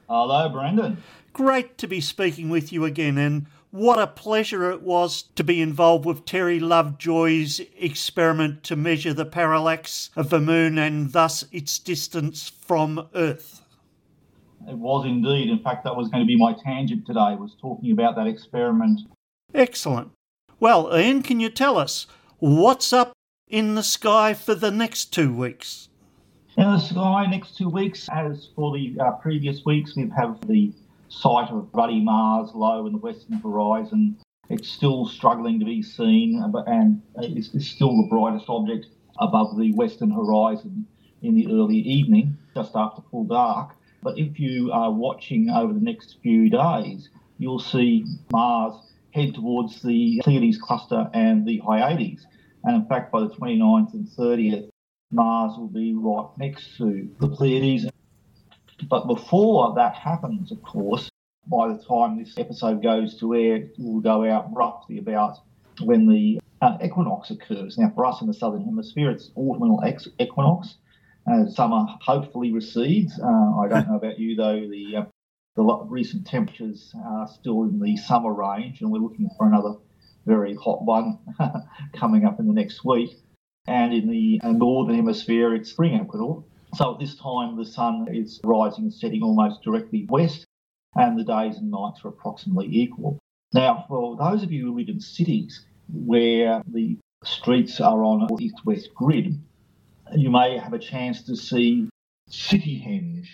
Hello, 0.10 0.50
Brendan. 0.50 1.02
Great 1.32 1.78
to 1.78 1.88
be 1.88 2.02
speaking 2.02 2.50
with 2.50 2.74
you 2.74 2.84
again, 2.84 3.18
and 3.18 3.46
what 3.72 3.98
a 3.98 4.08
pleasure 4.08 4.70
it 4.70 4.82
was 4.82 5.22
to 5.38 5.44
be 5.46 5.62
involved 5.62 6.04
with 6.04 6.26
Terry 6.26 6.60
Lovejoy's 6.60 7.62
experiment 7.80 8.64
to 8.64 8.76
measure 8.76 9.14
the 9.14 9.24
parallax 9.24 10.10
of 10.18 10.30
the 10.30 10.42
moon 10.42 10.78
and 10.78 11.14
thus 11.14 11.46
its 11.54 11.80
distance 11.80 12.50
from 12.50 13.08
Earth. 13.16 13.62
It 14.68 14.78
was 14.78 15.06
indeed. 15.06 15.50
In 15.50 15.60
fact, 15.60 15.86
that 15.86 15.96
was 15.96 16.10
going 16.10 16.24
to 16.24 16.28
be 16.28 16.36
my 16.36 16.52
tangent 16.52 17.06
today, 17.06 17.38
was 17.40 17.56
talking 17.62 17.94
about 17.94 18.18
that 18.18 18.28
experiment. 18.28 19.00
Excellent. 19.54 20.12
Well, 20.60 20.94
Ian, 20.94 21.24
can 21.24 21.40
you 21.40 21.50
tell 21.50 21.78
us 21.78 22.06
what's 22.40 22.92
up 22.92 23.14
in 23.48 23.76
the 23.76 23.82
sky 23.82 24.34
for 24.34 24.56
the 24.56 24.72
next 24.72 25.14
two 25.14 25.34
weeks? 25.34 25.88
In 26.58 26.64
the 26.72 26.80
sky 26.80 27.28
next 27.28 27.56
two 27.56 27.70
weeks, 27.70 28.10
as 28.12 28.50
for 28.56 28.76
the 28.76 28.98
uh, 29.00 29.12
previous 29.12 29.64
weeks, 29.64 29.96
we 29.96 30.10
have 30.18 30.42
the 30.48 30.74
sight 31.08 31.52
of 31.52 31.70
ruddy 31.72 32.00
Mars 32.00 32.50
low 32.56 32.88
in 32.88 32.94
the 32.94 32.98
western 32.98 33.38
horizon. 33.38 34.18
It's 34.50 34.68
still 34.68 35.06
struggling 35.06 35.60
to 35.60 35.66
be 35.66 35.84
seen, 35.84 36.42
uh, 36.42 36.64
and 36.64 37.04
it's, 37.18 37.54
it's 37.54 37.68
still 37.68 37.96
the 37.96 38.08
brightest 38.10 38.46
object 38.50 38.88
above 39.20 39.56
the 39.56 39.72
western 39.74 40.10
horizon 40.10 40.88
in 41.22 41.36
the 41.36 41.46
early 41.46 41.78
evening, 41.78 42.36
just 42.56 42.76
after 42.76 43.04
full 43.12 43.26
dark. 43.26 43.76
But 44.02 44.18
if 44.18 44.40
you 44.40 44.72
are 44.72 44.92
watching 44.92 45.52
over 45.52 45.74
the 45.74 45.80
next 45.80 46.18
few 46.24 46.50
days, 46.50 47.10
you'll 47.38 47.60
see 47.60 48.04
Mars 48.32 48.74
head 49.12 49.36
towards 49.36 49.84
the 49.84 50.22
Pleiades 50.24 50.58
cluster 50.58 51.08
and 51.14 51.46
the 51.46 51.60
Hyades. 51.60 52.26
And 52.64 52.78
in 52.78 52.86
fact, 52.88 53.12
by 53.12 53.20
the 53.20 53.30
29th 53.30 53.94
and 53.94 54.08
30th, 54.08 54.72
Mars 55.12 55.58
will 55.58 55.68
be 55.68 55.94
right 55.94 56.28
next 56.38 56.78
to 56.78 57.10
the 57.20 57.30
Pleiades. 57.30 57.88
But 58.90 59.08
before 59.08 59.74
that 59.76 59.96
happens, 59.96 60.52
of 60.52 60.62
course, 60.62 61.10
by 61.48 61.70
the 61.70 61.82
time 61.84 62.20
this 62.20 62.38
episode 62.38 62.84
goes 62.84 63.18
to 63.20 63.34
air, 63.34 63.56
it 63.58 63.76
will 63.78 64.02
go 64.02 64.30
out 64.30 64.54
roughly 64.54 64.98
about 64.98 65.38
when 65.82 66.08
the 66.08 66.40
uh, 66.62 66.78
equinox 66.84 67.32
occurs. 67.32 67.78
Now, 67.78 67.92
for 67.96 68.06
us 68.06 68.22
in 68.22 68.28
the 68.28 68.34
southern 68.34 68.66
hemisphere, 68.66 69.12
it's 69.12 69.32
autumnal 69.36 69.82
ex- 69.84 70.10
equinox. 70.20 70.76
Uh, 71.30 71.46
summer 71.50 71.86
hopefully 72.02 72.52
recedes. 72.52 73.20
Uh, 73.20 73.60
I 73.60 73.68
don't 73.68 73.88
know 73.90 73.96
about 73.96 74.20
you 74.20 74.36
though. 74.36 74.68
The 74.70 74.98
uh, 74.98 75.06
the 75.56 75.64
recent 75.64 76.28
temperatures 76.28 76.94
are 77.04 77.28
still 77.28 77.64
in 77.64 77.80
the 77.80 77.98
summer 77.98 78.34
range, 78.34 78.82
and 78.82 78.92
we're 78.92 79.00
looking 79.00 79.30
for 79.38 79.48
another 79.48 79.76
very 80.26 80.56
hot 80.56 80.84
one 80.84 81.20
coming 81.94 82.26
up 82.26 82.40
in 82.40 82.48
the 82.48 82.54
next 82.54 82.86
week. 82.86 83.18
And 83.68 83.94
in 83.94 84.10
the 84.10 84.40
uh, 84.44 84.52
northern 84.52 84.96
hemisphere, 84.96 85.54
it's 85.54 85.72
spring 85.72 85.94
equinox. 85.94 86.48
So 86.76 86.94
at 86.94 87.00
this 87.00 87.16
time, 87.16 87.58
the 87.58 87.66
sun 87.66 88.08
is 88.12 88.40
rising 88.44 88.86
and 88.86 88.94
setting 88.94 89.24
almost 89.24 89.64
directly 89.64 90.06
west, 90.10 90.46
and 90.96 91.20
the 91.20 91.24
days 91.24 91.58
and 91.58 91.70
nights 91.72 92.02
are 92.04 92.10
approximately 92.10 92.68
equal. 92.68 93.20
Now, 93.54 93.86
for 93.88 94.18
those 94.18 94.44
of 94.44 94.52
you 94.52 94.66
who 94.66 94.78
live 94.78 94.90
in 94.90 95.00
cities 95.00 95.66
where 95.92 96.62
the 96.72 96.98
streets 97.24 97.80
are 97.80 98.04
on 98.04 98.24
an 98.24 98.42
east-west 98.42 98.90
grid, 98.94 99.40
you 100.16 100.30
may 100.30 100.58
have 100.58 100.74
a 100.74 100.80
chance 100.80 101.24
to 101.24 101.36
see 101.36 101.90
Cityhenge. 102.30 103.28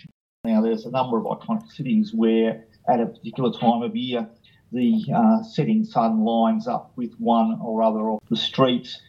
Now, 0.44 0.60
there's 0.60 0.86
a 0.86 0.90
number 0.90 1.18
of 1.18 1.24
iconic 1.24 1.70
cities 1.72 2.12
where, 2.14 2.64
at 2.88 3.00
a 3.00 3.06
particular 3.06 3.52
time 3.52 3.82
of 3.82 3.96
year, 3.96 4.28
the 4.70 5.04
uh, 5.14 5.42
setting 5.42 5.84
sun 5.84 6.24
lines 6.24 6.68
up 6.68 6.92
with 6.96 7.12
one 7.18 7.58
or 7.60 7.82
other 7.82 8.08
of 8.10 8.20
the 8.30 8.36
streets. 8.36 9.00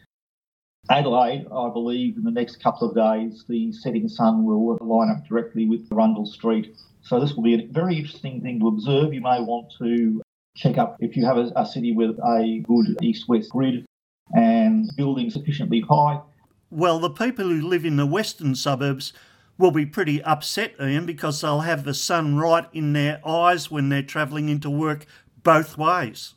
Adelaide, 0.90 1.46
I 1.52 1.68
believe, 1.70 2.16
in 2.16 2.22
the 2.22 2.30
next 2.30 2.62
couple 2.62 2.88
of 2.88 2.94
days, 2.94 3.44
the 3.48 3.72
setting 3.72 4.08
sun 4.08 4.44
will 4.44 4.76
line 4.80 5.10
up 5.10 5.26
directly 5.26 5.66
with 5.66 5.88
Rundle 5.90 6.26
Street. 6.26 6.76
So 7.02 7.20
this 7.20 7.34
will 7.34 7.42
be 7.42 7.54
a 7.54 7.66
very 7.66 7.96
interesting 7.96 8.40
thing 8.40 8.60
to 8.60 8.68
observe. 8.68 9.12
You 9.12 9.20
may 9.20 9.40
want 9.40 9.72
to 9.78 10.22
check 10.56 10.78
up 10.78 10.96
if 11.00 11.16
you 11.16 11.26
have 11.26 11.38
a, 11.38 11.52
a 11.56 11.66
city 11.66 11.92
with 11.92 12.18
a 12.18 12.62
good 12.66 12.96
east-west 13.02 13.50
grid 13.50 13.84
and 14.34 14.88
building 14.96 15.30
sufficiently 15.30 15.80
high 15.80 16.20
well, 16.70 16.98
the 16.98 17.10
people 17.10 17.44
who 17.44 17.66
live 17.66 17.84
in 17.84 17.96
the 17.96 18.06
western 18.06 18.54
suburbs 18.54 19.12
will 19.56 19.70
be 19.70 19.86
pretty 19.86 20.22
upset, 20.22 20.74
Ian, 20.80 21.06
because 21.06 21.40
they'll 21.40 21.60
have 21.60 21.84
the 21.84 21.94
sun 21.94 22.36
right 22.36 22.66
in 22.72 22.92
their 22.92 23.20
eyes 23.26 23.70
when 23.70 23.88
they're 23.88 24.02
travelling 24.02 24.48
into 24.48 24.68
work 24.68 25.06
both 25.42 25.78
ways. 25.78 26.34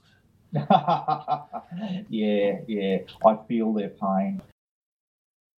yeah, 2.10 2.60
yeah, 2.68 2.98
I 3.26 3.38
feel 3.48 3.74
their 3.74 3.90
pain. 3.90 4.42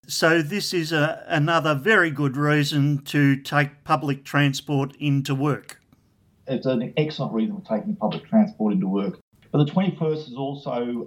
So, 0.06 0.42
this 0.42 0.72
is 0.72 0.92
a, 0.92 1.24
another 1.28 1.74
very 1.74 2.10
good 2.10 2.36
reason 2.36 2.98
to 3.04 3.36
take 3.36 3.84
public 3.84 4.24
transport 4.24 4.96
into 4.96 5.34
work. 5.34 5.80
It's 6.46 6.66
an 6.66 6.92
excellent 6.96 7.32
reason 7.32 7.60
for 7.60 7.76
taking 7.76 7.94
public 7.94 8.28
transport 8.28 8.72
into 8.72 8.88
work. 8.88 9.20
But 9.52 9.64
the 9.64 9.72
21st 9.72 10.28
is 10.28 10.34
also 10.34 11.06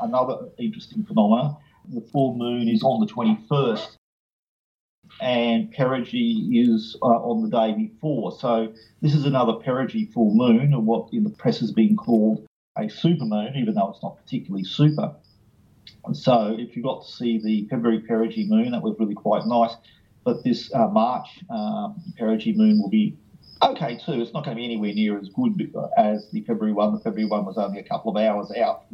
another 0.00 0.48
interesting 0.58 1.04
phenomenon 1.04 1.56
the 1.88 2.00
full 2.00 2.36
moon 2.36 2.68
is 2.68 2.82
on 2.82 3.00
the 3.00 3.12
21st 3.12 3.96
and 5.20 5.72
perigee 5.72 6.48
is 6.52 6.96
uh, 7.02 7.06
on 7.06 7.42
the 7.42 7.50
day 7.50 7.72
before. 7.72 8.32
So 8.32 8.72
this 9.02 9.14
is 9.14 9.26
another 9.26 9.52
perigee 9.52 10.12
full 10.12 10.34
moon, 10.34 10.74
or 10.74 10.80
what 10.80 11.12
in 11.12 11.24
the 11.24 11.30
press 11.30 11.60
has 11.60 11.72
been 11.72 11.96
called 11.96 12.46
a 12.76 12.82
supermoon, 12.82 13.56
even 13.56 13.74
though 13.74 13.90
it's 13.90 14.02
not 14.02 14.16
particularly 14.16 14.64
super. 14.64 15.14
And 16.04 16.16
so 16.16 16.54
if 16.58 16.76
you 16.76 16.82
got 16.82 17.06
to 17.06 17.12
see 17.12 17.38
the 17.38 17.66
February 17.68 18.00
perigee 18.00 18.48
moon, 18.48 18.72
that 18.72 18.82
was 18.82 18.96
really 18.98 19.14
quite 19.14 19.46
nice. 19.46 19.74
But 20.24 20.42
this 20.44 20.72
uh, 20.74 20.88
March 20.88 21.28
um, 21.50 22.02
perigee 22.18 22.56
moon 22.56 22.80
will 22.80 22.90
be 22.90 23.16
okay 23.62 23.98
too. 23.98 24.20
It's 24.20 24.32
not 24.32 24.44
going 24.44 24.56
to 24.56 24.60
be 24.60 24.64
anywhere 24.64 24.92
near 24.92 25.18
as 25.18 25.28
good 25.28 25.72
as 25.96 26.30
the 26.30 26.40
February 26.42 26.72
one. 26.72 26.94
The 26.94 27.00
February 27.00 27.28
one 27.28 27.44
was 27.44 27.58
only 27.58 27.78
a 27.78 27.84
couple 27.84 28.10
of 28.10 28.22
hours 28.22 28.50
out 28.56 28.84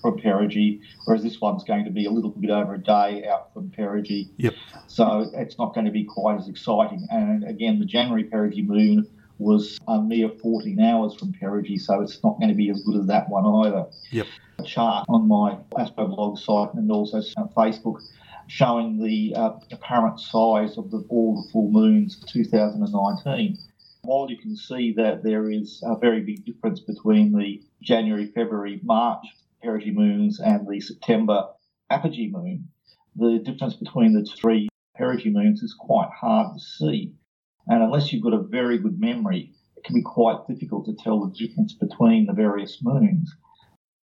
from 0.00 0.18
perigee, 0.18 0.80
whereas 1.04 1.22
this 1.22 1.40
one's 1.40 1.62
going 1.64 1.84
to 1.84 1.90
be 1.90 2.06
a 2.06 2.10
little 2.10 2.30
bit 2.30 2.50
over 2.50 2.74
a 2.74 2.78
day 2.78 3.24
out 3.26 3.52
from 3.54 3.70
perigee. 3.70 4.30
Yep. 4.38 4.54
So 4.88 5.30
it's 5.34 5.58
not 5.58 5.74
going 5.74 5.86
to 5.86 5.92
be 5.92 6.04
quite 6.04 6.38
as 6.38 6.48
exciting. 6.48 7.06
And 7.10 7.44
again, 7.44 7.78
the 7.78 7.86
January 7.86 8.24
perigee 8.24 8.66
moon 8.66 9.06
was 9.42 9.78
a 9.88 10.00
mere 10.00 10.28
14 10.28 10.80
hours 10.80 11.14
from 11.14 11.32
perigee, 11.32 11.78
so 11.78 12.00
it's 12.00 12.22
not 12.22 12.38
going 12.38 12.48
to 12.48 12.54
be 12.54 12.70
as 12.70 12.82
good 12.82 12.96
as 13.00 13.06
that 13.06 13.28
one 13.28 13.66
either. 13.66 13.86
Yep. 14.10 14.26
A 14.58 14.62
chart 14.62 15.04
on 15.08 15.28
my 15.28 15.58
astroblog 15.76 16.38
site 16.38 16.74
and 16.74 16.90
also 16.90 17.18
on 17.36 17.48
Facebook 17.50 18.00
showing 18.46 19.02
the 19.02 19.34
uh, 19.34 19.52
apparent 19.70 20.20
size 20.20 20.76
of 20.76 20.90
the, 20.90 21.04
all 21.08 21.42
the 21.42 21.50
full 21.50 21.70
moons 21.70 22.18
for 22.20 22.26
2019. 22.26 23.58
While 24.02 24.30
you 24.30 24.36
can 24.36 24.56
see 24.56 24.92
that 24.96 25.22
there 25.22 25.50
is 25.50 25.82
a 25.84 25.96
very 25.96 26.20
big 26.20 26.44
difference 26.44 26.80
between 26.80 27.32
the 27.32 27.62
January, 27.82 28.26
February, 28.34 28.80
March 28.82 29.24
perigee 29.62 29.94
moons 29.94 30.40
and 30.40 30.66
the 30.68 30.80
September 30.80 31.46
apogee 31.88 32.28
moon, 32.30 32.68
the 33.16 33.38
difference 33.38 33.74
between 33.74 34.12
the 34.12 34.24
three 34.24 34.68
perigee 34.96 35.30
moons 35.30 35.62
is 35.62 35.74
quite 35.74 36.10
hard 36.10 36.54
to 36.54 36.60
see. 36.60 37.12
And 37.66 37.82
unless 37.82 38.12
you've 38.12 38.22
got 38.22 38.34
a 38.34 38.42
very 38.42 38.78
good 38.78 38.98
memory, 39.00 39.52
it 39.76 39.84
can 39.84 39.94
be 39.94 40.02
quite 40.02 40.46
difficult 40.48 40.86
to 40.86 40.94
tell 40.94 41.20
the 41.20 41.34
difference 41.34 41.74
between 41.74 42.26
the 42.26 42.32
various 42.32 42.78
moons. 42.82 43.34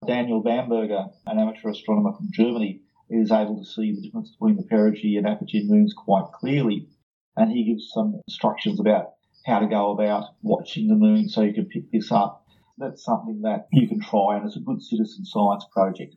Daniel 0.06 0.42
Bamberger, 0.42 1.06
an 1.26 1.38
amateur 1.38 1.70
astronomer 1.70 2.12
from 2.12 2.28
Germany, 2.32 2.80
is 3.10 3.30
able 3.30 3.58
to 3.58 3.64
see 3.64 3.94
the 3.94 4.02
difference 4.02 4.30
between 4.30 4.56
the 4.56 4.64
perigee 4.64 5.16
and 5.16 5.26
apogee 5.26 5.66
moons 5.66 5.94
quite 5.94 6.26
clearly. 6.32 6.88
And 7.36 7.50
he 7.50 7.64
gives 7.64 7.90
some 7.92 8.20
instructions 8.28 8.80
about 8.80 9.12
how 9.46 9.60
to 9.60 9.66
go 9.66 9.90
about 9.90 10.34
watching 10.42 10.88
the 10.88 10.94
moon 10.94 11.28
so 11.28 11.42
you 11.42 11.52
can 11.52 11.66
pick 11.66 11.90
this 11.90 12.10
up 12.10 12.44
that's 12.78 13.04
something 13.04 13.42
that 13.42 13.68
you 13.72 13.88
can 13.88 14.00
try, 14.00 14.36
and 14.36 14.46
it's 14.46 14.56
a 14.56 14.60
good 14.60 14.82
citizen 14.82 15.24
science 15.24 15.64
project. 15.72 16.14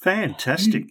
Fantastic. 0.00 0.84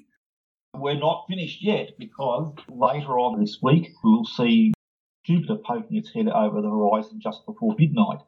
We're 0.76 1.00
not 1.00 1.26
finished 1.28 1.64
yet 1.64 1.98
because 1.98 2.54
later 2.70 3.18
on 3.18 3.40
this 3.40 3.58
week 3.62 3.90
we'll 4.04 4.26
see 4.26 4.74
Jupiter 5.26 5.58
poking 5.66 5.98
its 5.98 6.14
head 6.14 6.28
over 6.28 6.62
the 6.62 6.70
horizon 6.70 7.20
just 7.22 7.46
before 7.46 7.76
midnight. 7.78 8.20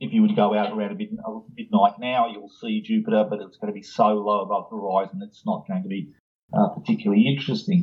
If 0.00 0.12
you 0.12 0.22
would 0.22 0.36
go 0.36 0.54
out 0.54 0.76
around 0.76 0.98
midnight 0.98 1.98
now, 1.98 2.28
you'll 2.28 2.50
see 2.60 2.82
Jupiter, 2.82 3.26
but 3.28 3.40
it's 3.40 3.56
going 3.56 3.72
to 3.72 3.78
be 3.78 3.82
so 3.82 4.08
low 4.08 4.40
above 4.40 4.68
the 4.70 4.76
horizon 4.76 5.22
it's 5.22 5.46
not 5.46 5.66
going 5.68 5.82
to 5.82 5.88
be 5.88 6.12
uh, 6.52 6.68
particularly 6.68 7.26
interesting. 7.26 7.82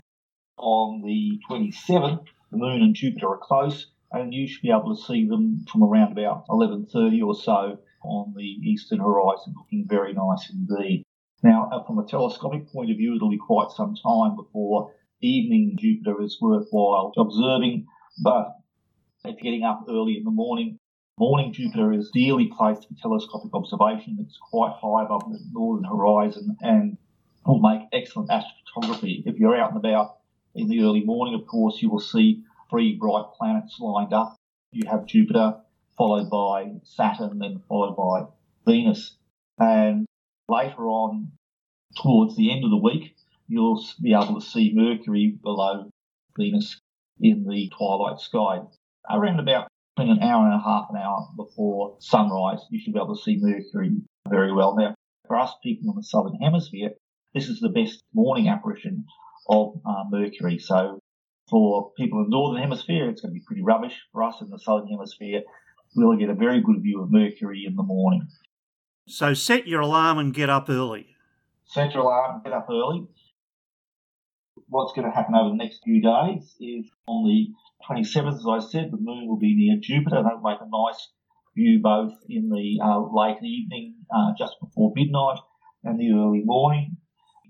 On 0.58 1.02
the 1.02 1.40
27th, 1.50 2.26
the 2.52 2.58
Moon 2.58 2.82
and 2.82 2.94
Jupiter 2.96 3.30
are 3.30 3.40
close, 3.42 3.88
and 4.12 4.34
you 4.34 4.48
should 4.48 4.62
be 4.62 4.72
able 4.72 4.96
to 4.96 5.02
see 5.02 5.28
them 5.28 5.66
from 5.72 5.84
around 5.84 6.12
about 6.12 6.46
11:30 6.48 7.24
or 7.26 7.34
so 7.34 7.80
on 8.04 8.34
the 8.36 8.44
eastern 8.44 9.00
horizon, 9.00 9.54
looking 9.58 9.88
very 9.88 10.14
nice 10.14 10.52
indeed. 10.52 11.04
Now, 11.44 11.70
uh, 11.72 11.84
from 11.84 11.98
a 11.98 12.06
telescopic 12.06 12.68
point 12.72 12.92
of 12.92 12.98
view, 12.98 13.16
it'll 13.16 13.30
be 13.30 13.38
quite 13.38 13.72
some 13.72 13.96
time 13.96 14.36
before 14.36 14.94
evening 15.22 15.78
Jupiter 15.80 16.22
is 16.22 16.38
worthwhile 16.42 17.14
observing, 17.18 17.88
but 18.18 18.56
if 19.24 19.36
you're 19.36 19.52
getting 19.52 19.64
up 19.64 19.86
early 19.90 20.18
in 20.18 20.24
the 20.24 20.32
morning, 20.32 20.78
morning 21.20 21.54
Jupiter 21.54 21.94
is 21.94 22.10
ideally 22.16 22.52
placed 22.58 22.88
for 22.88 22.96
telescopic 23.02 23.54
observation. 23.54 24.18
It's 24.20 24.38
quite 24.50 24.74
high 24.82 25.06
above 25.06 25.32
the 25.32 25.40
northern 25.52 25.84
horizon 25.84 26.58
and 26.62 26.98
will 27.46 27.60
make 27.60 27.82
excellent 27.94 28.30
astrophotography. 28.30 29.24
If 29.26 29.38
you're 29.38 29.56
out 29.56 29.72
and 29.74 29.80
about 29.80 30.18
in 30.56 30.68
the 30.68 30.82
early 30.82 31.04
morning, 31.04 31.36
of 31.36 31.48
course, 31.48 31.82
you 31.82 31.90
will 31.90 32.00
see 32.00 32.44
three 32.70 32.96
bright 32.96 33.26
planets 33.38 33.78
lined 33.80 34.14
up 34.14 34.38
you 34.72 34.90
have 34.90 35.06
Jupiter, 35.06 35.58
followed 35.98 36.30
by 36.30 36.72
Saturn, 36.84 37.40
then 37.40 37.62
followed 37.68 37.96
by 37.96 38.26
Venus. 38.66 39.18
And 39.60 40.06
later 40.48 40.88
on, 40.88 41.32
towards 42.02 42.36
the 42.38 42.52
end 42.52 42.64
of 42.64 42.70
the 42.70 42.78
week, 42.78 43.16
you'll 43.48 43.84
be 44.02 44.14
able 44.14 44.40
to 44.40 44.46
see 44.46 44.72
Mercury 44.74 45.38
below 45.44 45.90
Venus 46.38 46.80
in 47.22 47.46
the 47.48 47.72
twilight 47.78 48.20
sky. 48.20 48.60
Around 49.10 49.40
about 49.40 49.68
between 49.96 50.18
an 50.18 50.24
hour 50.24 50.46
and 50.46 50.54
a 50.54 50.64
half 50.64 50.88
an 50.90 50.98
hour 50.98 51.28
before 51.36 51.98
sunrise, 52.00 52.60
you 52.70 52.80
should 52.80 52.94
be 52.94 53.00
able 53.00 53.16
to 53.16 53.22
see 53.22 53.38
Mercury 53.40 53.92
very 54.30 54.54
well. 54.54 54.76
Now, 54.76 54.96
for 55.28 55.38
us 55.38 55.54
people 55.64 55.92
in 55.92 55.98
the 55.98 56.04
southern 56.04 56.36
hemisphere, 56.36 56.92
this 57.34 57.48
is 57.48 57.60
the 57.60 57.70
best 57.70 58.02
morning 58.14 58.48
apparition 58.48 59.06
of 59.50 59.80
uh, 59.86 60.04
Mercury. 60.10 60.60
So 60.60 61.00
for 61.50 61.92
people 61.98 62.20
in 62.20 62.26
the 62.26 62.30
northern 62.30 62.62
hemisphere, 62.62 63.10
it's 63.10 63.22
going 63.22 63.34
to 63.34 63.40
be 63.40 63.46
pretty 63.46 63.62
rubbish. 63.62 63.98
For 64.12 64.24
us 64.24 64.36
in 64.42 64.50
the 64.50 64.60
southern 64.60 64.88
hemisphere, 64.88 65.42
we'll 65.96 66.18
get 66.18 66.30
a 66.30 66.36
very 66.36 66.62
good 66.62 66.82
view 66.82 67.02
of 67.02 67.12
Mercury 67.12 67.66
in 67.68 67.76
the 67.76 67.84
morning. 67.84 68.28
So 69.08 69.34
set 69.34 69.68
your 69.68 69.82
alarm 69.82 70.20
and 70.20 70.34
get 70.34 70.50
up 70.50 70.70
early. 70.70 71.16
Set 71.66 71.94
your 71.94 72.04
alarm, 72.04 72.36
and 72.36 72.44
get 72.44 72.54
up 72.54 72.68
early. 72.70 73.08
What's 74.72 74.94
going 74.94 75.04
to 75.04 75.14
happen 75.14 75.36
over 75.36 75.50
the 75.50 75.62
next 75.62 75.84
few 75.84 76.02
days 76.02 76.56
is 76.62 76.90
on 77.06 77.28
the 77.28 77.52
27th, 77.90 78.40
as 78.40 78.48
I 78.48 78.66
said, 78.66 78.90
the 78.90 78.98
moon 78.98 79.28
will 79.28 79.38
be 79.38 79.54
near 79.54 79.78
Jupiter. 79.82 80.24
That'll 80.24 80.40
make 80.40 80.62
a 80.62 80.70
nice 80.72 81.10
view 81.58 81.82
both 81.84 82.14
in 82.30 82.48
the 82.48 82.80
uh, 82.82 83.04
late 83.12 83.44
evening, 83.44 83.96
uh, 84.16 84.32
just 84.38 84.56
before 84.62 84.94
midnight, 84.96 85.40
and 85.84 86.00
the 86.00 86.14
early 86.14 86.44
morning. 86.46 86.96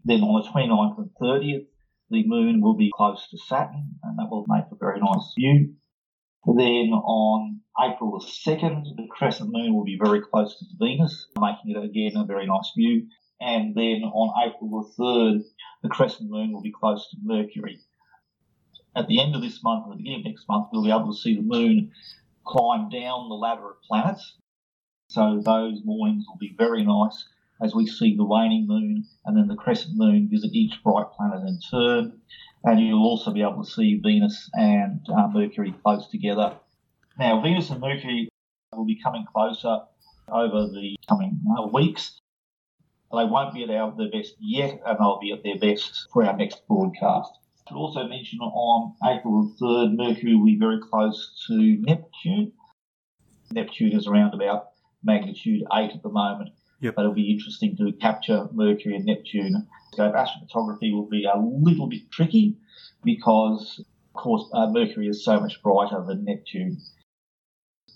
Then 0.03 0.21
on 0.21 0.41
the 0.41 0.49
29th 0.49 0.97
and 0.97 1.11
30th, 1.21 1.67
the 2.09 2.25
moon 2.25 2.59
will 2.59 2.75
be 2.75 2.89
close 2.97 3.27
to 3.29 3.37
Saturn, 3.37 3.99
and 4.01 4.17
that 4.17 4.31
will 4.31 4.45
make 4.47 4.65
a 4.71 4.75
very 4.79 4.99
nice 4.99 5.31
view. 5.37 5.75
Then 6.47 6.89
on 6.89 7.61
April 7.79 8.17
the 8.17 8.25
2nd, 8.25 8.95
the 8.97 9.07
crescent 9.11 9.51
moon 9.53 9.75
will 9.75 9.83
be 9.83 9.99
very 10.03 10.21
close 10.21 10.57
to 10.57 10.65
Venus, 10.79 11.27
making 11.39 11.75
it 11.75 11.85
again 11.85 12.17
a 12.17 12.25
very 12.25 12.47
nice 12.47 12.71
view. 12.75 13.05
And 13.41 13.73
then 13.73 14.03
on 14.03 14.47
April 14.47 14.69
the 14.69 15.03
3rd, 15.03 15.43
the 15.81 15.89
crescent 15.89 16.29
moon 16.29 16.53
will 16.53 16.61
be 16.61 16.71
close 16.71 17.09
to 17.09 17.17
Mercury. 17.23 17.79
At 18.95 19.07
the 19.07 19.19
end 19.19 19.35
of 19.35 19.41
this 19.41 19.63
month, 19.63 19.85
at 19.85 19.91
the 19.91 19.97
beginning 19.97 20.19
of 20.19 20.25
next 20.25 20.47
month, 20.47 20.67
we'll 20.71 20.83
be 20.83 20.91
able 20.91 21.11
to 21.11 21.19
see 21.19 21.35
the 21.35 21.41
moon 21.41 21.91
climb 22.45 22.89
down 22.89 23.29
the 23.29 23.35
ladder 23.35 23.71
of 23.71 23.81
planets. 23.81 24.37
So 25.09 25.41
those 25.43 25.81
mornings 25.83 26.25
will 26.27 26.37
be 26.37 26.55
very 26.57 26.83
nice 26.83 27.25
as 27.61 27.75
we 27.75 27.87
see 27.87 28.15
the 28.15 28.25
waning 28.25 28.67
moon 28.67 29.05
and 29.25 29.37
then 29.37 29.47
the 29.47 29.55
crescent 29.55 29.95
moon 29.95 30.27
visit 30.29 30.51
each 30.53 30.81
bright 30.83 31.07
planet 31.17 31.41
in 31.47 31.59
turn. 31.69 32.21
And 32.63 32.79
you'll 32.79 33.03
also 33.03 33.31
be 33.31 33.41
able 33.41 33.63
to 33.63 33.69
see 33.69 33.99
Venus 34.03 34.49
and 34.53 35.01
uh, 35.09 35.27
Mercury 35.27 35.73
close 35.83 36.07
together. 36.09 36.55
Now, 37.17 37.41
Venus 37.41 37.71
and 37.71 37.81
Mercury 37.81 38.29
will 38.71 38.85
be 38.85 39.01
coming 39.01 39.25
closer 39.31 39.79
over 40.31 40.67
the 40.67 40.95
coming 41.09 41.39
uh, 41.57 41.67
weeks. 41.67 42.20
They 43.13 43.25
won't 43.25 43.53
be 43.53 43.63
at 43.63 43.69
our, 43.69 43.93
their 43.95 44.09
best 44.09 44.35
yet, 44.39 44.81
and 44.85 44.97
they'll 44.97 45.19
be 45.19 45.31
at 45.31 45.43
their 45.43 45.57
best 45.57 46.07
for 46.13 46.25
our 46.25 46.35
next 46.35 46.65
broadcast. 46.67 47.31
I 47.67 47.69
should 47.69 47.77
also 47.77 48.07
mention 48.07 48.39
on 48.39 48.95
April 49.03 49.53
the 49.59 49.65
3rd, 49.65 49.95
Mercury 49.97 50.35
will 50.35 50.45
be 50.45 50.57
very 50.57 50.79
close 50.79 51.45
to 51.47 51.77
Neptune. 51.81 52.53
Neptune 53.51 53.93
is 53.93 54.07
around 54.07 54.33
about 54.33 54.69
magnitude 55.03 55.63
8 55.73 55.91
at 55.91 56.03
the 56.03 56.09
moment. 56.09 56.51
Yep. 56.79 56.95
But 56.95 57.01
it'll 57.01 57.13
be 57.13 57.31
interesting 57.31 57.75
to 57.77 57.91
capture 57.93 58.47
Mercury 58.53 58.95
and 58.95 59.05
Neptune. 59.05 59.67
So 59.93 60.11
astrophotography 60.11 60.93
will 60.93 61.07
be 61.07 61.25
a 61.25 61.37
little 61.37 61.87
bit 61.87 62.09
tricky 62.11 62.57
because, 63.03 63.83
of 64.15 64.21
course, 64.21 64.49
uh, 64.53 64.67
Mercury 64.71 65.07
is 65.07 65.23
so 65.23 65.39
much 65.39 65.61
brighter 65.61 66.03
than 66.07 66.23
Neptune. 66.23 66.77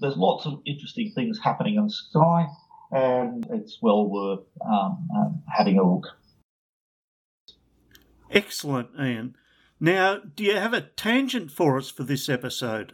There's 0.01 0.17
lots 0.17 0.45
of 0.45 0.61
interesting 0.65 1.11
things 1.15 1.39
happening 1.39 1.75
in 1.75 1.85
the 1.85 1.89
sky, 1.89 2.47
and 2.91 3.45
it's 3.51 3.79
well 3.81 4.09
worth 4.09 4.45
um, 4.65 5.07
um, 5.15 5.43
having 5.47 5.79
a 5.79 5.83
look. 5.83 6.07
Excellent, 8.31 8.89
Ian. 8.99 9.35
Now, 9.79 10.17
do 10.17 10.43
you 10.43 10.55
have 10.55 10.73
a 10.73 10.81
tangent 10.81 11.51
for 11.51 11.77
us 11.77 11.89
for 11.91 12.03
this 12.03 12.29
episode? 12.29 12.93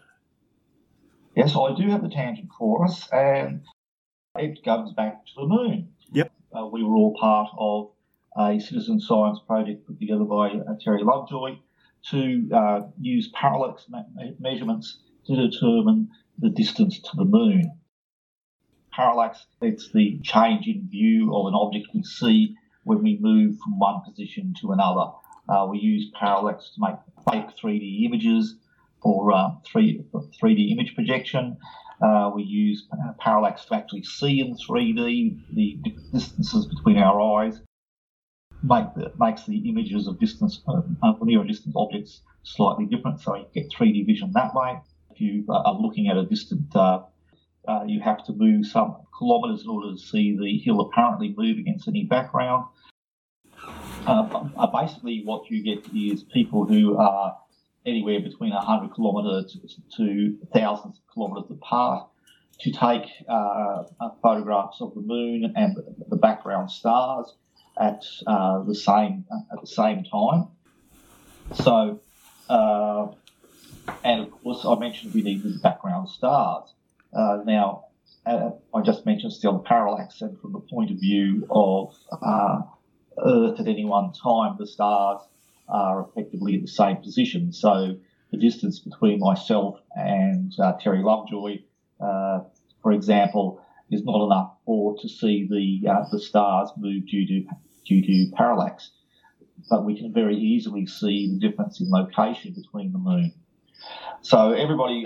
Yes, 1.36 1.56
I 1.56 1.74
do 1.76 1.90
have 1.90 2.04
a 2.04 2.10
tangent 2.10 2.50
for 2.58 2.86
us, 2.86 3.08
and 3.12 3.62
it 4.36 4.64
goes 4.66 4.94
back 4.94 5.26
to 5.26 5.32
the 5.38 5.48
moon. 5.48 5.90
Yep. 6.12 6.32
Uh, 6.56 6.68
we 6.68 6.84
were 6.84 6.96
all 6.96 7.16
part 7.20 7.50
of 7.58 7.92
a 8.38 8.60
citizen 8.60 9.00
science 9.00 9.40
project 9.48 9.88
put 9.88 10.00
together 10.00 10.26
by 10.26 10.50
uh, 10.50 10.76
Terry 10.84 11.04
Lovejoy 11.04 11.58
to 12.10 12.50
uh, 12.54 12.82
use 13.00 13.30
parallax 13.34 13.86
me- 13.90 14.36
measurements 14.40 15.00
to 15.28 15.36
determine 15.36 16.10
the 16.40 16.50
distance 16.50 17.00
to 17.00 17.16
the 17.16 17.26
moon. 17.26 17.72
Parallax, 18.94 19.46
it's 19.62 19.92
the 19.92 20.20
change 20.24 20.68
in 20.68 20.88
view 20.90 21.34
of 21.36 21.48
an 21.48 21.54
object 21.54 21.88
we 21.94 22.04
see 22.04 22.56
when 22.84 23.02
we 23.02 23.18
move 23.22 23.58
from 23.60 23.80
one 23.80 24.02
position 24.02 24.54
to 24.62 24.72
another. 24.72 25.12
Uh, 25.48 25.66
we 25.70 25.80
use 25.80 26.12
parallax 26.20 26.72
to 26.76 26.82
make 26.82 26.96
fake 27.30 27.56
3D 27.62 28.06
images 28.06 28.56
for 29.02 29.32
uh, 29.34 29.50
3, 29.66 30.04
3D 30.14 30.72
image 30.72 30.94
projection. 30.96 31.58
Uh, 32.02 32.32
we 32.34 32.44
use 32.44 32.88
parallax 33.20 33.66
to 33.66 33.76
actually 33.76 34.04
see 34.04 34.40
in 34.40 34.56
3D 34.56 35.40
the 35.54 35.78
distances 36.12 36.66
between 36.68 36.98
our 36.98 37.20
eyes. 37.40 37.62
Make 38.64 38.94
the, 38.96 39.12
makes 39.18 39.46
the 39.46 39.58
images 39.70 40.08
of 40.08 40.20
distance 40.20 40.62
uh, 40.68 41.14
near 41.22 41.40
and 41.40 41.50
distant 41.50 41.76
objects 41.76 42.22
slightly 42.44 42.86
different, 42.86 43.20
so 43.20 43.36
you 43.36 43.46
get 43.54 43.72
3D 43.72 44.06
vision 44.06 44.32
that 44.34 44.54
way. 44.54 44.80
If 45.12 45.22
you 45.22 45.46
are 45.50 45.74
looking 45.74 46.08
at 46.10 46.18
a 46.18 46.26
distant, 46.26 46.76
uh, 46.76 47.02
uh, 47.68 47.84
you 47.86 48.00
have 48.02 48.24
to 48.26 48.34
move 48.34 48.66
some 48.66 48.98
kilometres 49.18 49.64
in 49.64 49.70
order 49.70 49.92
to 49.92 49.98
see 49.98 50.38
the 50.38 50.58
hill 50.60 50.82
apparently 50.82 51.34
move 51.38 51.58
against 51.58 51.88
any 51.88 52.04
background. 52.04 52.66
Uh, 54.08 54.68
basically, 54.68 55.22
what 55.24 55.50
you 55.50 55.64
get 55.64 55.86
is 55.96 56.24
people 56.24 56.66
who 56.66 56.98
are 56.98 57.38
anywhere 57.86 58.20
between 58.20 58.52
100 58.52 58.96
kilometres 58.96 59.58
to 59.96 60.38
thousands 60.54 60.98
of 60.98 61.14
kilometres 61.14 61.52
apart 61.52 62.08
to 62.60 62.72
take 62.72 63.10
uh, 63.28 63.84
photographs 64.22 64.82
of 64.82 64.94
the 64.94 65.02
moon 65.02 65.54
and 65.56 65.78
the 66.10 66.16
background 66.16 66.70
stars 66.70 67.34
at 67.80 68.04
uh, 68.28 68.62
the 68.64 68.76
same 68.76 69.26
at 69.52 69.62
the 69.62 69.68
same 69.68 70.04
time. 70.04 70.48
So, 71.54 72.00
uh, 72.50 73.08
and 74.04 74.22
of 74.22 74.32
course, 74.44 74.64
I 74.66 74.76
mentioned 74.76 75.14
we 75.14 75.22
need 75.22 75.44
the 75.44 75.58
background 75.62 76.10
stars. 76.10 76.74
Uh, 77.14 77.40
now, 77.46 77.86
uh, 78.26 78.52
I 78.74 78.82
just 78.82 79.06
mentioned 79.06 79.34
still 79.34 79.54
the 79.54 79.60
parallax, 79.60 80.22
and 80.22 80.40
from 80.40 80.54
the 80.54 80.60
point 80.60 80.92
of 80.92 80.98
view 80.98 81.48
of 81.50 81.96
uh, 82.22 82.62
Earth 83.24 83.60
at 83.60 83.68
any 83.68 83.86
one 83.86 84.14
time, 84.14 84.56
the 84.58 84.68
stars 84.68 85.22
are 85.68 86.08
effectively 86.08 86.56
at 86.56 86.62
the 86.62 86.68
same 86.68 86.98
position. 86.98 87.52
So 87.52 87.98
the 88.32 88.38
distance 88.38 88.80
between 88.80 89.20
myself 89.20 89.80
and 89.96 90.54
uh, 90.60 90.74
Terry 90.80 91.02
Lovejoy, 91.04 91.60
uh, 92.00 92.42
for 92.82 92.92
example, 92.92 93.62
is 93.90 94.04
not 94.04 94.26
enough 94.26 94.54
for 94.66 94.96
to 95.02 95.10
see 95.10 95.48
the 95.50 95.90
uh, 95.90 96.06
the 96.12 96.20
stars 96.20 96.70
move 96.78 97.08
due 97.08 97.28
to 97.28 97.46
due 97.86 98.02
to 98.02 98.36
parallax. 98.36 98.92
But 99.70 99.86
we 99.86 99.98
can 99.98 100.14
very 100.14 100.38
easily 100.38 100.86
see 100.88 101.30
the 101.32 101.40
difference 101.40 101.82
in 101.82 101.90
location 101.90 102.54
between 102.54 102.92
the 102.92 102.98
moon. 102.98 103.34
So 104.22 104.52
everybody 104.52 105.06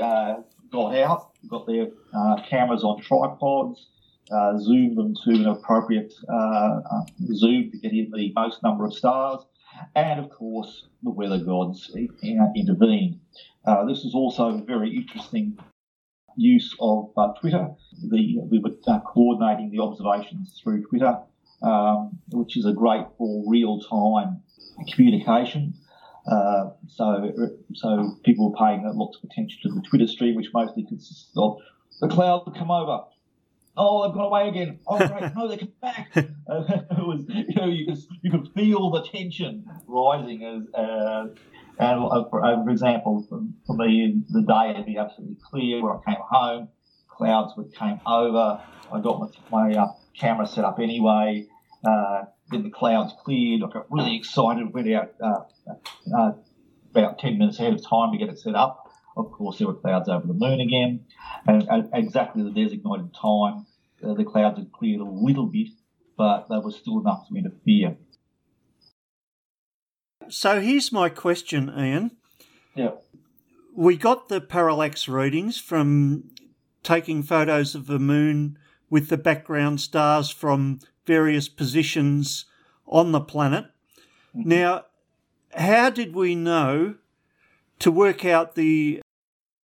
got 0.75 0.95
out, 0.95 1.31
got 1.47 1.65
their 1.65 1.87
uh, 2.13 2.41
cameras 2.47 2.83
on 2.83 3.01
tripods, 3.01 3.87
uh, 4.31 4.57
zoomed 4.59 4.97
them 4.97 5.13
to 5.23 5.31
an 5.31 5.47
appropriate 5.47 6.13
zoom 7.33 7.71
to 7.71 7.77
get 7.81 7.91
in 7.91 8.11
the 8.11 8.33
most 8.35 8.61
number 8.63 8.85
of 8.85 8.93
stars 8.93 9.45
and 9.95 10.19
of 10.19 10.29
course 10.29 10.87
the 11.03 11.09
weather 11.09 11.39
gods 11.39 11.91
intervened. 12.55 13.19
Uh, 13.65 13.85
this 13.85 13.99
is 14.05 14.13
also 14.13 14.49
a 14.49 14.63
very 14.63 14.95
interesting 14.95 15.57
use 16.37 16.75
of 16.79 17.11
uh, 17.17 17.33
Twitter. 17.39 17.69
The, 18.09 18.39
we 18.49 18.59
were 18.59 18.75
uh, 18.87 18.99
coordinating 18.99 19.71
the 19.71 19.81
observations 19.81 20.59
through 20.61 20.85
Twitter, 20.85 21.17
um, 21.61 22.19
which 22.31 22.57
is 22.57 22.65
a 22.65 22.73
great 22.73 23.05
for 23.17 23.43
real-time 23.47 24.41
communication. 24.93 25.73
Uh, 26.29 26.71
so, 26.87 27.31
so 27.73 28.17
people 28.23 28.53
are 28.55 28.67
paying 28.67 28.83
lots 28.95 29.17
of 29.17 29.29
attention 29.29 29.59
to 29.63 29.69
the 29.69 29.81
Twitter 29.81 30.07
stream, 30.07 30.35
which 30.35 30.47
mostly 30.53 30.83
consists 30.83 31.31
of 31.37 31.57
the 32.01 32.07
clouds 32.07 32.49
come 32.57 32.71
over, 32.71 33.03
oh, 33.77 34.07
they've 34.07 34.15
gone 34.15 34.25
away 34.25 34.49
again. 34.49 34.79
Oh, 34.87 34.97
great, 34.97 35.35
no, 35.35 35.47
they 35.47 35.57
come 35.57 35.73
back. 35.81 36.11
Uh, 36.47 36.63
it 36.91 36.99
was, 36.99 37.25
you 37.27 37.55
know, 37.55 37.65
you 37.65 37.87
could, 37.87 37.97
you 38.21 38.29
could 38.29 38.47
feel 38.53 38.91
the 38.91 39.01
tension 39.01 39.65
rising 39.87 40.43
as, 40.43 40.61
uh, 40.75 41.25
and 41.79 42.03
uh, 42.03 42.23
for, 42.29 42.45
uh, 42.45 42.63
for, 42.63 42.69
example, 42.69 43.25
for, 43.65 43.75
me, 43.75 44.21
the 44.29 44.43
day 44.43 44.69
it'd 44.69 44.85
be 44.85 44.95
absolutely 44.95 45.37
clear 45.43 45.81
when 45.81 45.93
I 45.93 46.11
came 46.11 46.21
home. 46.21 46.69
Clouds 47.09 47.53
would 47.57 47.73
came 47.73 47.99
over. 48.05 48.61
I 48.93 48.99
got 48.99 49.19
my, 49.19 49.27
my 49.49 49.75
uh, 49.75 49.87
camera 50.15 50.45
set 50.45 50.65
up 50.65 50.77
anyway. 50.79 51.47
Uh, 51.83 52.25
then 52.51 52.63
the 52.63 52.69
clouds 52.69 53.13
cleared. 53.23 53.63
I 53.63 53.67
got 53.71 53.91
really 53.91 54.15
excited. 54.15 54.73
Went 54.73 54.91
out 54.91 55.15
about 56.91 57.19
ten 57.19 57.37
minutes 57.37 57.59
ahead 57.59 57.73
of 57.73 57.87
time 57.87 58.11
to 58.11 58.17
get 58.17 58.29
it 58.29 58.39
set 58.39 58.55
up. 58.55 58.91
Of 59.17 59.31
course, 59.31 59.57
there 59.59 59.67
were 59.67 59.75
clouds 59.75 60.09
over 60.09 60.27
the 60.27 60.33
moon 60.33 60.59
again, 60.59 61.05
and 61.47 61.69
at 61.69 61.89
exactly 61.93 62.43
the 62.43 62.51
designated 62.51 63.13
time, 63.13 63.65
uh, 64.03 64.13
the 64.13 64.25
clouds 64.25 64.57
had 64.57 64.71
cleared 64.73 64.99
a 64.99 65.05
little 65.05 65.45
bit, 65.45 65.69
but 66.17 66.47
they 66.49 66.57
were 66.57 66.71
still 66.71 66.99
enough 66.99 67.27
to 67.29 67.35
interfere. 67.35 67.95
So 70.27 70.59
here's 70.59 70.91
my 70.91 71.09
question, 71.09 71.71
Ian. 71.77 72.17
Yeah. 72.73 72.91
We 73.73 73.95
got 73.95 74.27
the 74.27 74.41
parallax 74.41 75.07
readings 75.07 75.57
from 75.57 76.31
taking 76.83 77.23
photos 77.23 77.73
of 77.73 77.87
the 77.87 77.99
moon 77.99 78.57
with 78.89 79.09
the 79.09 79.17
background 79.17 79.81
stars 79.81 80.29
from 80.29 80.79
various 81.05 81.47
positions 81.47 82.45
on 82.87 83.11
the 83.11 83.21
planet. 83.21 83.65
Mm-hmm. 84.35 84.49
Now, 84.49 84.85
how 85.55 85.89
did 85.89 86.13
we 86.13 86.35
know 86.35 86.95
to 87.79 87.91
work 87.91 88.25
out 88.25 88.55
the 88.55 89.01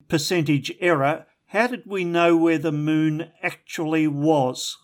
percentage 0.09 0.73
error? 0.81 1.27
How 1.47 1.67
did 1.67 1.85
we 1.87 2.05
know 2.05 2.37
where 2.37 2.59
the 2.59 2.73
moon 2.73 3.31
actually 3.43 4.09
was? 4.09 4.79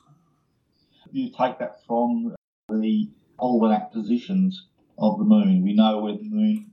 You 1.11 1.31
take 1.31 1.59
that 1.59 1.85
from 1.87 2.35
the 2.69 3.11
almanac 3.39 3.93
positions 3.93 4.67
of 4.99 5.19
the 5.19 5.25
moon. 5.25 5.63
We 5.63 5.73
know 5.73 5.99
where 5.99 6.15
the 6.15 6.29
moon 6.29 6.71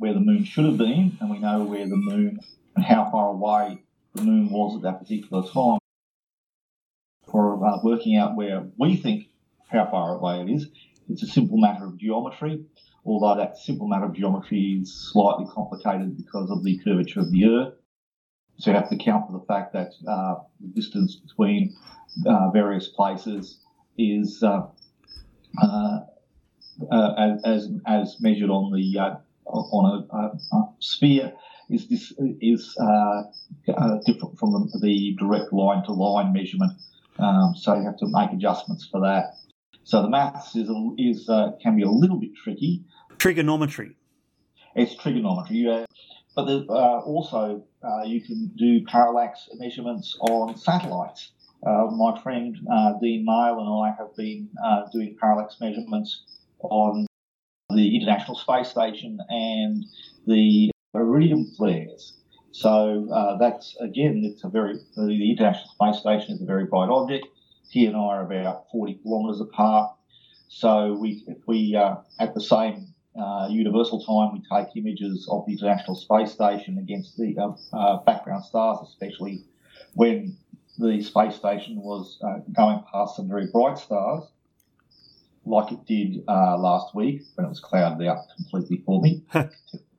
where 0.00 0.14
the 0.14 0.20
moon 0.20 0.44
should 0.44 0.64
have 0.64 0.78
been, 0.78 1.18
and 1.20 1.28
we 1.28 1.38
know 1.38 1.62
where 1.62 1.86
the 1.86 1.96
moon 1.96 2.40
and 2.74 2.84
how 2.84 3.10
far 3.10 3.32
away 3.32 3.82
the 4.14 4.22
moon 4.22 4.48
was 4.50 4.76
at 4.76 4.82
that 4.82 4.98
particular 4.98 5.42
time. 5.42 5.79
Uh, 7.70 7.78
working 7.84 8.16
out 8.16 8.34
where 8.34 8.66
we 8.78 8.96
think 8.96 9.28
how 9.70 9.86
far 9.90 10.16
away 10.16 10.40
it 10.40 10.50
is, 10.50 10.66
it's 11.08 11.22
a 11.22 11.26
simple 11.26 11.56
matter 11.56 11.84
of 11.84 11.96
geometry, 11.98 12.64
although 13.04 13.36
that 13.40 13.56
simple 13.56 13.86
matter 13.86 14.06
of 14.06 14.12
geometry 14.12 14.80
is 14.82 14.92
slightly 15.12 15.46
complicated 15.52 16.16
because 16.16 16.50
of 16.50 16.64
the 16.64 16.78
curvature 16.78 17.20
of 17.20 17.30
the 17.30 17.44
Earth. 17.46 17.74
So 18.58 18.70
you 18.70 18.76
have 18.76 18.88
to 18.88 18.96
account 18.96 19.26
for 19.26 19.38
the 19.38 19.44
fact 19.46 19.72
that 19.74 19.92
uh, 20.08 20.36
the 20.60 20.68
distance 20.74 21.16
between 21.16 21.76
uh, 22.26 22.50
various 22.50 22.88
places 22.88 23.60
is 23.96 24.42
uh, 24.42 24.66
uh, 25.62 26.00
uh, 26.90 27.36
as 27.44 27.70
as 27.86 28.16
measured 28.20 28.50
on 28.50 28.72
the 28.72 28.98
on 29.46 30.06
a, 30.10 30.16
a, 30.16 30.68
sphere 30.80 31.32
is 31.68 31.88
this 31.88 32.12
is 32.40 32.76
different 34.06 34.38
from 34.38 34.52
the, 34.52 34.80
the, 34.82 35.16
direct 35.18 35.52
line 35.52 35.84
to 35.84 35.92
line 35.92 36.32
measurement. 36.32 36.72
Um, 37.20 37.54
so 37.56 37.74
you 37.74 37.84
have 37.84 37.98
to 37.98 38.06
make 38.08 38.32
adjustments 38.32 38.88
for 38.90 39.00
that. 39.00 39.34
So 39.84 40.02
the 40.02 40.08
maths 40.08 40.54
is 40.56 40.70
is 40.98 41.28
uh, 41.28 41.52
can 41.62 41.76
be 41.76 41.82
a 41.82 41.90
little 41.90 42.18
bit 42.18 42.30
tricky. 42.34 42.84
Trigonometry. 43.18 43.96
It's 44.74 44.94
trigonometry, 44.94 45.84
but 46.36 46.44
the, 46.44 46.64
uh, 46.68 47.00
also 47.00 47.64
you 48.06 48.20
can 48.22 48.52
do 48.56 48.84
parallax 48.86 49.48
measurements 49.58 50.16
on 50.20 50.56
satellites. 50.56 51.32
my 51.64 52.18
friend 52.22 52.56
Dean 53.02 53.24
Mail 53.24 53.58
and 53.58 53.68
I 53.68 53.94
have 53.98 54.14
been 54.16 54.48
doing 54.92 55.16
parallax 55.20 55.56
measurements 55.60 56.22
on 56.62 57.06
the 57.74 57.96
International 57.96 58.36
Space 58.36 58.68
Station 58.68 59.18
and 59.28 59.84
the 60.26 60.70
iridium 60.94 61.46
flares. 61.56 62.19
So 62.52 63.08
uh, 63.12 63.38
that's 63.38 63.76
again, 63.80 64.22
it's 64.24 64.44
a 64.44 64.48
very 64.48 64.78
the 64.96 65.30
International 65.30 65.68
Space 65.68 66.00
Station 66.00 66.34
is 66.34 66.42
a 66.42 66.46
very 66.46 66.64
bright 66.64 66.88
object. 66.88 67.26
He 67.68 67.86
and 67.86 67.96
I 67.96 68.00
are 68.00 68.22
about 68.24 68.66
40 68.72 68.94
kilometres 68.94 69.40
apart. 69.40 69.92
So 70.48 70.94
we, 70.94 71.22
if 71.28 71.38
we 71.46 71.76
uh, 71.76 71.96
at 72.18 72.34
the 72.34 72.40
same 72.40 72.92
uh, 73.16 73.46
universal 73.50 74.02
time, 74.02 74.32
we 74.32 74.42
take 74.50 74.76
images 74.76 75.28
of 75.30 75.46
the 75.46 75.52
International 75.52 75.94
Space 75.94 76.32
Station 76.32 76.78
against 76.78 77.16
the 77.16 77.36
uh, 77.38 77.76
uh, 77.76 78.02
background 78.02 78.44
stars, 78.44 78.78
especially 78.88 79.44
when 79.94 80.36
the 80.78 81.00
space 81.02 81.36
station 81.36 81.76
was 81.76 82.18
uh, 82.24 82.38
going 82.52 82.82
past 82.92 83.16
some 83.16 83.28
very 83.28 83.46
bright 83.52 83.78
stars 83.78 84.24
like 85.44 85.72
it 85.72 85.84
did 85.86 86.24
uh, 86.28 86.56
last 86.58 86.94
week 86.94 87.22
when 87.34 87.46
it 87.46 87.48
was 87.48 87.60
clouded 87.60 88.06
out 88.06 88.18
completely 88.36 88.82
for 88.84 89.00
me. 89.00 89.22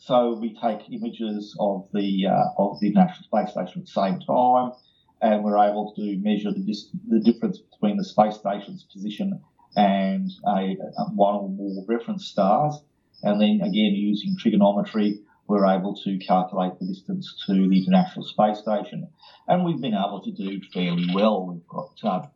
so 0.00 0.34
we 0.34 0.56
take 0.58 0.90
images 0.90 1.54
of 1.60 1.86
the 1.92 2.26
uh, 2.26 2.44
of 2.56 2.80
the 2.80 2.88
International 2.88 3.22
Space 3.24 3.50
Station 3.50 3.82
at 3.82 3.86
the 3.86 3.92
same 3.92 4.18
time, 4.20 4.72
and 5.20 5.44
we're 5.44 5.58
able 5.58 5.92
to 5.94 6.16
measure 6.22 6.50
the, 6.50 6.60
dis- 6.60 6.88
the 7.06 7.20
difference 7.20 7.58
between 7.58 7.98
the 7.98 8.04
space 8.04 8.36
station's 8.36 8.84
position 8.84 9.42
and 9.76 10.30
a, 10.46 10.76
a 10.98 11.04
one 11.14 11.34
or 11.34 11.48
more 11.50 11.84
reference 11.86 12.26
stars. 12.26 12.82
And 13.22 13.42
then 13.42 13.60
again, 13.60 13.92
using 13.92 14.36
trigonometry, 14.38 15.20
we're 15.46 15.66
able 15.66 15.94
to 16.04 16.16
calculate 16.18 16.78
the 16.80 16.86
distance 16.86 17.44
to 17.46 17.68
the 17.68 17.84
International 17.84 18.24
Space 18.24 18.60
Station, 18.60 19.06
and 19.48 19.66
we've 19.66 19.82
been 19.82 19.92
able 19.92 20.22
to 20.24 20.32
do 20.32 20.62
fairly 20.72 21.08
well. 21.14 21.46
We've 21.46 21.68
got 21.68 21.92
uh, 22.02 22.26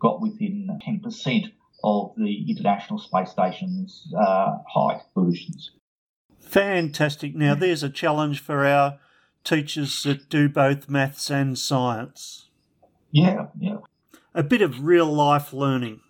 got 0.00 0.20
within 0.20 0.76
10% 0.84 1.52
of 1.84 2.14
the 2.16 2.50
International 2.50 2.98
Space 2.98 3.30
Station's 3.30 4.12
uh, 4.18 4.58
height 4.66 5.02
positions. 5.14 5.70
Fantastic. 6.52 7.34
Now, 7.34 7.54
there's 7.54 7.82
a 7.82 7.88
challenge 7.88 8.40
for 8.40 8.66
our 8.66 8.98
teachers 9.42 10.02
that 10.02 10.28
do 10.28 10.50
both 10.50 10.86
maths 10.86 11.30
and 11.30 11.58
science. 11.58 12.50
Yeah, 13.10 13.46
yeah. 13.58 13.78
A 14.34 14.42
bit 14.42 14.60
of 14.60 14.84
real 14.84 15.06
life 15.06 15.54
learning. 15.54 16.00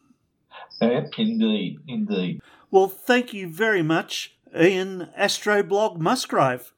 Yeah, 0.80 1.06
indeed, 1.16 1.78
indeed. 1.86 2.40
Well, 2.72 2.88
thank 2.88 3.32
you 3.32 3.46
very 3.46 3.84
much, 3.84 4.36
Ian 4.60 5.10
Astroblog 5.16 5.98
Musgrave. 5.98 6.72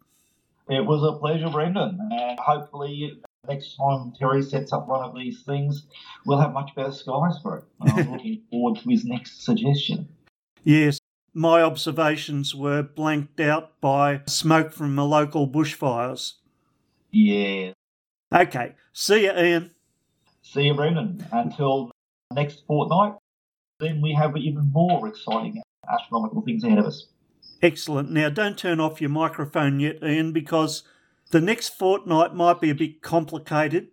It 0.68 0.84
was 0.84 1.02
a 1.02 1.18
pleasure, 1.18 1.48
Brendan, 1.48 1.98
and 2.12 2.38
hopefully 2.38 3.18
next 3.48 3.76
time 3.76 4.12
Terry 4.18 4.42
sets 4.42 4.74
up 4.74 4.88
one 4.88 5.02
of 5.02 5.14
these 5.14 5.42
things, 5.42 5.86
we'll 6.26 6.38
have 6.38 6.52
much 6.52 6.74
better 6.76 6.92
skies 6.92 7.38
for 7.42 7.58
it. 7.58 7.64
I'm 7.80 8.10
looking 8.12 8.42
forward 8.50 8.78
to 8.80 8.90
his 8.90 9.06
next 9.06 9.42
suggestion. 9.42 10.06
Yes, 10.64 11.00
my 11.34 11.60
observations 11.60 12.54
were 12.54 12.82
blanked 12.82 13.40
out 13.40 13.80
by 13.80 14.22
smoke 14.26 14.72
from 14.72 14.94
the 14.96 15.04
local 15.04 15.48
bushfires. 15.48 16.34
Yeah. 17.10 17.72
Okay, 18.32 18.74
see 18.92 19.24
you, 19.24 19.32
Ian. 19.32 19.70
See 20.42 20.62
you, 20.62 20.74
Brendan. 20.74 21.26
Until 21.32 21.90
next 22.32 22.64
fortnight, 22.66 23.14
then 23.80 24.00
we 24.00 24.12
have 24.14 24.36
even 24.36 24.70
more 24.72 25.06
exciting 25.08 25.60
astronomical 25.92 26.42
things 26.42 26.64
ahead 26.64 26.78
of 26.78 26.86
us. 26.86 27.06
Excellent. 27.62 28.10
Now, 28.10 28.28
don't 28.28 28.58
turn 28.58 28.80
off 28.80 29.00
your 29.00 29.10
microphone 29.10 29.80
yet, 29.80 30.02
Ian, 30.02 30.32
because 30.32 30.82
the 31.30 31.40
next 31.40 31.70
fortnight 31.78 32.34
might 32.34 32.60
be 32.60 32.70
a 32.70 32.74
bit 32.74 33.02
complicated. 33.02 33.88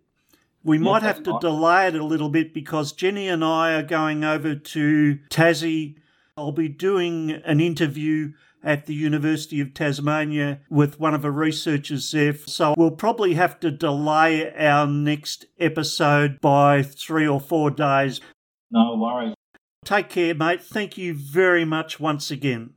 We 0.64 0.78
yeah, 0.78 0.84
might 0.84 1.02
have 1.02 1.22
to 1.24 1.38
delay 1.40 1.88
it 1.88 1.94
a 1.94 2.04
little 2.04 2.28
bit 2.28 2.54
because 2.54 2.92
Jenny 2.92 3.28
and 3.28 3.44
I 3.44 3.72
are 3.74 3.82
going 3.82 4.24
over 4.24 4.54
to 4.54 5.18
Tassie. 5.28 5.96
I'll 6.38 6.50
be 6.50 6.68
doing 6.68 7.30
an 7.30 7.60
interview 7.60 8.32
at 8.64 8.86
the 8.86 8.94
University 8.94 9.60
of 9.60 9.74
Tasmania 9.74 10.60
with 10.70 10.98
one 10.98 11.12
of 11.12 11.20
the 11.20 11.30
researchers 11.30 12.10
there. 12.10 12.34
So 12.34 12.74
we'll 12.78 12.92
probably 12.92 13.34
have 13.34 13.60
to 13.60 13.70
delay 13.70 14.50
our 14.54 14.86
next 14.86 15.44
episode 15.60 16.40
by 16.40 16.82
three 16.82 17.28
or 17.28 17.38
four 17.38 17.70
days. 17.70 18.22
No 18.70 18.96
worries. 18.96 19.34
Take 19.84 20.08
care, 20.08 20.34
mate. 20.34 20.62
Thank 20.62 20.96
you 20.96 21.12
very 21.12 21.66
much 21.66 22.00
once 22.00 22.30
again. 22.30 22.70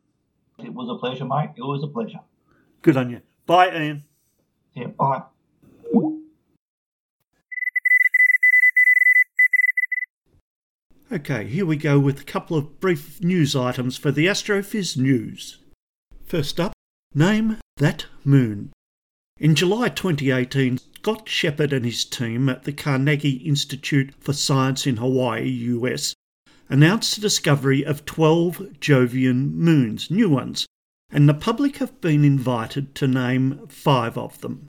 It 0.60 0.74
was 0.74 0.90
a 0.90 1.00
pleasure, 1.00 1.24
mate. 1.26 1.52
It 1.56 1.62
was 1.62 1.82
a 1.82 1.88
pleasure. 1.88 2.20
Good 2.82 2.98
on 2.98 3.10
you. 3.10 3.22
Bye, 3.46 3.74
Ian. 3.74 4.04
Yeah, 4.74 4.88
bye. 4.88 5.22
Okay, 11.12 11.46
here 11.46 11.68
we 11.68 11.78
go 11.78 12.00
with 12.00 12.22
a 12.22 12.24
couple 12.24 12.58
of 12.58 12.80
brief 12.80 13.22
news 13.22 13.56
items 13.56 13.96
for 13.96 14.12
the 14.12 14.26
Astrophiz 14.26 14.98
News. 14.98 15.60
First 16.24 16.60
up, 16.60 16.74
name 17.14 17.58
that 17.78 18.08
moon. 18.24 18.72
In 19.40 19.54
July 19.54 19.90
2018, 19.90 20.80
Scott 20.80 21.30
Sheppard 21.30 21.72
and 21.74 21.86
his 21.86 22.06
team 22.06 22.50
at 22.50 22.64
the 22.64 22.74
Carnegie 22.74 23.48
Institute 23.48 24.16
for 24.20 24.34
Science 24.34 24.88
in 24.88 24.98
Hawaii, 24.98 25.48
US, 25.48 26.16
announced 26.70 27.14
the 27.14 27.22
discovery 27.22 27.86
of 27.86 28.06
12 28.06 28.58
Jovian 28.80 29.54
moons, 29.54 30.10
new 30.10 30.32
ones, 30.32 30.66
and 31.12 31.30
the 31.30 31.36
public 31.36 31.78
have 31.78 32.02
been 32.02 32.26
invited 32.26 32.96
to 32.96 33.08
name 33.08 33.68
five 33.68 34.18
of 34.18 34.42
them. 34.42 34.66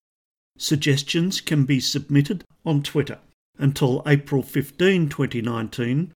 Suggestions 0.58 1.40
can 1.40 1.64
be 1.64 1.80
submitted 1.80 2.44
on 2.66 2.82
Twitter 2.82 3.20
until 3.58 4.02
April 4.06 4.42
15, 4.42 5.08
2019 5.08 6.12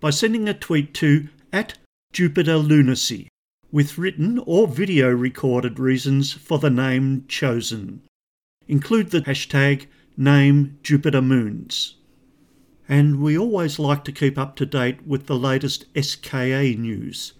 by 0.00 0.10
sending 0.10 0.48
a 0.48 0.54
tweet 0.54 0.94
to 0.94 1.28
at 1.52 1.76
Jupiter 2.12 2.56
Lunacy 2.56 3.28
with 3.70 3.98
written 3.98 4.38
or 4.46 4.66
video 4.66 5.10
recorded 5.10 5.78
reasons 5.78 6.32
for 6.32 6.58
the 6.58 6.70
name 6.70 7.24
chosen. 7.28 8.02
Include 8.66 9.10
the 9.10 9.20
hashtag 9.22 9.86
name 10.16 10.78
Jupiter 10.82 11.20
Moons. 11.20 11.96
And 12.88 13.20
we 13.20 13.36
always 13.36 13.78
like 13.78 14.04
to 14.04 14.12
keep 14.12 14.38
up 14.38 14.56
to 14.56 14.66
date 14.66 15.06
with 15.06 15.26
the 15.26 15.38
latest 15.38 15.84
SKA 16.00 16.74
news. 16.78 17.34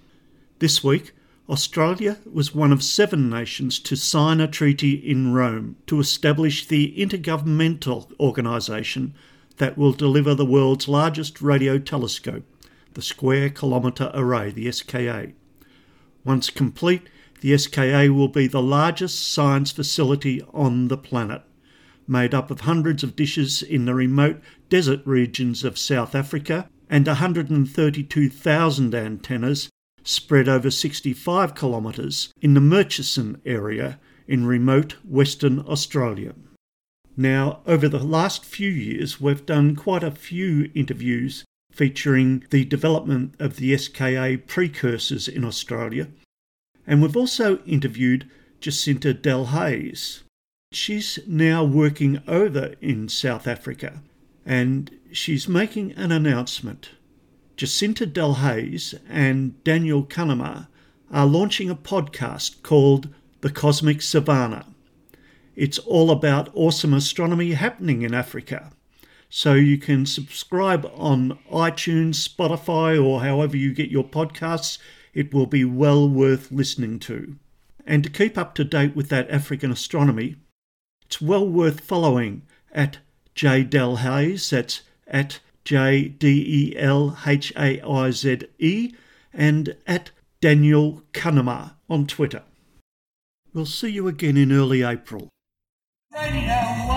This 0.59 0.85
week, 0.85 1.13
Australia 1.49 2.19
was 2.31 2.55
one 2.55 2.73
of 2.73 2.83
seven 2.83 3.31
nations 3.31 3.79
to 3.79 3.97
sign 3.97 4.39
a 4.41 4.47
treaty 4.47 4.93
in 4.93 5.33
Rome 5.33 5.77
to 5.87 5.99
establish 5.99 6.67
the 6.67 6.95
intergovernmental 6.99 8.13
organisation 8.21 9.15
that 9.59 9.77
will 9.77 9.93
deliver 9.93 10.35
the 10.35 10.45
world's 10.45 10.89
largest 10.89 11.43
radio 11.43 11.79
telescope, 11.79 12.45
the 12.95 13.03
Square 13.03 13.51
Kilometre 13.51 14.11
Array, 14.15 14.51
the 14.51 14.71
SKA. 14.73 15.33
Once 16.25 16.51
complete, 16.51 17.09
the 17.41 17.57
SKA 17.57 18.09
will 18.09 18.29
be 18.29 18.47
the 18.47 18.63
largest 18.63 19.33
science 19.33 19.71
facility 19.71 20.43
on 20.53 20.89
the 20.89 20.97
planet, 20.97 21.43
made 22.07 22.35
up 22.35 22.51
of 22.51 22.63
hundreds 22.63 23.03
of 23.05 23.15
dishes 23.15 23.63
in 23.63 23.85
the 23.85 23.95
remote 23.95 24.41
desert 24.69 25.01
regions 25.05 25.63
of 25.63 25.79
South 25.79 26.15
Africa 26.15 26.69
and 26.91 27.07
132,000 27.07 28.95
antennas 28.95 29.69
spread 30.03 30.49
over 30.49 30.71
65 30.71 31.55
kilometres 31.55 32.33
in 32.41 32.55
the 32.55 32.61
Murchison 32.61 33.41
area 33.45 34.01
in 34.27 34.47
remote 34.47 34.97
Western 35.05 35.61
Australia. 35.61 36.33
Now, 37.21 37.63
over 37.67 37.89
the 37.89 37.99
last 37.99 38.45
few 38.45 38.71
years, 38.71 39.21
we've 39.21 39.45
done 39.45 39.75
quite 39.75 40.05
a 40.05 40.13
few 40.13 40.71
interviews 40.73 41.45
featuring 41.73 42.45
the 42.51 42.65
development 42.65 43.35
of 43.41 43.57
the 43.57 43.77
SKA 43.77 44.37
precursors 44.47 45.27
in 45.27 45.45
Australia, 45.45 46.07
and 46.87 47.03
we've 47.03 47.17
also 47.17 47.59
interviewed 47.67 48.31
Jacinta 48.61 49.13
Delhaize. 49.13 50.21
She's 50.71 51.19
now 51.27 51.65
working 51.65 52.23
over 52.29 52.77
in 52.81 53.09
South 53.09 53.49
Africa 53.49 54.01
and 54.47 54.97
she's 55.11 55.49
making 55.49 55.95
an 55.95 56.13
announcement. 56.13 56.91
Jacinta 57.57 58.07
Delhaize 58.07 58.97
and 59.09 59.63
Daniel 59.65 60.05
Cunnama 60.05 60.69
are 61.11 61.27
launching 61.27 61.69
a 61.69 61.75
podcast 61.75 62.63
called 62.63 63.09
The 63.41 63.51
Cosmic 63.51 64.03
Savannah. 64.03 64.67
It's 65.59 65.81
all 65.81 66.13
about 66.13 66.51
awesome 66.55 66.95
astronomy 66.95 67.51
happening 67.51 68.03
in 68.03 68.15
Africa. 68.15 68.71
So 69.29 69.55
you 69.55 69.77
can 69.77 70.07
subscribe 70.07 70.89
on 70.95 71.37
iTunes, 71.51 72.29
Spotify, 72.29 73.05
or 73.05 73.23
however 73.23 73.57
you 73.57 73.75
get 73.75 73.91
your 73.91 74.05
podcasts. 74.05 74.79
It 75.15 75.35
will 75.35 75.47
be 75.47 75.65
well 75.65 76.09
worth 76.09 76.53
listening 76.53 77.01
to. 77.01 77.35
And 77.85 78.05
to 78.05 78.09
keep 78.09 78.39
up 78.39 78.55
to 78.55 78.63
date 78.63 78.95
with 78.95 79.09
that 79.09 79.29
African 79.31 79.73
astronomy, 79.73 80.37
it's 81.05 81.21
well 81.21 81.49
worth 81.49 81.81
following 81.81 82.43
at 82.71 82.99
J 83.35 83.65
Delhaize, 83.65 84.51
that's 84.51 84.83
at 85.09 85.41
J 85.65 86.07
D 86.07 86.73
E 86.73 86.79
L 86.79 87.19
H 87.27 87.53
A 87.57 87.81
I 87.81 88.13
Z 88.13 88.43
E, 88.61 88.93
and 89.33 89.77
at 89.89 90.13
Daniel 90.41 91.03
Cunnama 91.13 91.73
on 91.91 92.07
Twitter. 92.07 92.45
We'll 93.53 93.67
see 93.67 93.89
you 93.89 94.07
again 94.07 94.37
in 94.37 94.53
early 94.53 94.85
April. 94.85 95.29
Radio. 96.21 96.88